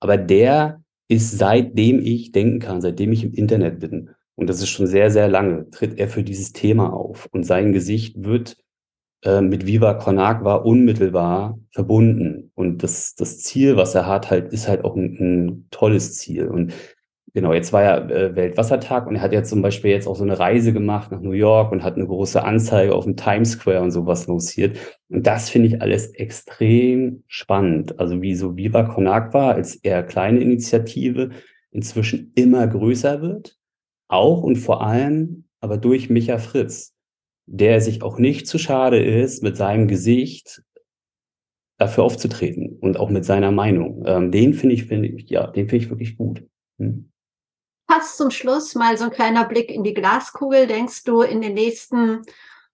Aber 0.00 0.16
der 0.16 0.82
ist 1.08 1.38
seitdem 1.38 2.00
ich 2.00 2.32
denken 2.32 2.58
kann, 2.58 2.80
seitdem 2.80 3.12
ich 3.12 3.24
im 3.24 3.32
Internet 3.32 3.80
bin, 3.80 4.10
und 4.34 4.48
das 4.48 4.60
ist 4.60 4.68
schon 4.68 4.86
sehr, 4.86 5.10
sehr 5.10 5.28
lange, 5.28 5.68
tritt 5.70 5.98
er 5.98 6.08
für 6.08 6.22
dieses 6.22 6.52
Thema 6.52 6.92
auf. 6.92 7.28
Und 7.32 7.44
sein 7.44 7.72
Gesicht 7.72 8.22
wird 8.22 8.56
äh, 9.24 9.40
mit 9.40 9.66
Viva 9.66 9.94
Con 9.94 10.18
Agua 10.18 10.56
unmittelbar 10.56 11.58
verbunden. 11.72 12.52
Und 12.54 12.84
das, 12.84 13.16
das 13.16 13.40
Ziel, 13.40 13.76
was 13.76 13.96
er 13.96 14.06
hat, 14.06 14.30
halt, 14.30 14.52
ist 14.52 14.68
halt 14.68 14.84
auch 14.84 14.94
ein, 14.94 15.16
ein 15.18 15.66
tolles 15.72 16.16
Ziel. 16.18 16.46
Und 16.46 16.72
Genau, 17.34 17.52
jetzt 17.52 17.72
war 17.72 17.82
ja 17.82 17.98
äh, 18.08 18.34
Weltwassertag 18.36 19.06
und 19.06 19.16
er 19.16 19.20
hat 19.22 19.32
ja 19.32 19.42
zum 19.42 19.60
Beispiel 19.60 19.90
jetzt 19.90 20.06
auch 20.06 20.16
so 20.16 20.24
eine 20.24 20.38
Reise 20.38 20.72
gemacht 20.72 21.12
nach 21.12 21.20
New 21.20 21.32
York 21.32 21.72
und 21.72 21.82
hat 21.82 21.96
eine 21.96 22.06
große 22.06 22.42
Anzeige 22.42 22.94
auf 22.94 23.04
dem 23.04 23.16
Times 23.16 23.52
Square 23.52 23.82
und 23.82 23.90
sowas 23.90 24.26
lanciert. 24.26 24.78
Und 25.10 25.26
das 25.26 25.50
finde 25.50 25.68
ich 25.68 25.82
alles 25.82 26.08
extrem 26.14 27.24
spannend. 27.26 28.00
Also 28.00 28.22
wie 28.22 28.34
so 28.34 28.56
Viva 28.56 28.84
Con 28.84 29.06
als 29.06 29.76
eher 29.76 30.02
kleine 30.04 30.40
Initiative 30.40 31.30
inzwischen 31.70 32.32
immer 32.34 32.66
größer 32.66 33.20
wird. 33.20 33.56
Auch 34.08 34.42
und 34.42 34.56
vor 34.56 34.86
allem 34.86 35.44
aber 35.60 35.76
durch 35.76 36.08
Micha 36.08 36.38
Fritz, 36.38 36.94
der 37.46 37.80
sich 37.82 38.02
auch 38.02 38.18
nicht 38.18 38.46
zu 38.46 38.58
schade 38.58 39.02
ist, 39.02 39.42
mit 39.42 39.56
seinem 39.56 39.86
Gesicht 39.86 40.62
dafür 41.78 42.04
aufzutreten 42.04 42.78
und 42.80 42.98
auch 42.98 43.10
mit 43.10 43.24
seiner 43.24 43.52
Meinung. 43.52 44.04
Ähm, 44.06 44.32
den 44.32 44.54
finde 44.54 44.74
ich, 44.74 44.86
finde 44.86 45.08
ich, 45.08 45.28
ja, 45.28 45.46
den 45.46 45.68
finde 45.68 45.84
ich 45.84 45.90
wirklich 45.90 46.16
gut. 46.16 46.42
Hm 46.78 47.10
fast 47.90 48.16
zum 48.16 48.30
Schluss 48.30 48.74
mal 48.74 48.96
so 48.96 49.04
ein 49.04 49.10
kleiner 49.10 49.46
Blick 49.46 49.70
in 49.70 49.82
die 49.82 49.94
Glaskugel. 49.94 50.66
Denkst 50.66 51.04
du, 51.04 51.22
in 51.22 51.40
den 51.40 51.54
nächsten 51.54 52.22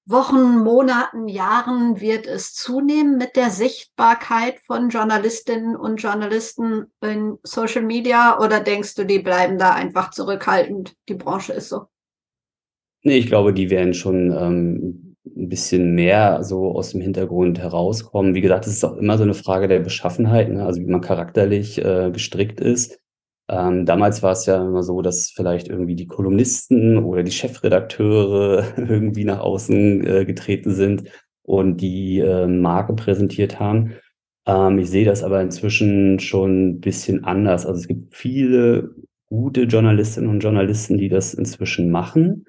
Wochen, 0.06 0.58
Monaten, 0.58 1.28
Jahren 1.28 2.00
wird 2.00 2.26
es 2.26 2.52
zunehmen 2.52 3.16
mit 3.16 3.36
der 3.36 3.48
Sichtbarkeit 3.48 4.58
von 4.60 4.90
Journalistinnen 4.90 5.76
und 5.76 6.02
Journalisten 6.02 6.92
in 7.02 7.38
Social 7.42 7.82
Media 7.82 8.38
oder 8.38 8.60
denkst 8.60 8.96
du, 8.96 9.04
die 9.04 9.20
bleiben 9.20 9.56
da 9.56 9.72
einfach 9.72 10.10
zurückhaltend? 10.10 10.94
Die 11.08 11.14
Branche 11.14 11.54
ist 11.54 11.70
so. 11.70 11.86
Nee, 13.02 13.16
ich 13.16 13.26
glaube, 13.26 13.54
die 13.54 13.70
werden 13.70 13.94
schon 13.94 14.30
ähm, 14.30 15.16
ein 15.24 15.48
bisschen 15.48 15.94
mehr 15.94 16.42
so 16.42 16.72
aus 16.72 16.90
dem 16.90 17.00
Hintergrund 17.00 17.58
herauskommen. 17.58 18.34
Wie 18.34 18.40
gesagt, 18.42 18.66
es 18.66 18.74
ist 18.74 18.84
auch 18.84 18.96
immer 18.96 19.16
so 19.16 19.24
eine 19.24 19.34
Frage 19.34 19.68
der 19.68 19.80
Beschaffenheit, 19.80 20.50
ne? 20.50 20.66
also 20.66 20.80
wie 20.80 20.86
man 20.86 21.00
charakterlich 21.00 21.82
äh, 21.82 22.10
gestrickt 22.10 22.60
ist. 22.60 23.00
Ähm, 23.48 23.84
damals 23.84 24.22
war 24.22 24.32
es 24.32 24.46
ja 24.46 24.56
immer 24.64 24.82
so, 24.82 25.02
dass 25.02 25.30
vielleicht 25.30 25.68
irgendwie 25.68 25.96
die 25.96 26.06
Kolumnisten 26.06 26.98
oder 26.98 27.22
die 27.22 27.30
Chefredakteure 27.30 28.64
irgendwie 28.76 29.24
nach 29.24 29.40
außen 29.40 30.06
äh, 30.06 30.24
getreten 30.24 30.74
sind 30.74 31.04
und 31.42 31.78
die 31.78 32.20
äh, 32.20 32.46
Marke 32.46 32.94
präsentiert 32.94 33.60
haben. 33.60 33.94
Ähm, 34.46 34.78
ich 34.78 34.90
sehe 34.90 35.04
das 35.04 35.22
aber 35.22 35.42
inzwischen 35.42 36.18
schon 36.20 36.68
ein 36.68 36.80
bisschen 36.80 37.24
anders. 37.24 37.66
Also 37.66 37.80
es 37.80 37.88
gibt 37.88 38.14
viele 38.14 38.90
gute 39.26 39.62
Journalistinnen 39.62 40.30
und 40.30 40.40
Journalisten, 40.40 40.96
die 40.96 41.08
das 41.08 41.34
inzwischen 41.34 41.90
machen. 41.90 42.46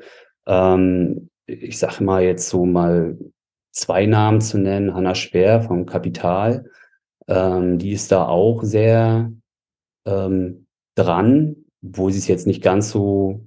Ähm, 0.48 1.30
ich 1.46 1.78
sage 1.78 2.04
mal 2.04 2.24
jetzt 2.24 2.50
so 2.50 2.66
mal 2.66 3.18
zwei 3.72 4.06
Namen 4.06 4.42
zu 4.42 4.58
nennen. 4.58 4.94
Hanna 4.94 5.14
Schwer 5.16 5.62
vom 5.62 5.86
Kapital. 5.86 6.66
Ähm, 7.28 7.80
die 7.80 7.92
ist 7.92 8.12
da 8.12 8.26
auch 8.26 8.64
sehr 8.64 9.32
ähm, 10.06 10.65
dran, 10.96 11.56
wo 11.82 12.10
sie 12.10 12.20
es 12.20 12.28
jetzt 12.28 12.48
nicht 12.48 12.64
ganz 12.64 12.90
so 12.90 13.42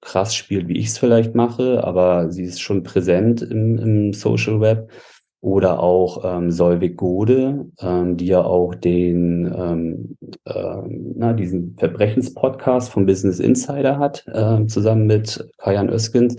krass 0.00 0.34
spielt, 0.34 0.68
wie 0.68 0.78
ich 0.78 0.88
es 0.88 0.98
vielleicht 0.98 1.34
mache, 1.34 1.82
aber 1.82 2.30
sie 2.30 2.44
ist 2.44 2.60
schon 2.60 2.82
präsent 2.82 3.42
im, 3.42 3.78
im 3.78 4.12
Social 4.12 4.60
Web. 4.60 4.90
Oder 5.40 5.80
auch 5.80 6.24
ähm, 6.24 6.50
Solvik 6.50 6.96
Gode, 6.96 7.66
ähm, 7.78 8.16
die 8.16 8.28
ja 8.28 8.42
auch 8.42 8.74
den, 8.74 9.44
ähm, 9.54 10.16
äh, 10.46 10.76
na, 11.16 11.34
diesen 11.34 11.76
Verbrechenspodcast 11.76 12.88
vom 12.90 13.04
Business 13.04 13.40
Insider 13.40 13.98
hat, 13.98 14.24
äh, 14.26 14.64
zusammen 14.68 15.06
mit 15.06 15.46
Kajan 15.58 15.90
Öskind. 15.90 16.36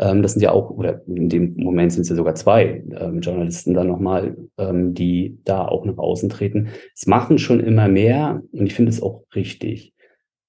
Ähm, 0.00 0.22
das 0.22 0.32
sind 0.32 0.42
ja 0.42 0.50
auch, 0.50 0.70
oder 0.70 1.02
in 1.06 1.28
dem 1.28 1.54
Moment 1.56 1.92
sind 1.92 2.02
es 2.02 2.08
ja 2.08 2.16
sogar 2.16 2.34
zwei 2.34 2.82
ähm, 2.98 3.20
Journalisten 3.20 3.74
dann 3.74 3.88
nochmal, 3.88 4.36
ähm, 4.58 4.94
die 4.94 5.38
da 5.44 5.66
auch 5.66 5.84
nach 5.84 5.98
außen 5.98 6.30
treten. 6.30 6.68
Es 6.94 7.06
machen 7.06 7.38
schon 7.38 7.60
immer 7.60 7.86
mehr 7.88 8.42
und 8.52 8.66
ich 8.66 8.74
finde 8.74 8.90
es 8.90 9.02
auch 9.02 9.24
richtig. 9.34 9.92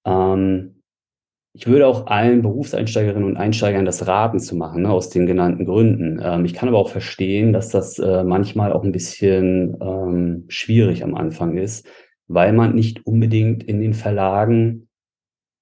Ähm, 0.06 0.82
ich 1.54 1.68
würde 1.68 1.86
auch 1.86 2.08
allen 2.08 2.42
Berufseinsteigerinnen 2.42 3.26
und 3.26 3.36
Einsteigern 3.36 3.84
das 3.84 4.08
raten 4.08 4.40
zu 4.40 4.56
machen, 4.56 4.84
ne, 4.84 4.90
aus 4.90 5.10
den 5.10 5.26
genannten 5.26 5.66
Gründen. 5.66 6.22
Ähm, 6.24 6.46
ich 6.46 6.54
kann 6.54 6.70
aber 6.70 6.78
auch 6.78 6.90
verstehen, 6.90 7.52
dass 7.52 7.70
das 7.70 8.00
äh, 8.00 8.24
manchmal 8.24 8.72
auch 8.72 8.86
ein 8.86 8.94
bisschen 8.94 9.76
ähm, 9.82 10.46
schwierig 10.48 11.04
am 11.04 11.14
Anfang 11.14 11.58
ist, 11.58 11.86
weil 12.28 12.54
man 12.54 12.74
nicht 12.74 13.06
unbedingt 13.06 13.64
in 13.64 13.82
den 13.82 13.94
Verlagen 13.94 14.88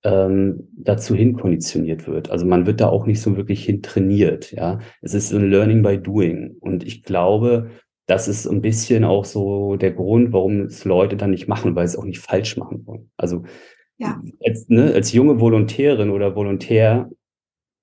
ähm, 0.04 0.68
dazu 0.78 1.16
hinkonditioniert 1.16 2.08
wird. 2.08 2.30
Also 2.30 2.45
man 2.45 2.66
wird 2.66 2.82
da 2.82 2.89
auch 2.89 3.06
nicht 3.06 3.22
so 3.22 3.36
wirklich 3.36 3.66
hin 3.66 3.82
trainiert. 3.82 4.52
Ja, 4.52 4.80
es 5.02 5.14
ist 5.14 5.34
ein 5.34 5.50
Learning 5.50 5.82
by 5.82 5.97
Doing. 5.97 6.56
Und 6.60 6.86
ich 6.86 7.04
glaube, 7.04 7.70
das 8.06 8.28
ist 8.28 8.47
ein 8.47 8.62
bisschen 8.62 9.04
auch 9.04 9.26
so 9.26 9.76
der 9.76 9.91
Grund, 9.91 10.34
warum 10.34 10.62
es 10.62 10.86
Leute 10.86 11.18
dann 11.18 11.32
nicht 11.32 11.47
machen, 11.47 11.76
weil 11.76 11.88
sie 11.88 11.93
es 11.93 12.00
auch 12.00 12.06
nicht 12.06 12.20
falsch 12.20 12.58
machen 12.58 12.86
wollen. 12.86 13.12
Also 13.18 13.43
ja. 13.97 14.22
als, 14.43 14.68
ne, 14.70 14.93
als 14.93 15.12
junge 15.14 15.39
Volontärin 15.39 16.10
oder 16.10 16.36
Volontär 16.36 17.10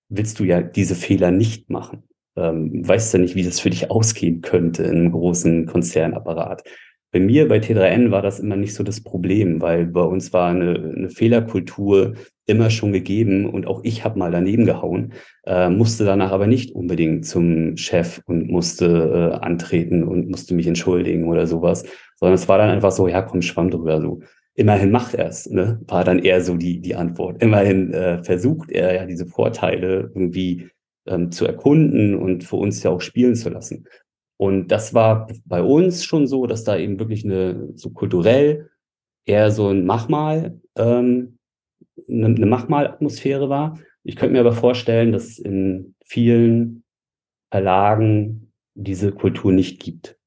willst 0.08 0.40
du 0.40 0.44
ja 0.44 0.62
diese 0.62 0.94
Fehler 0.94 1.30
nicht 1.30 1.70
machen. 1.70 2.04
Ähm, 2.36 2.86
weißt 2.86 3.14
ja 3.14 3.20
nicht, 3.20 3.34
wie 3.34 3.44
das 3.44 3.60
für 3.60 3.70
dich 3.70 3.90
ausgehen 3.90 4.40
könnte 4.40 4.82
in 4.84 4.96
einem 4.96 5.12
großen 5.12 5.66
Konzernapparat. 5.66 6.64
Bei 7.12 7.20
mir, 7.20 7.48
bei 7.48 7.58
T3N, 7.58 8.10
war 8.10 8.22
das 8.22 8.40
immer 8.40 8.56
nicht 8.56 8.74
so 8.74 8.82
das 8.82 9.00
Problem, 9.02 9.60
weil 9.60 9.86
bei 9.86 10.02
uns 10.02 10.32
war 10.32 10.50
eine, 10.50 10.92
eine 10.96 11.08
Fehlerkultur 11.08 12.14
immer 12.46 12.70
schon 12.70 12.92
gegeben 12.92 13.48
und 13.48 13.66
auch 13.66 13.80
ich 13.82 14.04
habe 14.04 14.18
mal 14.18 14.30
daneben 14.30 14.64
gehauen, 14.64 15.12
äh, 15.44 15.68
musste 15.68 16.04
danach 16.04 16.32
aber 16.32 16.46
nicht 16.46 16.72
unbedingt 16.72 17.26
zum 17.26 17.76
Chef 17.76 18.20
und 18.26 18.48
musste 18.48 19.32
äh, 19.34 19.44
antreten 19.44 20.04
und 20.04 20.30
musste 20.30 20.54
mich 20.54 20.66
entschuldigen 20.66 21.28
oder 21.28 21.46
sowas, 21.46 21.84
sondern 22.16 22.34
es 22.34 22.48
war 22.48 22.58
dann 22.58 22.70
einfach 22.70 22.92
so, 22.92 23.08
ja 23.08 23.22
komm, 23.22 23.42
schwamm 23.42 23.70
drüber 23.70 24.00
so. 24.00 24.20
Immerhin 24.54 24.90
macht 24.90 25.14
er 25.14 25.26
es, 25.26 25.50
ne? 25.50 25.80
war 25.86 26.02
dann 26.04 26.18
eher 26.18 26.40
so 26.40 26.56
die, 26.56 26.80
die 26.80 26.94
Antwort. 26.94 27.42
Immerhin 27.42 27.92
äh, 27.92 28.24
versucht 28.24 28.70
er 28.70 28.94
ja 28.94 29.04
diese 29.04 29.26
Vorteile 29.26 30.10
irgendwie 30.14 30.68
ähm, 31.06 31.30
zu 31.30 31.46
erkunden 31.46 32.14
und 32.14 32.44
für 32.44 32.56
uns 32.56 32.82
ja 32.82 32.90
auch 32.90 33.00
spielen 33.00 33.34
zu 33.34 33.50
lassen. 33.50 33.86
Und 34.38 34.68
das 34.68 34.92
war 34.92 35.28
bei 35.46 35.62
uns 35.62 36.04
schon 36.04 36.26
so, 36.26 36.46
dass 36.46 36.64
da 36.64 36.76
eben 36.76 36.98
wirklich 36.98 37.24
eine 37.24 37.70
so 37.74 37.90
kulturell 37.90 38.70
eher 39.24 39.50
so 39.50 39.68
ein 39.68 39.84
Machmal, 39.84 40.60
ähm, 40.76 41.38
eine, 42.08 42.26
eine 42.26 42.46
Machmal-Atmosphäre 42.46 43.48
war. 43.48 43.78
Ich 44.04 44.16
könnte 44.16 44.34
mir 44.34 44.40
aber 44.40 44.52
vorstellen, 44.52 45.12
dass 45.12 45.38
in 45.38 45.94
vielen 46.04 46.84
Verlagen 47.50 48.52
diese 48.74 49.12
Kultur 49.12 49.52
nicht 49.52 49.80
gibt. 49.82 50.18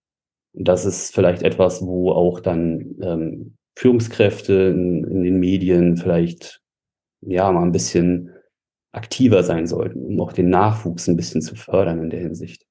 Und 0.53 0.67
das 0.67 0.85
ist 0.85 1.13
vielleicht 1.13 1.43
etwas, 1.43 1.85
wo 1.85 2.11
auch 2.11 2.39
dann 2.39 2.95
ähm, 3.01 3.57
Führungskräfte 3.77 4.53
in, 4.53 5.05
in 5.05 5.23
den 5.23 5.39
Medien 5.39 5.95
vielleicht 5.95 6.61
ja 7.21 7.51
mal 7.51 7.63
ein 7.63 7.71
bisschen 7.71 8.33
aktiver 8.91 9.43
sein 9.43 9.67
sollten, 9.67 10.03
um 10.03 10.19
auch 10.19 10.33
den 10.33 10.49
Nachwuchs 10.49 11.07
ein 11.07 11.15
bisschen 11.15 11.41
zu 11.41 11.55
fördern 11.55 12.01
in 12.01 12.09
der 12.09 12.19
Hinsicht. 12.19 12.65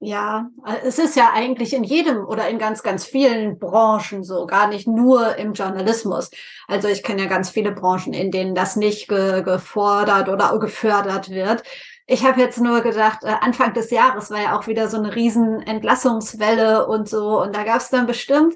Ja, 0.00 0.48
es 0.84 1.00
ist 1.00 1.16
ja 1.16 1.32
eigentlich 1.34 1.74
in 1.74 1.82
jedem 1.82 2.24
oder 2.24 2.48
in 2.48 2.58
ganz, 2.58 2.84
ganz 2.84 3.04
vielen 3.04 3.58
Branchen 3.58 4.22
so, 4.22 4.46
gar 4.46 4.68
nicht 4.68 4.86
nur 4.86 5.36
im 5.36 5.54
Journalismus. 5.54 6.30
Also 6.68 6.86
ich 6.86 7.02
kenne 7.02 7.22
ja 7.22 7.28
ganz 7.28 7.50
viele 7.50 7.72
Branchen, 7.72 8.12
in 8.12 8.30
denen 8.30 8.54
das 8.54 8.76
nicht 8.76 9.08
ge 9.08 9.42
gefordert 9.42 10.28
oder 10.28 10.56
gefördert 10.60 11.30
wird. 11.30 11.64
Ich 12.06 12.24
habe 12.24 12.40
jetzt 12.40 12.60
nur 12.60 12.80
gedacht, 12.82 13.24
äh, 13.24 13.34
Anfang 13.40 13.74
des 13.74 13.90
Jahres 13.90 14.30
war 14.30 14.40
ja 14.40 14.58
auch 14.58 14.68
wieder 14.68 14.88
so 14.88 14.98
eine 14.98 15.16
riesen 15.16 15.62
Entlassungswelle 15.62 16.86
und 16.86 17.08
so. 17.08 17.42
Und 17.42 17.56
da 17.56 17.64
gab 17.64 17.78
es 17.80 17.90
dann 17.90 18.06
bestimmt 18.06 18.54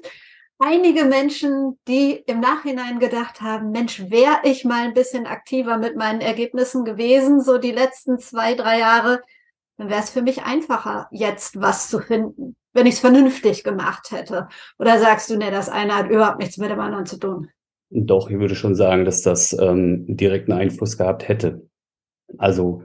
einige 0.59 1.03
Menschen, 1.03 1.77
die 1.89 2.23
im 2.25 2.39
Nachhinein 2.39 2.99
gedacht 2.99 3.41
haben, 3.41 3.71
Mensch, 3.71 4.09
wäre 4.09 4.39
ich 4.43 4.63
mal 4.63 4.83
ein 4.83 4.93
bisschen 4.93 5.27
aktiver 5.27 5.77
mit 5.77 5.97
meinen 5.97 6.21
Ergebnissen 6.21 6.85
gewesen, 6.85 7.41
so 7.41 7.57
die 7.57 7.71
letzten 7.71 8.17
zwei, 8.17 8.55
drei 8.55 8.79
Jahre 8.79 9.21
dann 9.77 9.89
wäre 9.89 10.01
es 10.01 10.09
für 10.09 10.21
mich 10.21 10.43
einfacher, 10.43 11.07
jetzt 11.11 11.59
was 11.59 11.89
zu 11.89 11.99
finden, 11.99 12.55
wenn 12.73 12.85
ich 12.85 12.95
es 12.95 12.99
vernünftig 12.99 13.63
gemacht 13.63 14.11
hätte. 14.11 14.47
Oder 14.79 14.99
sagst 14.99 15.29
du, 15.29 15.37
nee, 15.37 15.51
das 15.51 15.69
eine 15.69 15.95
hat 15.95 16.09
überhaupt 16.09 16.39
nichts 16.39 16.57
mit 16.57 16.69
dem 16.69 16.79
anderen 16.79 17.05
zu 17.05 17.17
tun? 17.17 17.49
Doch, 17.89 18.29
ich 18.29 18.39
würde 18.39 18.55
schon 18.55 18.75
sagen, 18.75 19.05
dass 19.05 19.21
das 19.21 19.53
ähm, 19.59 20.05
direkten 20.07 20.51
Einfluss 20.51 20.97
gehabt 20.97 21.27
hätte. 21.27 21.67
Also 22.37 22.83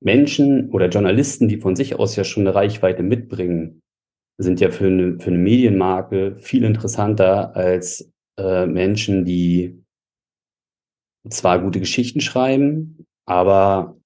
Menschen 0.00 0.70
oder 0.70 0.88
Journalisten, 0.88 1.48
die 1.48 1.58
von 1.58 1.74
sich 1.74 1.98
aus 1.98 2.14
ja 2.16 2.24
schon 2.24 2.46
eine 2.46 2.54
Reichweite 2.54 3.02
mitbringen, 3.02 3.82
sind 4.38 4.60
ja 4.60 4.70
für 4.70 4.86
eine, 4.86 5.18
für 5.18 5.30
eine 5.30 5.38
Medienmarke 5.38 6.36
viel 6.38 6.62
interessanter 6.62 7.56
als 7.56 8.12
äh, 8.38 8.66
Menschen, 8.66 9.24
die 9.24 9.82
zwar 11.28 11.60
gute 11.60 11.80
Geschichten 11.80 12.20
schreiben, 12.20 13.06
aber 13.26 13.96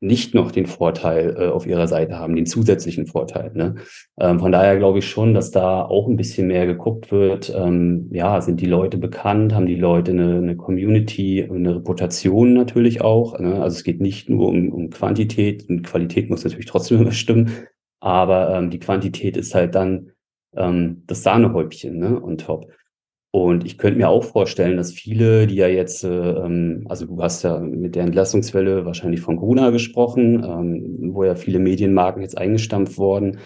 nicht 0.00 0.34
noch 0.34 0.50
den 0.50 0.66
Vorteil 0.66 1.36
äh, 1.38 1.46
auf 1.46 1.66
ihrer 1.66 1.88
Seite 1.88 2.18
haben, 2.18 2.36
den 2.36 2.46
zusätzlichen 2.46 3.06
Vorteil. 3.06 3.52
Ne? 3.54 3.76
Ähm, 4.18 4.40
von 4.40 4.52
daher 4.52 4.76
glaube 4.76 4.98
ich 4.98 5.08
schon, 5.08 5.32
dass 5.32 5.50
da 5.50 5.82
auch 5.82 6.06
ein 6.06 6.16
bisschen 6.16 6.48
mehr 6.48 6.66
geguckt 6.66 7.10
wird. 7.10 7.52
Ähm, 7.56 8.08
ja, 8.12 8.40
sind 8.40 8.60
die 8.60 8.66
Leute 8.66 8.98
bekannt? 8.98 9.54
Haben 9.54 9.66
die 9.66 9.76
Leute 9.76 10.10
eine, 10.10 10.36
eine 10.36 10.56
Community, 10.56 11.48
eine 11.50 11.76
Reputation 11.76 12.52
natürlich 12.52 13.00
auch? 13.00 13.38
Ne? 13.38 13.62
Also 13.62 13.76
es 13.76 13.84
geht 13.84 14.00
nicht 14.00 14.28
nur 14.28 14.48
um, 14.48 14.70
um 14.70 14.90
Quantität 14.90 15.68
und 15.68 15.82
Qualität 15.82 16.28
muss 16.28 16.44
natürlich 16.44 16.66
trotzdem 16.66 17.00
immer 17.00 17.12
stimmen, 17.12 17.50
aber 18.00 18.54
ähm, 18.54 18.70
die 18.70 18.78
Quantität 18.78 19.36
ist 19.36 19.54
halt 19.54 19.74
dann 19.74 20.12
ähm, 20.54 21.04
das 21.06 21.22
Sahnehäubchen 21.22 21.98
ne? 21.98 22.20
und 22.20 22.42
top. 22.42 22.66
Und 23.36 23.66
ich 23.66 23.76
könnte 23.76 23.98
mir 23.98 24.08
auch 24.08 24.24
vorstellen, 24.24 24.78
dass 24.78 24.92
viele, 24.92 25.46
die 25.46 25.56
ja 25.56 25.68
jetzt, 25.68 26.04
äh, 26.04 26.08
ähm, 26.08 26.86
also 26.88 27.04
du 27.04 27.22
hast 27.22 27.42
ja 27.42 27.58
mit 27.58 27.94
der 27.94 28.04
Entlassungswelle 28.04 28.86
wahrscheinlich 28.86 29.20
von 29.20 29.36
Corona 29.36 29.68
gesprochen, 29.68 30.42
ähm, 30.42 31.12
wo 31.12 31.22
ja 31.22 31.34
viele 31.34 31.58
Medienmarken 31.58 32.22
jetzt 32.22 32.38
eingestampft 32.38 32.96
wurden. 32.96 33.40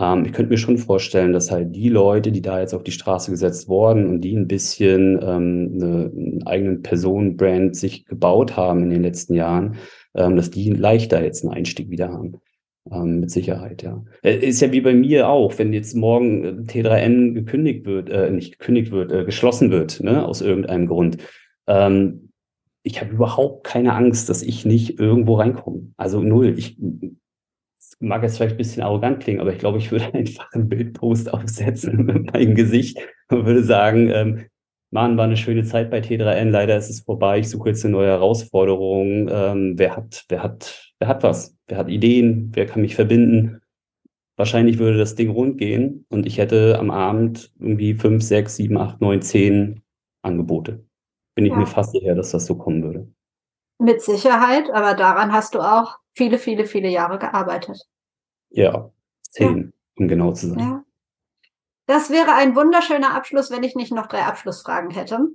Ähm, 0.00 0.24
ich 0.24 0.32
könnte 0.32 0.48
mir 0.48 0.56
schon 0.56 0.78
vorstellen, 0.78 1.34
dass 1.34 1.50
halt 1.50 1.76
die 1.76 1.90
Leute, 1.90 2.32
die 2.32 2.40
da 2.40 2.60
jetzt 2.60 2.72
auf 2.72 2.82
die 2.82 2.92
Straße 2.92 3.30
gesetzt 3.30 3.68
wurden 3.68 4.06
und 4.06 4.22
die 4.22 4.34
ein 4.34 4.48
bisschen 4.48 5.20
ähm, 5.22 5.72
eine, 5.74 6.10
einen 6.16 6.46
eigenen 6.46 6.80
Personenbrand 6.80 7.76
sich 7.76 8.06
gebaut 8.06 8.56
haben 8.56 8.84
in 8.84 8.88
den 8.88 9.02
letzten 9.02 9.34
Jahren, 9.34 9.76
ähm, 10.14 10.36
dass 10.36 10.50
die 10.50 10.70
leichter 10.70 11.22
jetzt 11.22 11.44
einen 11.44 11.52
Einstieg 11.52 11.90
wieder 11.90 12.10
haben. 12.10 12.40
Ähm, 12.90 13.20
mit 13.20 13.30
Sicherheit, 13.30 13.82
ja. 13.82 14.04
Äh, 14.22 14.36
ist 14.36 14.60
ja 14.60 14.70
wie 14.72 14.80
bei 14.80 14.94
mir 14.94 15.28
auch, 15.28 15.58
wenn 15.58 15.72
jetzt 15.72 15.94
morgen 15.94 16.44
äh, 16.44 16.48
T3N 16.70 17.32
gekündigt 17.32 17.84
wird, 17.84 18.10
äh, 18.10 18.30
nicht 18.30 18.58
gekündigt 18.58 18.92
wird, 18.92 19.12
äh, 19.12 19.24
geschlossen 19.24 19.70
wird, 19.70 20.00
ne, 20.00 20.24
aus 20.24 20.40
irgendeinem 20.40 20.86
Grund. 20.86 21.18
Ähm, 21.66 22.30
ich 22.82 23.00
habe 23.00 23.12
überhaupt 23.12 23.64
keine 23.64 23.94
Angst, 23.94 24.28
dass 24.28 24.42
ich 24.42 24.64
nicht 24.64 25.00
irgendwo 25.00 25.34
reinkomme. 25.34 25.92
Also 25.96 26.20
null. 26.20 26.54
Ich 26.56 26.78
mag 27.98 28.22
jetzt 28.22 28.36
vielleicht 28.36 28.54
ein 28.54 28.58
bisschen 28.58 28.82
arrogant 28.82 29.20
klingen, 29.20 29.40
aber 29.40 29.52
ich 29.52 29.58
glaube, 29.58 29.78
ich 29.78 29.90
würde 29.90 30.04
einfach 30.14 30.52
einen 30.52 30.68
Bildpost 30.68 31.32
aufsetzen 31.32 32.04
mit 32.06 32.32
meinem 32.32 32.54
Gesicht 32.54 32.98
und 33.30 33.46
würde 33.46 33.64
sagen, 33.64 34.10
ähm, 34.10 34.46
Mann, 34.90 35.16
war 35.16 35.24
eine 35.24 35.36
schöne 35.36 35.64
Zeit 35.64 35.90
bei 35.90 35.98
T3N, 35.98 36.50
leider 36.50 36.76
ist 36.76 36.88
es 36.88 37.00
vorbei, 37.00 37.40
ich 37.40 37.50
suche 37.50 37.70
jetzt 37.70 37.84
eine 37.84 37.92
neue 37.92 38.06
Herausforderung. 38.06 39.28
Ähm, 39.28 39.74
wer 39.76 39.96
hat, 39.96 40.24
wer 40.28 40.44
hat, 40.44 40.85
wer 40.98 41.08
hat 41.08 41.22
was? 41.22 41.56
Wer 41.66 41.78
hat 41.78 41.88
Ideen? 41.88 42.50
Wer 42.54 42.66
kann 42.66 42.82
mich 42.82 42.94
verbinden? 42.94 43.60
Wahrscheinlich 44.36 44.78
würde 44.78 44.98
das 44.98 45.14
Ding 45.14 45.30
rund 45.30 45.58
gehen 45.58 46.04
und 46.10 46.26
ich 46.26 46.38
hätte 46.38 46.78
am 46.78 46.90
Abend 46.90 47.52
irgendwie 47.58 47.94
fünf, 47.94 48.22
sechs, 48.22 48.56
sieben, 48.56 48.76
acht, 48.76 49.00
neun, 49.00 49.22
zehn 49.22 49.82
Angebote. 50.22 50.84
Bin 51.34 51.46
ich 51.46 51.52
ja. 51.52 51.58
mir 51.58 51.66
fast 51.66 51.92
sicher, 51.92 52.14
dass 52.14 52.32
das 52.32 52.44
so 52.44 52.56
kommen 52.56 52.82
würde. 52.82 53.10
Mit 53.78 54.02
Sicherheit, 54.02 54.70
aber 54.70 54.94
daran 54.94 55.32
hast 55.32 55.54
du 55.54 55.60
auch 55.60 55.98
viele, 56.14 56.38
viele, 56.38 56.66
viele 56.66 56.88
Jahre 56.88 57.18
gearbeitet. 57.18 57.80
Ja, 58.50 58.90
zehn, 59.22 59.56
ja. 59.58 59.72
um 59.96 60.08
genau 60.08 60.32
zu 60.32 60.48
sein. 60.48 60.58
Ja. 60.58 60.84
Das 61.86 62.10
wäre 62.10 62.34
ein 62.34 62.56
wunderschöner 62.56 63.14
Abschluss, 63.14 63.50
wenn 63.50 63.62
ich 63.62 63.74
nicht 63.74 63.92
noch 63.92 64.06
drei 64.06 64.22
Abschlussfragen 64.22 64.90
hätte. 64.90 65.28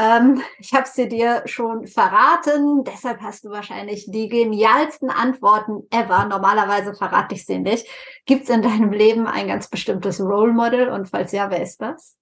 Ähm, 0.00 0.40
ich 0.58 0.72
habe 0.72 0.88
sie 0.90 1.08
dir 1.08 1.42
schon 1.44 1.86
verraten, 1.86 2.84
deshalb 2.84 3.20
hast 3.20 3.44
du 3.44 3.50
wahrscheinlich 3.50 4.10
die 4.10 4.28
genialsten 4.28 5.10
Antworten 5.10 5.82
ever. 5.90 6.26
Normalerweise 6.26 6.94
verrate 6.94 7.34
ich 7.34 7.44
sie 7.44 7.58
nicht. 7.58 7.86
Gibt 8.26 8.44
es 8.44 8.50
in 8.50 8.62
deinem 8.62 8.92
Leben 8.92 9.26
ein 9.26 9.48
ganz 9.48 9.68
bestimmtes 9.68 10.20
Role 10.20 10.52
Model 10.52 10.88
und 10.88 11.08
falls 11.08 11.32
ja, 11.32 11.50
wer 11.50 11.62
ist 11.62 11.80
das? 11.80 12.16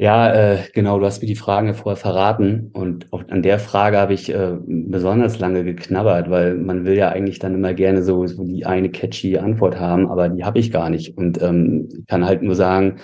Ja, 0.00 0.32
äh, 0.32 0.58
genau, 0.74 1.00
du 1.00 1.06
hast 1.06 1.22
mir 1.22 1.26
die 1.26 1.34
Fragen 1.34 1.74
vorher 1.74 1.96
verraten 1.96 2.70
und 2.72 3.12
auch 3.12 3.26
an 3.30 3.42
der 3.42 3.58
Frage 3.58 3.98
habe 3.98 4.14
ich 4.14 4.32
äh, 4.32 4.56
besonders 4.64 5.40
lange 5.40 5.64
geknabbert, 5.64 6.30
weil 6.30 6.54
man 6.54 6.84
will 6.84 6.96
ja 6.96 7.08
eigentlich 7.08 7.40
dann 7.40 7.54
immer 7.54 7.74
gerne 7.74 8.04
so, 8.04 8.24
so 8.28 8.44
die 8.44 8.64
eine 8.64 8.90
catchy 8.90 9.38
Antwort 9.38 9.80
haben, 9.80 10.08
aber 10.08 10.28
die 10.28 10.44
habe 10.44 10.60
ich 10.60 10.70
gar 10.70 10.88
nicht 10.88 11.18
und 11.18 11.42
ähm, 11.42 11.88
ich 11.98 12.06
kann 12.06 12.24
halt 12.24 12.42
nur 12.42 12.54
sagen, 12.54 13.00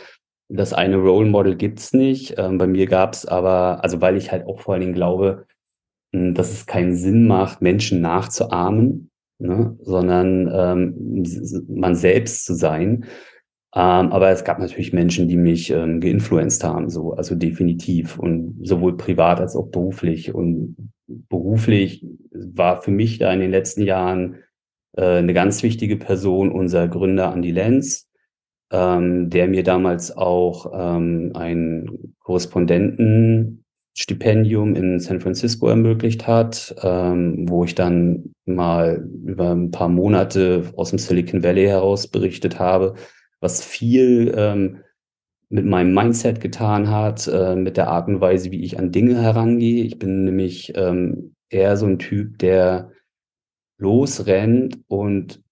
das 0.48 0.72
eine 0.72 0.96
Role 0.96 1.28
Model 1.28 1.56
gibt's 1.56 1.92
nicht. 1.92 2.34
Ähm, 2.38 2.58
bei 2.58 2.66
mir 2.66 2.86
gab's 2.86 3.26
aber, 3.26 3.82
also 3.82 4.00
weil 4.00 4.16
ich 4.16 4.30
halt 4.30 4.46
auch 4.46 4.60
vor 4.60 4.74
allen 4.74 4.82
Dingen 4.82 4.94
glaube, 4.94 5.46
hm, 6.12 6.34
dass 6.34 6.52
es 6.52 6.66
keinen 6.66 6.94
Sinn 6.94 7.26
macht, 7.26 7.62
Menschen 7.62 8.00
nachzuahmen, 8.00 9.10
ne, 9.38 9.76
sondern 9.80 10.50
ähm, 10.52 11.24
man 11.68 11.94
selbst 11.94 12.44
zu 12.44 12.54
sein. 12.54 13.06
Ähm, 13.74 14.12
aber 14.12 14.30
es 14.30 14.44
gab 14.44 14.60
natürlich 14.60 14.92
Menschen, 14.92 15.28
die 15.28 15.36
mich 15.36 15.70
ähm, 15.70 16.00
geinfluenced 16.00 16.62
haben, 16.62 16.90
so, 16.90 17.14
also 17.14 17.34
definitiv 17.34 18.18
und 18.18 18.58
sowohl 18.62 18.96
privat 18.96 19.40
als 19.40 19.56
auch 19.56 19.68
beruflich. 19.68 20.32
Und 20.32 20.76
beruflich 21.06 22.06
war 22.30 22.82
für 22.82 22.92
mich 22.92 23.18
da 23.18 23.32
in 23.32 23.40
den 23.40 23.50
letzten 23.50 23.82
Jahren 23.82 24.36
äh, 24.96 25.18
eine 25.18 25.34
ganz 25.34 25.64
wichtige 25.64 25.96
Person 25.96 26.52
unser 26.52 26.86
Gründer 26.86 27.32
Andy 27.32 27.50
Lenz, 27.50 28.08
ähm, 28.74 29.30
der 29.30 29.48
mir 29.48 29.62
damals 29.62 30.14
auch 30.16 30.72
ähm, 30.74 31.30
ein 31.34 32.14
Korrespondentenstipendium 32.20 34.74
in 34.74 34.98
San 34.98 35.20
Francisco 35.20 35.68
ermöglicht 35.68 36.26
hat, 36.26 36.74
ähm, 36.82 37.48
wo 37.48 37.64
ich 37.64 37.74
dann 37.74 38.32
mal 38.44 39.06
über 39.24 39.52
ein 39.52 39.70
paar 39.70 39.88
Monate 39.88 40.64
aus 40.76 40.90
dem 40.90 40.98
Silicon 40.98 41.44
Valley 41.44 41.66
heraus 41.66 42.08
berichtet 42.08 42.58
habe 42.58 42.94
was 43.44 43.62
viel 43.62 44.34
ähm, 44.36 44.78
mit 45.50 45.66
meinem 45.66 45.92
Mindset 45.92 46.40
getan 46.40 46.90
hat, 46.90 47.28
äh, 47.28 47.54
mit 47.54 47.76
der 47.76 47.88
Art 47.88 48.08
und 48.08 48.22
Weise, 48.22 48.50
wie 48.50 48.64
ich 48.64 48.78
an 48.78 48.90
Dinge 48.90 49.20
herangehe. 49.20 49.84
Ich 49.84 49.98
bin 49.98 50.24
nämlich 50.24 50.72
ähm, 50.74 51.34
eher 51.50 51.76
so 51.76 51.84
ein 51.84 51.98
Typ, 51.98 52.38
der 52.38 52.90
losrennt 53.78 54.78
und 54.88 55.43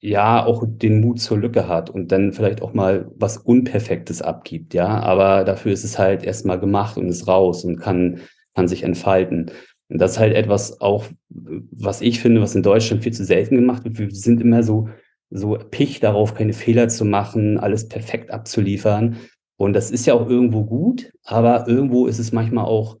ja 0.00 0.44
auch 0.44 0.64
den 0.66 1.00
Mut 1.00 1.20
zur 1.20 1.38
Lücke 1.38 1.66
hat 1.68 1.90
und 1.90 2.12
dann 2.12 2.32
vielleicht 2.32 2.62
auch 2.62 2.72
mal 2.72 3.10
was 3.16 3.36
Unperfektes 3.36 4.22
abgibt, 4.22 4.74
ja. 4.74 5.00
Aber 5.00 5.44
dafür 5.44 5.72
ist 5.72 5.84
es 5.84 5.98
halt 5.98 6.22
erstmal 6.22 6.60
gemacht 6.60 6.96
und 6.96 7.08
ist 7.08 7.26
raus 7.26 7.64
und 7.64 7.76
kann, 7.78 8.20
kann 8.54 8.68
sich 8.68 8.82
entfalten. 8.84 9.50
Und 9.88 9.98
das 9.98 10.12
ist 10.12 10.18
halt 10.18 10.34
etwas 10.34 10.80
auch, 10.80 11.06
was 11.28 12.00
ich 12.00 12.20
finde, 12.20 12.40
was 12.40 12.54
in 12.54 12.62
Deutschland 12.62 13.02
viel 13.02 13.12
zu 13.12 13.24
selten 13.24 13.56
gemacht 13.56 13.84
wird. 13.84 13.98
Wir 13.98 14.10
sind 14.10 14.40
immer 14.40 14.62
so 14.62 14.88
so 15.30 15.58
Pich 15.58 16.00
darauf, 16.00 16.34
keine 16.34 16.52
Fehler 16.52 16.88
zu 16.88 17.04
machen, 17.04 17.58
alles 17.58 17.88
perfekt 17.88 18.30
abzuliefern. 18.30 19.18
Und 19.56 19.72
das 19.72 19.90
ist 19.90 20.06
ja 20.06 20.14
auch 20.14 20.28
irgendwo 20.28 20.64
gut, 20.64 21.12
aber 21.24 21.66
irgendwo 21.68 22.06
ist 22.06 22.18
es 22.18 22.32
manchmal 22.32 22.64
auch 22.64 22.98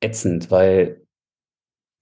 ätzend, 0.00 0.50
weil 0.50 1.02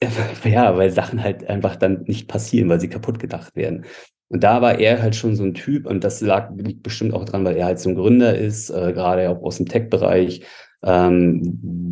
ja, 0.44 0.76
weil 0.76 0.90
Sachen 0.90 1.22
halt 1.22 1.48
einfach 1.48 1.76
dann 1.76 2.02
nicht 2.02 2.28
passieren, 2.28 2.68
weil 2.68 2.80
sie 2.80 2.88
kaputt 2.88 3.18
gedacht 3.18 3.56
werden. 3.56 3.86
Und 4.28 4.42
da 4.42 4.60
war 4.60 4.78
er 4.78 5.00
halt 5.02 5.14
schon 5.14 5.36
so 5.36 5.44
ein 5.44 5.54
Typ, 5.54 5.86
und 5.86 6.02
das 6.02 6.20
lag, 6.20 6.50
liegt 6.56 6.82
bestimmt 6.82 7.14
auch 7.14 7.24
dran, 7.24 7.44
weil 7.44 7.56
er 7.56 7.66
halt 7.66 7.78
so 7.78 7.90
ein 7.90 7.94
Gründer 7.94 8.36
ist, 8.36 8.70
äh, 8.70 8.92
gerade 8.92 9.30
auch 9.30 9.42
aus 9.42 9.58
dem 9.58 9.66
Tech-Bereich, 9.66 10.42
ähm, 10.82 11.42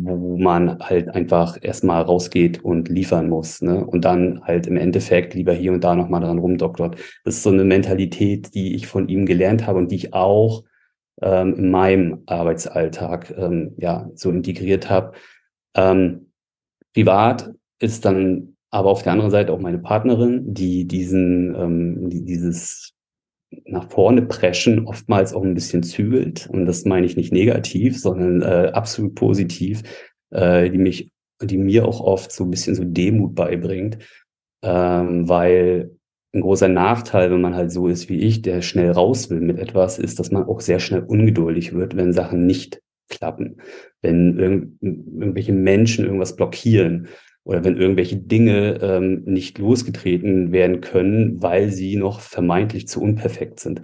wo 0.03 0.37
man 0.37 0.79
halt 0.79 1.09
einfach 1.09 1.57
erstmal 1.61 2.01
rausgeht 2.03 2.63
und 2.63 2.89
liefern 2.89 3.29
muss. 3.29 3.61
Ne? 3.61 3.85
Und 3.85 4.05
dann 4.05 4.41
halt 4.43 4.67
im 4.67 4.77
Endeffekt 4.77 5.33
lieber 5.33 5.53
hier 5.53 5.73
und 5.73 5.83
da 5.83 5.95
nochmal 5.95 6.21
dran 6.21 6.39
rumdoktort. 6.39 6.97
Das 7.23 7.35
ist 7.35 7.43
so 7.43 7.51
eine 7.51 7.63
Mentalität, 7.63 8.53
die 8.53 8.75
ich 8.75 8.87
von 8.87 9.07
ihm 9.07 9.25
gelernt 9.25 9.65
habe 9.65 9.79
und 9.79 9.91
die 9.91 9.95
ich 9.95 10.13
auch 10.13 10.63
ähm, 11.21 11.55
in 11.55 11.71
meinem 11.71 12.23
Arbeitsalltag 12.25 13.33
ähm, 13.37 13.73
ja 13.77 14.09
so 14.13 14.29
integriert 14.29 14.89
habe. 14.89 15.13
Ähm, 15.75 16.31
privat 16.93 17.51
ist 17.79 18.05
dann 18.05 18.55
aber 18.71 18.89
auf 18.89 19.03
der 19.03 19.13
anderen 19.13 19.31
Seite 19.31 19.53
auch 19.53 19.59
meine 19.59 19.79
Partnerin, 19.79 20.53
die 20.53 20.85
diesen, 20.85 21.55
ähm, 21.55 22.09
die, 22.09 22.25
dieses 22.25 22.93
nach 23.65 23.89
vorne 23.89 24.23
preschen 24.23 24.85
oftmals 24.85 25.33
auch 25.33 25.43
ein 25.43 25.53
bisschen 25.53 25.83
zügelt. 25.83 26.47
Und 26.51 26.65
das 26.65 26.83
meine 26.83 27.05
ich 27.05 27.15
nicht 27.15 27.31
negativ, 27.31 27.99
sondern 27.99 28.41
äh, 28.41 28.71
absolut 28.73 29.15
positiv, 29.15 29.83
äh, 30.31 30.69
die 30.69 30.77
mich, 30.77 31.11
die 31.41 31.57
mir 31.57 31.85
auch 31.85 32.01
oft 32.01 32.31
so 32.31 32.43
ein 32.43 32.51
bisschen 32.51 32.75
so 32.75 32.83
Demut 32.83 33.35
beibringt, 33.35 33.99
ähm, 34.61 35.29
weil 35.29 35.91
ein 36.33 36.41
großer 36.41 36.67
Nachteil, 36.67 37.31
wenn 37.31 37.41
man 37.41 37.55
halt 37.55 37.71
so 37.71 37.87
ist 37.87 38.09
wie 38.09 38.19
ich, 38.19 38.41
der 38.41 38.61
schnell 38.61 38.91
raus 38.91 39.29
will 39.29 39.39
mit 39.39 39.57
etwas, 39.57 39.99
ist, 39.99 40.19
dass 40.19 40.31
man 40.31 40.43
auch 40.43 40.59
sehr 40.59 40.79
schnell 40.79 41.03
ungeduldig 41.03 41.73
wird, 41.73 41.95
wenn 41.95 42.11
Sachen 42.11 42.45
nicht 42.45 42.81
klappen, 43.07 43.61
wenn 44.01 44.37
irg 44.37 44.67
irgendwelche 44.81 45.53
Menschen 45.53 46.05
irgendwas 46.05 46.35
blockieren 46.35 47.07
oder 47.45 47.63
wenn 47.63 47.77
irgendwelche 47.77 48.17
Dinge 48.17 48.79
ähm, 48.81 49.23
nicht 49.25 49.59
losgetreten 49.59 50.51
werden 50.51 50.81
können, 50.81 51.41
weil 51.41 51.71
sie 51.71 51.95
noch 51.95 52.19
vermeintlich 52.19 52.87
zu 52.87 53.01
unperfekt 53.01 53.59
sind. 53.59 53.81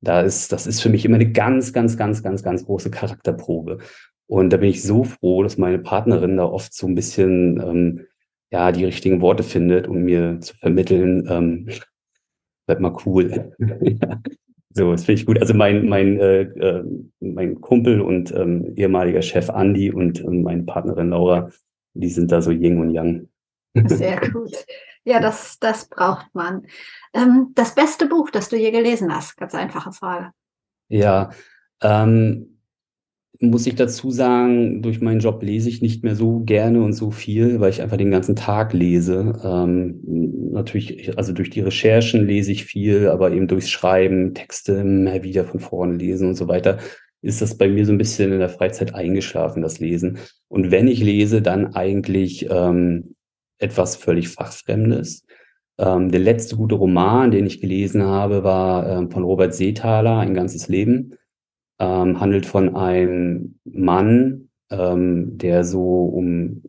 Da 0.00 0.20
ist, 0.20 0.52
das 0.52 0.66
ist 0.66 0.82
für 0.82 0.90
mich 0.90 1.04
immer 1.04 1.14
eine 1.14 1.30
ganz, 1.30 1.72
ganz, 1.72 1.96
ganz, 1.96 2.22
ganz, 2.22 2.42
ganz 2.42 2.66
große 2.66 2.90
Charakterprobe. 2.90 3.78
Und 4.26 4.52
da 4.52 4.56
bin 4.56 4.68
ich 4.68 4.82
so 4.82 5.04
froh, 5.04 5.42
dass 5.42 5.58
meine 5.58 5.78
Partnerin 5.78 6.36
da 6.36 6.44
oft 6.44 6.74
so 6.74 6.86
ein 6.86 6.94
bisschen 6.94 7.60
ähm, 7.60 8.06
ja 8.50 8.72
die 8.72 8.84
richtigen 8.84 9.20
Worte 9.20 9.44
findet, 9.44 9.86
um 9.86 10.02
mir 10.02 10.40
zu 10.40 10.56
vermitteln, 10.56 11.26
ähm, 11.30 11.68
bleib 12.66 12.80
mal 12.80 12.96
cool. 13.06 13.52
So, 14.76 14.90
das 14.90 15.04
finde 15.04 15.20
ich 15.20 15.26
gut. 15.26 15.40
Also 15.40 15.54
mein, 15.54 15.86
mein, 15.86 16.18
äh, 16.18 16.42
äh, 16.42 16.84
mein 17.20 17.60
Kumpel 17.60 18.00
und 18.00 18.34
ähm, 18.34 18.72
ehemaliger 18.74 19.22
Chef 19.22 19.48
Andy 19.48 19.92
und 19.92 20.20
äh, 20.20 20.28
meine 20.28 20.64
Partnerin 20.64 21.10
Laura, 21.10 21.50
die 21.94 22.10
sind 22.10 22.30
da 22.30 22.42
so 22.42 22.50
Yin 22.50 22.80
und 22.80 22.90
Yang. 22.90 23.28
Sehr 23.86 24.20
gut. 24.20 24.52
Ja, 25.04 25.20
das, 25.20 25.58
das 25.58 25.88
braucht 25.88 26.34
man. 26.34 26.66
Ähm, 27.12 27.52
das 27.54 27.74
beste 27.74 28.06
Buch, 28.06 28.30
das 28.30 28.48
du 28.48 28.56
je 28.56 28.70
gelesen 28.70 29.14
hast, 29.14 29.36
ganz 29.36 29.54
einfache 29.54 29.92
Frage. 29.92 30.30
Ja, 30.88 31.30
ähm, 31.82 32.54
muss 33.40 33.66
ich 33.66 33.74
dazu 33.74 34.10
sagen, 34.10 34.80
durch 34.80 35.00
meinen 35.00 35.20
Job 35.20 35.42
lese 35.42 35.68
ich 35.68 35.82
nicht 35.82 36.04
mehr 36.04 36.14
so 36.14 36.40
gerne 36.40 36.82
und 36.82 36.92
so 36.92 37.10
viel, 37.10 37.60
weil 37.60 37.70
ich 37.70 37.82
einfach 37.82 37.96
den 37.96 38.10
ganzen 38.10 38.36
Tag 38.36 38.72
lese. 38.72 39.40
Ähm, 39.44 40.00
natürlich, 40.52 41.18
also 41.18 41.32
durch 41.32 41.50
die 41.50 41.60
Recherchen 41.60 42.26
lese 42.26 42.52
ich 42.52 42.64
viel, 42.64 43.08
aber 43.08 43.32
eben 43.32 43.48
durchs 43.48 43.70
Schreiben, 43.70 44.34
Texte 44.34 44.74
immer 44.74 45.22
wieder 45.22 45.44
von 45.44 45.60
vorne 45.60 45.96
lesen 45.96 46.28
und 46.28 46.34
so 46.36 46.48
weiter, 46.48 46.78
ist 47.24 47.42
das 47.42 47.56
bei 47.56 47.68
mir 47.68 47.86
so 47.86 47.92
ein 47.92 47.98
bisschen 47.98 48.32
in 48.32 48.38
der 48.38 48.48
Freizeit 48.48 48.94
eingeschlafen, 48.94 49.62
das 49.62 49.80
Lesen. 49.80 50.18
Und 50.48 50.70
wenn 50.70 50.88
ich 50.88 51.02
lese, 51.02 51.42
dann 51.42 51.74
eigentlich 51.74 52.48
ähm, 52.50 53.14
etwas 53.58 53.96
völlig 53.96 54.28
Fachfremdes. 54.28 55.24
Ähm, 55.78 56.10
der 56.10 56.20
letzte 56.20 56.56
gute 56.56 56.74
Roman, 56.74 57.30
den 57.30 57.46
ich 57.46 57.60
gelesen 57.60 58.02
habe, 58.04 58.44
war 58.44 58.86
ähm, 58.88 59.10
von 59.10 59.24
Robert 59.24 59.54
Seethaler, 59.54 60.18
Ein 60.18 60.34
ganzes 60.34 60.68
Leben 60.68 61.16
ähm, 61.78 62.20
handelt 62.20 62.46
von 62.46 62.76
einem 62.76 63.58
Mann, 63.64 64.50
ähm, 64.70 65.36
der 65.38 65.64
so 65.64 66.04
um 66.04 66.62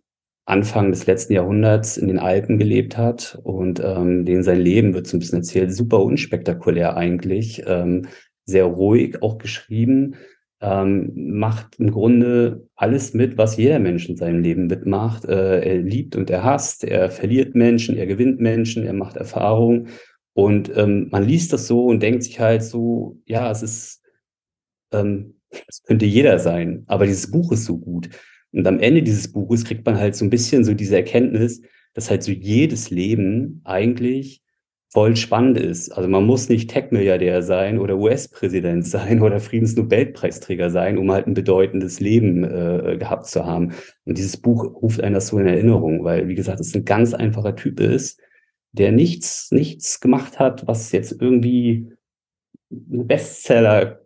Anfang 0.45 0.91
des 0.91 1.07
letzten 1.07 1.33
Jahrhunderts 1.33 1.97
in 1.97 2.07
den 2.07 2.19
Alpen 2.19 2.59
gelebt 2.59 2.97
hat 2.97 3.39
und 3.43 3.81
ähm, 3.83 4.25
den 4.25 4.43
sein 4.43 4.59
Leben 4.59 4.93
wird 4.93 5.07
so 5.07 5.17
ein 5.17 5.19
bisschen 5.19 5.39
erzählt, 5.39 5.73
super 5.73 6.03
unspektakulär 6.03 6.95
eigentlich, 6.95 7.63
ähm, 7.65 8.07
sehr 8.45 8.65
ruhig 8.65 9.23
auch 9.23 9.39
geschrieben, 9.39 10.15
ähm, 10.61 11.37
macht 11.37 11.79
im 11.79 11.91
Grunde 11.91 12.67
alles 12.75 13.13
mit, 13.13 13.37
was 13.37 13.57
jeder 13.57 13.79
Mensch 13.79 14.07
in 14.09 14.17
seinem 14.17 14.41
Leben 14.41 14.67
mitmacht. 14.67 15.25
Äh, 15.25 15.61
er 15.61 15.77
liebt 15.81 16.15
und 16.15 16.29
er 16.29 16.43
hasst, 16.43 16.83
er 16.83 17.09
verliert 17.09 17.55
Menschen, 17.55 17.97
er 17.97 18.07
gewinnt 18.07 18.39
Menschen, 18.39 18.85
er 18.85 18.93
macht 18.93 19.17
Erfahrungen 19.17 19.89
und 20.33 20.71
ähm, 20.75 21.09
man 21.11 21.23
liest 21.23 21.53
das 21.53 21.67
so 21.67 21.85
und 21.85 22.01
denkt 22.01 22.23
sich 22.23 22.39
halt 22.39 22.63
so, 22.63 23.21
ja, 23.25 23.49
es 23.51 23.63
ist 23.63 24.01
ähm, 24.91 25.35
das 25.67 25.83
könnte 25.83 26.05
jeder 26.05 26.39
sein, 26.39 26.83
aber 26.87 27.05
dieses 27.05 27.31
Buch 27.31 27.51
ist 27.51 27.65
so 27.65 27.77
gut. 27.77 28.09
Und 28.51 28.67
am 28.67 28.79
Ende 28.79 29.03
dieses 29.03 29.31
Buches 29.31 29.65
kriegt 29.65 29.85
man 29.85 29.97
halt 29.97 30.15
so 30.15 30.25
ein 30.25 30.29
bisschen 30.29 30.63
so 30.63 30.73
diese 30.73 30.95
Erkenntnis, 30.95 31.61
dass 31.93 32.09
halt 32.09 32.23
so 32.23 32.31
jedes 32.31 32.89
Leben 32.89 33.61
eigentlich 33.63 34.41
voll 34.95 35.17
spannend 35.17 35.57
ist. 35.57 35.91
Also 35.91 36.07
man 36.07 36.25
muss 36.25 36.47
nicht 36.47 36.69
Tech-Milliardär 36.69 37.43
sein 37.43 37.79
oder 37.79 37.97
US-Präsident 37.97 38.87
sein 38.87 39.21
oder 39.21 39.41
Friedensnobelpreisträger 39.41 40.69
sein, 40.69 40.97
um 40.97 41.11
halt 41.11 41.27
ein 41.27 41.33
bedeutendes 41.33 41.99
Leben 41.99 42.45
äh, 42.45 42.95
gehabt 42.97 43.25
zu 43.25 43.45
haben. 43.45 43.73
Und 44.05 44.17
dieses 44.17 44.37
Buch 44.37 44.63
ruft 44.81 45.01
einen 45.01 45.13
das 45.13 45.27
so 45.27 45.37
in 45.37 45.47
Erinnerung, 45.47 46.05
weil, 46.05 46.29
wie 46.29 46.35
gesagt, 46.35 46.61
es 46.61 46.73
ein 46.73 46.85
ganz 46.85 47.13
einfacher 47.13 47.57
Typ 47.57 47.81
ist, 47.81 48.21
der 48.71 48.93
nichts, 48.93 49.49
nichts 49.51 49.99
gemacht 49.99 50.39
hat, 50.39 50.65
was 50.65 50.93
jetzt 50.93 51.21
irgendwie 51.21 51.91
ein 52.71 53.05
Bestseller 53.05 53.99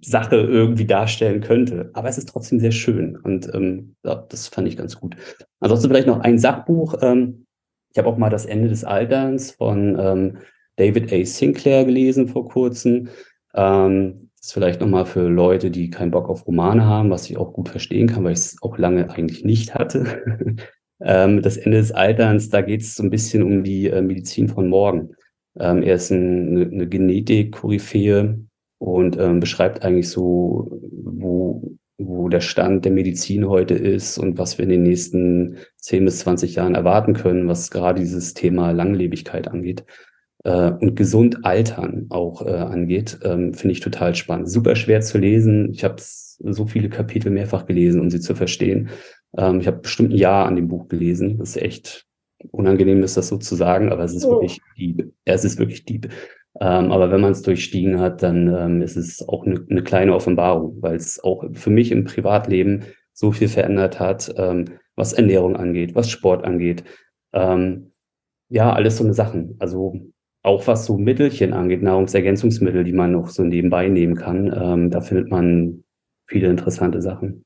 Sache 0.00 0.34
irgendwie 0.34 0.86
darstellen 0.86 1.40
könnte. 1.42 1.90
Aber 1.94 2.08
es 2.08 2.18
ist 2.18 2.28
trotzdem 2.28 2.58
sehr 2.58 2.72
schön 2.72 3.16
und 3.16 3.54
ähm, 3.54 3.94
das 4.02 4.48
fand 4.48 4.66
ich 4.66 4.76
ganz 4.76 4.98
gut. 4.98 5.14
Ansonsten 5.60 5.88
vielleicht 5.88 6.08
noch 6.08 6.18
ein 6.18 6.38
Sachbuch. 6.38 6.96
Ähm, 7.02 7.46
ich 7.90 7.98
habe 7.98 8.08
auch 8.08 8.18
mal 8.18 8.30
das 8.30 8.46
Ende 8.46 8.68
des 8.68 8.84
Alterns 8.84 9.52
von 9.52 9.98
ähm, 9.98 10.38
David 10.76 11.12
A. 11.12 11.24
Sinclair 11.24 11.84
gelesen 11.84 12.28
vor 12.28 12.48
kurzem. 12.48 13.08
Ähm, 13.54 14.30
das 14.36 14.48
ist 14.48 14.52
vielleicht 14.52 14.80
nochmal 14.80 15.06
für 15.06 15.28
Leute, 15.28 15.70
die 15.70 15.90
keinen 15.90 16.10
Bock 16.10 16.28
auf 16.28 16.46
Romane 16.46 16.84
haben, 16.84 17.10
was 17.10 17.28
ich 17.28 17.36
auch 17.36 17.52
gut 17.52 17.68
verstehen 17.68 18.06
kann, 18.06 18.24
weil 18.24 18.32
ich 18.32 18.38
es 18.38 18.56
auch 18.62 18.78
lange 18.78 19.10
eigentlich 19.10 19.44
nicht 19.44 19.74
hatte. 19.74 20.22
ähm, 21.00 21.42
das 21.42 21.56
Ende 21.56 21.78
des 21.78 21.92
Alterns, 21.92 22.50
da 22.50 22.60
geht 22.60 22.82
es 22.82 22.94
so 22.94 23.02
ein 23.02 23.10
bisschen 23.10 23.42
um 23.42 23.64
die 23.64 23.88
äh, 23.88 24.00
Medizin 24.00 24.48
von 24.48 24.68
morgen. 24.68 25.14
Ähm, 25.58 25.82
er 25.82 25.96
ist 25.96 26.10
ein, 26.10 26.48
eine, 26.48 26.66
eine 26.66 26.88
Genetik-Koryphäe, 26.88 28.38
und 28.78 29.18
ähm, 29.18 29.40
beschreibt 29.40 29.82
eigentlich 29.82 30.08
so, 30.08 30.70
wo, 30.92 31.76
wo 31.98 32.28
der 32.28 32.40
Stand 32.40 32.84
der 32.84 32.92
Medizin 32.92 33.48
heute 33.48 33.74
ist 33.74 34.18
und 34.18 34.38
was 34.38 34.56
wir 34.56 34.62
in 34.62 34.70
den 34.70 34.84
nächsten 34.84 35.56
10 35.76 36.04
bis 36.04 36.20
20 36.20 36.54
Jahren 36.54 36.76
erwarten 36.76 37.12
können, 37.12 37.48
was 37.48 37.70
gerade 37.70 38.00
dieses 38.00 38.34
Thema 38.34 38.70
Langlebigkeit 38.70 39.48
angeht 39.48 39.84
äh, 40.44 40.70
und 40.70 40.94
gesund 40.94 41.44
altern 41.44 42.06
auch 42.10 42.46
äh, 42.46 42.50
angeht, 42.50 43.18
ähm, 43.24 43.52
finde 43.52 43.72
ich 43.72 43.80
total 43.80 44.14
spannend. 44.14 44.48
Super 44.48 44.76
schwer 44.76 45.00
zu 45.00 45.18
lesen. 45.18 45.72
Ich 45.72 45.82
habe 45.82 45.96
so 45.98 46.66
viele 46.66 46.88
Kapitel 46.88 47.30
mehrfach 47.30 47.66
gelesen, 47.66 48.00
um 48.00 48.10
sie 48.10 48.20
zu 48.20 48.36
verstehen. 48.36 48.90
Ähm, 49.36 49.60
ich 49.60 49.66
habe 49.66 49.78
bestimmt 49.78 50.12
ein 50.12 50.18
Jahr 50.18 50.46
an 50.46 50.54
dem 50.54 50.68
Buch 50.68 50.86
gelesen. 50.86 51.38
Das 51.38 51.50
ist 51.50 51.62
echt 51.62 52.06
unangenehm, 52.52 53.02
ist 53.02 53.16
das 53.16 53.28
so 53.28 53.38
zu 53.38 53.56
sagen, 53.56 53.90
aber 53.90 54.04
es 54.04 54.14
ist 54.14 54.24
oh. 54.24 54.32
wirklich 54.32 54.60
Dieb. 54.76 55.12
Es 55.24 55.44
ist 55.44 55.58
wirklich 55.58 55.84
Dieb. 55.84 56.08
Ähm, 56.60 56.92
aber 56.92 57.10
wenn 57.10 57.20
man 57.20 57.32
es 57.32 57.42
durchstiegen 57.42 58.00
hat, 58.00 58.22
dann 58.22 58.52
ähm, 58.54 58.82
ist 58.82 58.96
es 58.96 59.26
auch 59.28 59.46
eine, 59.46 59.64
eine 59.70 59.82
kleine 59.82 60.14
Offenbarung, 60.14 60.78
weil 60.80 60.96
es 60.96 61.22
auch 61.22 61.44
für 61.52 61.70
mich 61.70 61.92
im 61.92 62.04
Privatleben 62.04 62.84
so 63.12 63.32
viel 63.32 63.48
verändert 63.48 64.00
hat, 64.00 64.32
ähm, 64.36 64.78
was 64.96 65.12
Ernährung 65.12 65.56
angeht, 65.56 65.94
was 65.94 66.10
Sport 66.10 66.44
angeht. 66.44 66.84
Ähm, 67.32 67.92
ja, 68.48 68.72
alles 68.72 68.96
so 68.96 69.04
eine 69.04 69.14
Sachen. 69.14 69.56
Also 69.58 69.94
auch 70.42 70.66
was 70.66 70.86
so 70.86 70.96
Mittelchen 70.96 71.52
angeht, 71.52 71.82
Nahrungsergänzungsmittel, 71.82 72.84
die 72.84 72.92
man 72.92 73.12
noch 73.12 73.28
so 73.28 73.42
nebenbei 73.44 73.88
nehmen 73.88 74.14
kann, 74.14 74.52
ähm, 74.54 74.90
da 74.90 75.00
findet 75.00 75.30
man 75.30 75.84
viele 76.26 76.48
interessante 76.48 77.02
Sachen. 77.02 77.44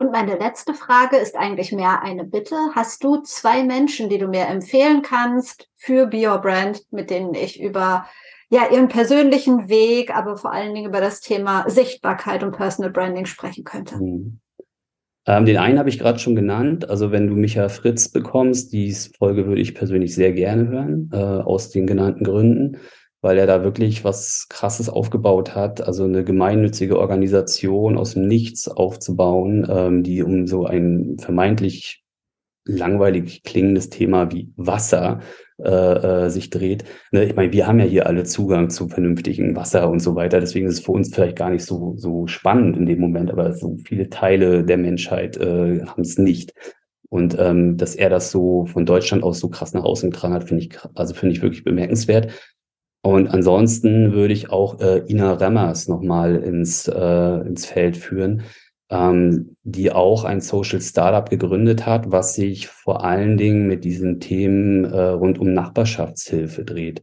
Und 0.00 0.12
meine 0.12 0.38
letzte 0.38 0.72
Frage 0.72 1.18
ist 1.18 1.36
eigentlich 1.36 1.72
mehr 1.72 2.02
eine 2.02 2.24
Bitte. 2.24 2.56
Hast 2.74 3.04
du 3.04 3.18
zwei 3.18 3.62
Menschen, 3.62 4.08
die 4.08 4.16
du 4.16 4.28
mir 4.28 4.46
empfehlen 4.46 5.02
kannst 5.02 5.68
für 5.76 6.06
Be 6.06 6.26
Your 6.26 6.38
Brand, 6.38 6.90
mit 6.90 7.10
denen 7.10 7.34
ich 7.34 7.60
über 7.60 8.06
ja, 8.48 8.62
ihren 8.72 8.88
persönlichen 8.88 9.68
Weg, 9.68 10.16
aber 10.16 10.38
vor 10.38 10.52
allen 10.52 10.74
Dingen 10.74 10.88
über 10.88 11.02
das 11.02 11.20
Thema 11.20 11.68
Sichtbarkeit 11.68 12.42
und 12.42 12.52
Personal 12.52 12.90
Branding 12.90 13.26
sprechen 13.26 13.62
könnte? 13.64 13.96
Mhm. 13.96 14.40
Ähm, 15.26 15.44
den 15.44 15.58
einen 15.58 15.78
habe 15.78 15.90
ich 15.90 15.98
gerade 15.98 16.18
schon 16.18 16.34
genannt. 16.34 16.88
Also 16.88 17.12
wenn 17.12 17.26
du 17.26 17.34
Micha 17.34 17.68
Fritz 17.68 18.08
bekommst, 18.08 18.72
die 18.72 18.94
Folge 19.18 19.46
würde 19.46 19.60
ich 19.60 19.74
persönlich 19.74 20.14
sehr 20.14 20.32
gerne 20.32 20.66
hören, 20.66 21.10
äh, 21.12 21.16
aus 21.16 21.68
den 21.68 21.86
genannten 21.86 22.24
Gründen 22.24 22.78
weil 23.22 23.38
er 23.38 23.46
da 23.46 23.62
wirklich 23.62 24.04
was 24.04 24.46
Krasses 24.48 24.88
aufgebaut 24.88 25.54
hat, 25.54 25.80
also 25.80 26.04
eine 26.04 26.24
gemeinnützige 26.24 26.98
Organisation 26.98 27.98
aus 27.98 28.14
dem 28.14 28.26
Nichts 28.26 28.68
aufzubauen, 28.68 29.66
ähm, 29.70 30.02
die 30.02 30.22
um 30.22 30.46
so 30.46 30.64
ein 30.64 31.16
vermeintlich 31.18 32.04
langweilig 32.64 33.42
klingendes 33.42 33.90
Thema 33.90 34.30
wie 34.32 34.52
Wasser 34.56 35.20
äh, 35.58 36.24
äh, 36.26 36.30
sich 36.30 36.50
dreht. 36.50 36.84
Ne, 37.10 37.24
ich 37.24 37.34
meine, 37.34 37.52
wir 37.52 37.66
haben 37.66 37.80
ja 37.80 37.84
hier 37.84 38.06
alle 38.06 38.24
Zugang 38.24 38.70
zu 38.70 38.88
vernünftigem 38.88 39.56
Wasser 39.56 39.90
und 39.90 40.00
so 40.00 40.14
weiter, 40.14 40.40
deswegen 40.40 40.66
ist 40.66 40.78
es 40.78 40.84
für 40.84 40.92
uns 40.92 41.14
vielleicht 41.14 41.36
gar 41.36 41.50
nicht 41.50 41.64
so, 41.64 41.94
so 41.96 42.26
spannend 42.26 42.76
in 42.76 42.86
dem 42.86 43.00
Moment, 43.00 43.30
aber 43.30 43.52
so 43.54 43.76
viele 43.84 44.08
Teile 44.08 44.64
der 44.64 44.78
Menschheit 44.78 45.36
äh, 45.36 45.84
haben 45.84 46.02
es 46.02 46.18
nicht. 46.18 46.54
Und 47.08 47.36
ähm, 47.38 47.76
dass 47.76 47.96
er 47.96 48.08
das 48.08 48.30
so 48.30 48.66
von 48.66 48.86
Deutschland 48.86 49.24
aus 49.24 49.40
so 49.40 49.48
krass 49.48 49.74
nach 49.74 49.82
außen 49.82 50.10
getragen 50.10 50.34
hat, 50.34 50.44
finde 50.44 50.64
ich, 50.64 50.78
also 50.94 51.12
finde 51.12 51.34
ich 51.34 51.42
wirklich 51.42 51.64
bemerkenswert. 51.64 52.32
Und 53.02 53.28
ansonsten 53.28 54.12
würde 54.12 54.34
ich 54.34 54.50
auch 54.50 54.80
äh, 54.80 54.98
Ina 55.08 55.34
Remmers 55.34 55.88
nochmal 55.88 56.36
ins, 56.36 56.86
äh, 56.86 57.40
ins 57.46 57.66
Feld 57.66 57.96
führen. 57.96 58.42
ähm, 58.90 59.56
die 59.62 59.92
auch 59.92 60.24
ein 60.24 60.40
Social 60.40 60.80
Startup 60.80 61.28
gegründet 61.30 61.86
hat, 61.86 62.10
was 62.10 62.34
sich 62.34 62.66
vor 62.66 63.04
allen 63.04 63.36
Dingen 63.36 63.66
mit 63.68 63.84
diesen 63.84 64.18
Themen 64.20 64.84
äh, 64.84 65.00
rund 65.00 65.38
um 65.38 65.54
Nachbarschaftshilfe 65.54 66.64
dreht. 66.64 67.02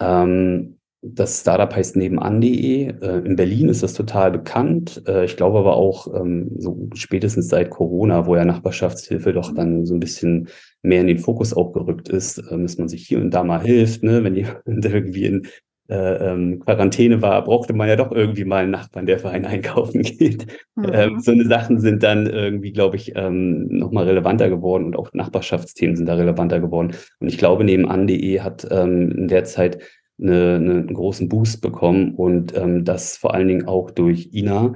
Ähm, 0.00 0.78
das 1.02 1.40
Startup 1.40 1.74
heißt 1.74 1.96
nebenan.de. 1.96 2.86
Äh, 2.86 3.18
in 3.26 3.34
Berlin 3.34 3.68
ist 3.68 3.82
das 3.82 3.92
total 3.92 4.30
bekannt. 4.30 5.02
Äh, 5.06 5.24
ich 5.24 5.36
glaube 5.36 5.58
aber 5.58 5.76
auch 5.76 6.14
ähm, 6.14 6.52
so 6.56 6.88
spätestens 6.94 7.48
seit 7.48 7.70
Corona, 7.70 8.26
wo 8.26 8.36
ja 8.36 8.44
Nachbarschaftshilfe 8.44 9.32
doch 9.32 9.52
dann 9.52 9.84
so 9.84 9.94
ein 9.94 10.00
bisschen 10.00 10.48
mehr 10.82 11.00
in 11.00 11.08
den 11.08 11.18
Fokus 11.18 11.54
auch 11.54 11.72
gerückt 11.72 12.08
ist, 12.08 12.42
ähm, 12.50 12.62
dass 12.62 12.78
man 12.78 12.88
sich 12.88 13.06
hier 13.06 13.18
und 13.18 13.32
da 13.32 13.42
mal 13.42 13.60
hilft. 13.60 14.04
Ne? 14.04 14.22
Wenn 14.22 14.34
jemand 14.36 14.54
irgendwie 14.66 15.24
in 15.24 15.46
äh, 15.88 16.30
ähm, 16.30 16.60
Quarantäne 16.60 17.20
war, 17.20 17.42
brauchte 17.42 17.72
man 17.72 17.88
ja 17.88 17.96
doch 17.96 18.12
irgendwie 18.12 18.44
mal 18.44 18.62
einen 18.62 18.70
Nachbarn, 18.70 19.06
der 19.06 19.18
für 19.18 19.30
einen 19.30 19.44
einkaufen 19.44 20.02
geht. 20.02 20.46
Mhm. 20.76 20.90
Ähm, 20.92 21.20
so 21.20 21.32
eine 21.32 21.46
Sachen 21.46 21.80
sind 21.80 22.04
dann 22.04 22.26
irgendwie, 22.26 22.70
glaube 22.70 22.94
ich, 22.94 23.16
ähm, 23.16 23.66
nochmal 23.66 24.04
relevanter 24.04 24.48
geworden 24.48 24.84
und 24.84 24.96
auch 24.96 25.12
Nachbarschaftsthemen 25.12 25.96
sind 25.96 26.06
da 26.06 26.14
relevanter 26.14 26.60
geworden. 26.60 26.92
Und 27.18 27.26
ich 27.26 27.38
glaube, 27.38 27.64
nebenan.de 27.64 28.38
hat 28.40 28.66
ähm, 28.70 29.10
in 29.10 29.26
der 29.26 29.42
Zeit 29.42 29.78
eine, 30.20 30.56
eine, 30.56 30.72
einen 30.72 30.94
großen 30.94 31.28
Boost 31.28 31.60
bekommen 31.60 32.14
und 32.14 32.56
ähm, 32.56 32.84
das 32.84 33.16
vor 33.16 33.34
allen 33.34 33.48
Dingen 33.48 33.66
auch 33.66 33.90
durch 33.90 34.30
Ina. 34.32 34.74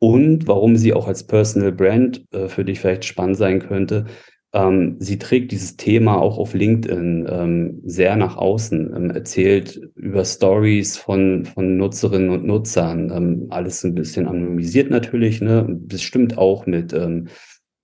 Und 0.00 0.46
warum 0.46 0.76
sie 0.76 0.92
auch 0.92 1.08
als 1.08 1.26
Personal 1.26 1.72
Brand 1.72 2.24
äh, 2.32 2.48
für 2.48 2.64
dich 2.64 2.80
vielleicht 2.80 3.04
spannend 3.04 3.36
sein 3.36 3.58
könnte, 3.58 4.06
ähm, 4.54 4.96
sie 4.98 5.18
trägt 5.18 5.52
dieses 5.52 5.76
Thema 5.76 6.18
auch 6.18 6.38
auf 6.38 6.54
LinkedIn 6.54 7.28
ähm, 7.30 7.80
sehr 7.84 8.16
nach 8.16 8.36
außen, 8.36 8.94
ähm, 8.96 9.10
erzählt 9.10 9.78
über 9.94 10.24
Stories 10.24 10.96
von, 10.96 11.44
von 11.44 11.76
Nutzerinnen 11.76 12.30
und 12.30 12.46
Nutzern, 12.46 13.12
ähm, 13.14 13.46
alles 13.50 13.84
ein 13.84 13.94
bisschen 13.94 14.26
anonymisiert 14.26 14.90
natürlich, 14.90 15.42
ne? 15.42 15.66
bestimmt 15.68 16.38
auch 16.38 16.64
mit, 16.64 16.94
ähm, 16.94 17.28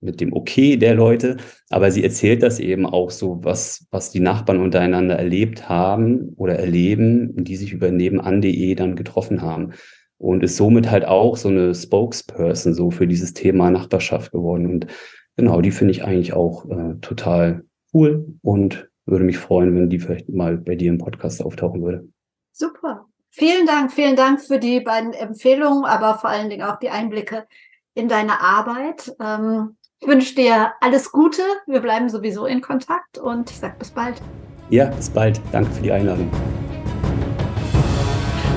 mit 0.05 0.21
dem 0.21 0.31
Okay 0.31 0.77
der 0.77 0.95
Leute, 0.95 1.37
aber 1.69 1.91
sie 1.91 2.03
erzählt 2.03 2.43
das 2.43 2.59
eben 2.59 2.85
auch 2.85 3.11
so, 3.11 3.39
was, 3.43 3.87
was 3.91 4.11
die 4.11 4.19
Nachbarn 4.19 4.61
untereinander 4.61 5.15
erlebt 5.15 5.67
haben 5.67 6.33
oder 6.37 6.57
erleben, 6.57 7.43
die 7.43 7.55
sich 7.55 7.73
über 7.73 7.91
nebenan.de 7.91 8.75
dann 8.75 8.95
getroffen 8.95 9.41
haben. 9.41 9.73
Und 10.17 10.43
ist 10.43 10.55
somit 10.55 10.89
halt 10.89 11.03
auch 11.05 11.35
so 11.35 11.49
eine 11.49 11.75
Spokesperson 11.75 12.73
so 12.73 12.89
für 12.89 13.05
dieses 13.05 13.33
Thema 13.33 13.69
Nachbarschaft 13.69 14.31
geworden. 14.31 14.65
Und 14.65 14.87
genau, 15.35 15.59
die 15.59 15.71
finde 15.71 15.91
ich 15.91 16.05
eigentlich 16.05 16.31
auch 16.31 16.65
äh, 16.69 16.95
total 17.01 17.65
cool 17.93 18.25
und 18.41 18.89
würde 19.05 19.25
mich 19.25 19.37
freuen, 19.37 19.75
wenn 19.75 19.89
die 19.89 19.99
vielleicht 19.99 20.29
mal 20.29 20.57
bei 20.57 20.75
dir 20.75 20.89
im 20.89 20.99
Podcast 20.99 21.43
auftauchen 21.43 21.83
würde. 21.83 22.07
Super. 22.51 23.07
Vielen 23.29 23.65
Dank, 23.65 23.91
vielen 23.91 24.15
Dank 24.15 24.41
für 24.41 24.59
die 24.59 24.79
beiden 24.79 25.11
Empfehlungen, 25.11 25.83
aber 25.83 26.17
vor 26.17 26.29
allen 26.29 26.49
Dingen 26.49 26.63
auch 26.63 26.79
die 26.79 26.89
Einblicke 26.89 27.45
in 27.93 28.07
deine 28.07 28.39
Arbeit. 28.39 29.13
Ähm, 29.19 29.75
ich 30.01 30.07
wünsche 30.07 30.35
dir 30.35 30.73
alles 30.81 31.11
Gute. 31.11 31.41
Wir 31.65 31.79
bleiben 31.79 32.09
sowieso 32.09 32.45
in 32.45 32.61
Kontakt 32.61 33.17
und 33.17 33.49
ich 33.49 33.57
sage 33.57 33.75
bis 33.79 33.91
bald. 33.91 34.21
Ja, 34.69 34.85
bis 34.85 35.09
bald. 35.09 35.39
Danke 35.51 35.71
für 35.71 35.81
die 35.81 35.91
Einladung. 35.91 36.29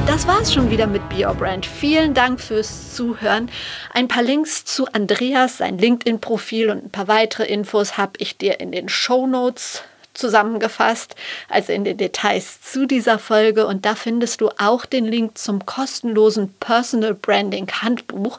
Das 0.06 0.26
war's 0.26 0.52
schon 0.52 0.70
wieder 0.70 0.86
mit 0.86 1.06
Be 1.10 1.26
Your 1.26 1.34
Brand. 1.34 1.66
Vielen 1.66 2.14
Dank 2.14 2.40
fürs 2.40 2.94
Zuhören. 2.94 3.50
Ein 3.92 4.08
paar 4.08 4.22
Links 4.22 4.64
zu 4.64 4.86
Andreas, 4.86 5.58
sein 5.58 5.76
LinkedIn-Profil 5.76 6.70
und 6.70 6.86
ein 6.86 6.90
paar 6.90 7.08
weitere 7.08 7.44
Infos 7.44 7.98
habe 7.98 8.12
ich 8.18 8.38
dir 8.38 8.58
in 8.58 8.72
den 8.72 8.88
Show 8.88 9.26
Notes 9.26 9.84
zusammengefasst, 10.18 11.14
also 11.48 11.72
in 11.72 11.84
den 11.84 11.96
Details 11.96 12.60
zu 12.60 12.86
dieser 12.86 13.18
Folge. 13.18 13.66
Und 13.66 13.86
da 13.86 13.94
findest 13.94 14.40
du 14.40 14.50
auch 14.58 14.84
den 14.84 15.06
Link 15.06 15.38
zum 15.38 15.64
kostenlosen 15.64 16.52
Personal 16.60 17.14
Branding 17.14 17.68
Handbuch. 17.70 18.38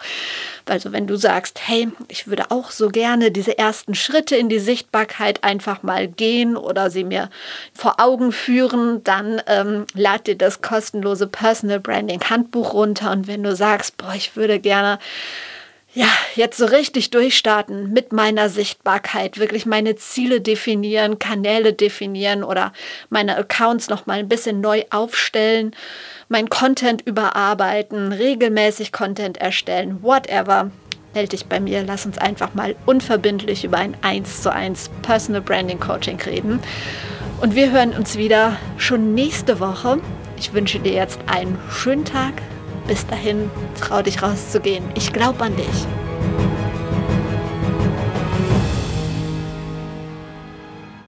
Also 0.65 0.91
wenn 0.91 1.07
du 1.07 1.15
sagst, 1.15 1.59
hey, 1.67 1.89
ich 2.07 2.27
würde 2.27 2.51
auch 2.51 2.71
so 2.71 2.89
gerne 2.89 3.32
diese 3.32 3.57
ersten 3.57 3.95
Schritte 3.95 4.36
in 4.36 4.49
die 4.49 4.59
Sichtbarkeit 4.59 5.43
einfach 5.43 5.82
mal 5.84 6.07
gehen 6.07 6.55
oder 6.55 6.89
sie 6.89 7.03
mir 7.03 7.30
vor 7.73 7.99
Augen 7.99 8.32
führen, 8.32 9.03
dann 9.03 9.41
ähm, 9.47 9.86
lad 9.93 10.27
dir 10.27 10.36
das 10.38 10.61
kostenlose 10.61 11.27
Personal 11.27 11.80
Branding 11.80 12.21
Handbuch 12.21 12.73
runter. 12.73 13.11
Und 13.11 13.27
wenn 13.27 13.43
du 13.43 13.55
sagst, 13.55 13.97
boah, 13.97 14.13
ich 14.13 14.36
würde 14.36 14.59
gerne 14.59 14.99
ja, 15.93 16.07
jetzt 16.35 16.57
so 16.57 16.65
richtig 16.65 17.09
durchstarten 17.09 17.91
mit 17.91 18.13
meiner 18.13 18.49
Sichtbarkeit, 18.49 19.39
wirklich 19.39 19.65
meine 19.65 19.95
Ziele 19.95 20.39
definieren, 20.39 21.17
Kanäle 21.17 21.73
definieren 21.73 22.43
oder 22.43 22.73
meine 23.09 23.37
Accounts 23.37 23.89
noch 23.89 24.05
mal 24.05 24.19
ein 24.19 24.29
bisschen 24.29 24.61
neu 24.61 24.83
aufstellen, 24.91 25.75
mein 26.27 26.49
Content 26.49 27.01
überarbeiten, 27.07 28.11
regelmäßig 28.11 28.91
Content 28.91 29.37
erstellen, 29.37 30.03
whatever. 30.03 30.69
Melde 31.15 31.29
dich 31.29 31.47
bei 31.47 31.59
mir, 31.59 31.83
lass 31.83 32.05
uns 32.05 32.19
einfach 32.19 32.53
mal 32.53 32.75
unverbindlich 32.85 33.63
über 33.63 33.77
ein 33.77 33.97
1 34.03 34.43
zu 34.43 34.53
1 34.53 34.91
Personal 35.01 35.41
Branding 35.41 35.79
Coaching 35.79 36.21
reden. 36.21 36.59
Und 37.41 37.55
wir 37.55 37.71
hören 37.71 37.93
uns 37.93 38.15
wieder 38.15 38.57
schon 38.77 39.15
nächste 39.15 39.59
Woche. 39.59 39.99
Ich 40.37 40.53
wünsche 40.53 40.79
dir 40.79 40.93
jetzt 40.93 41.19
einen 41.25 41.57
schönen 41.71 42.05
Tag, 42.05 42.33
bis 42.89 43.05
dahin, 43.05 43.51
trau 43.79 44.01
dich 44.01 44.19
rauszugehen. 44.23 44.83
Ich 44.95 45.13
glaub 45.13 45.39
an 45.43 45.55
dich. 45.55 45.85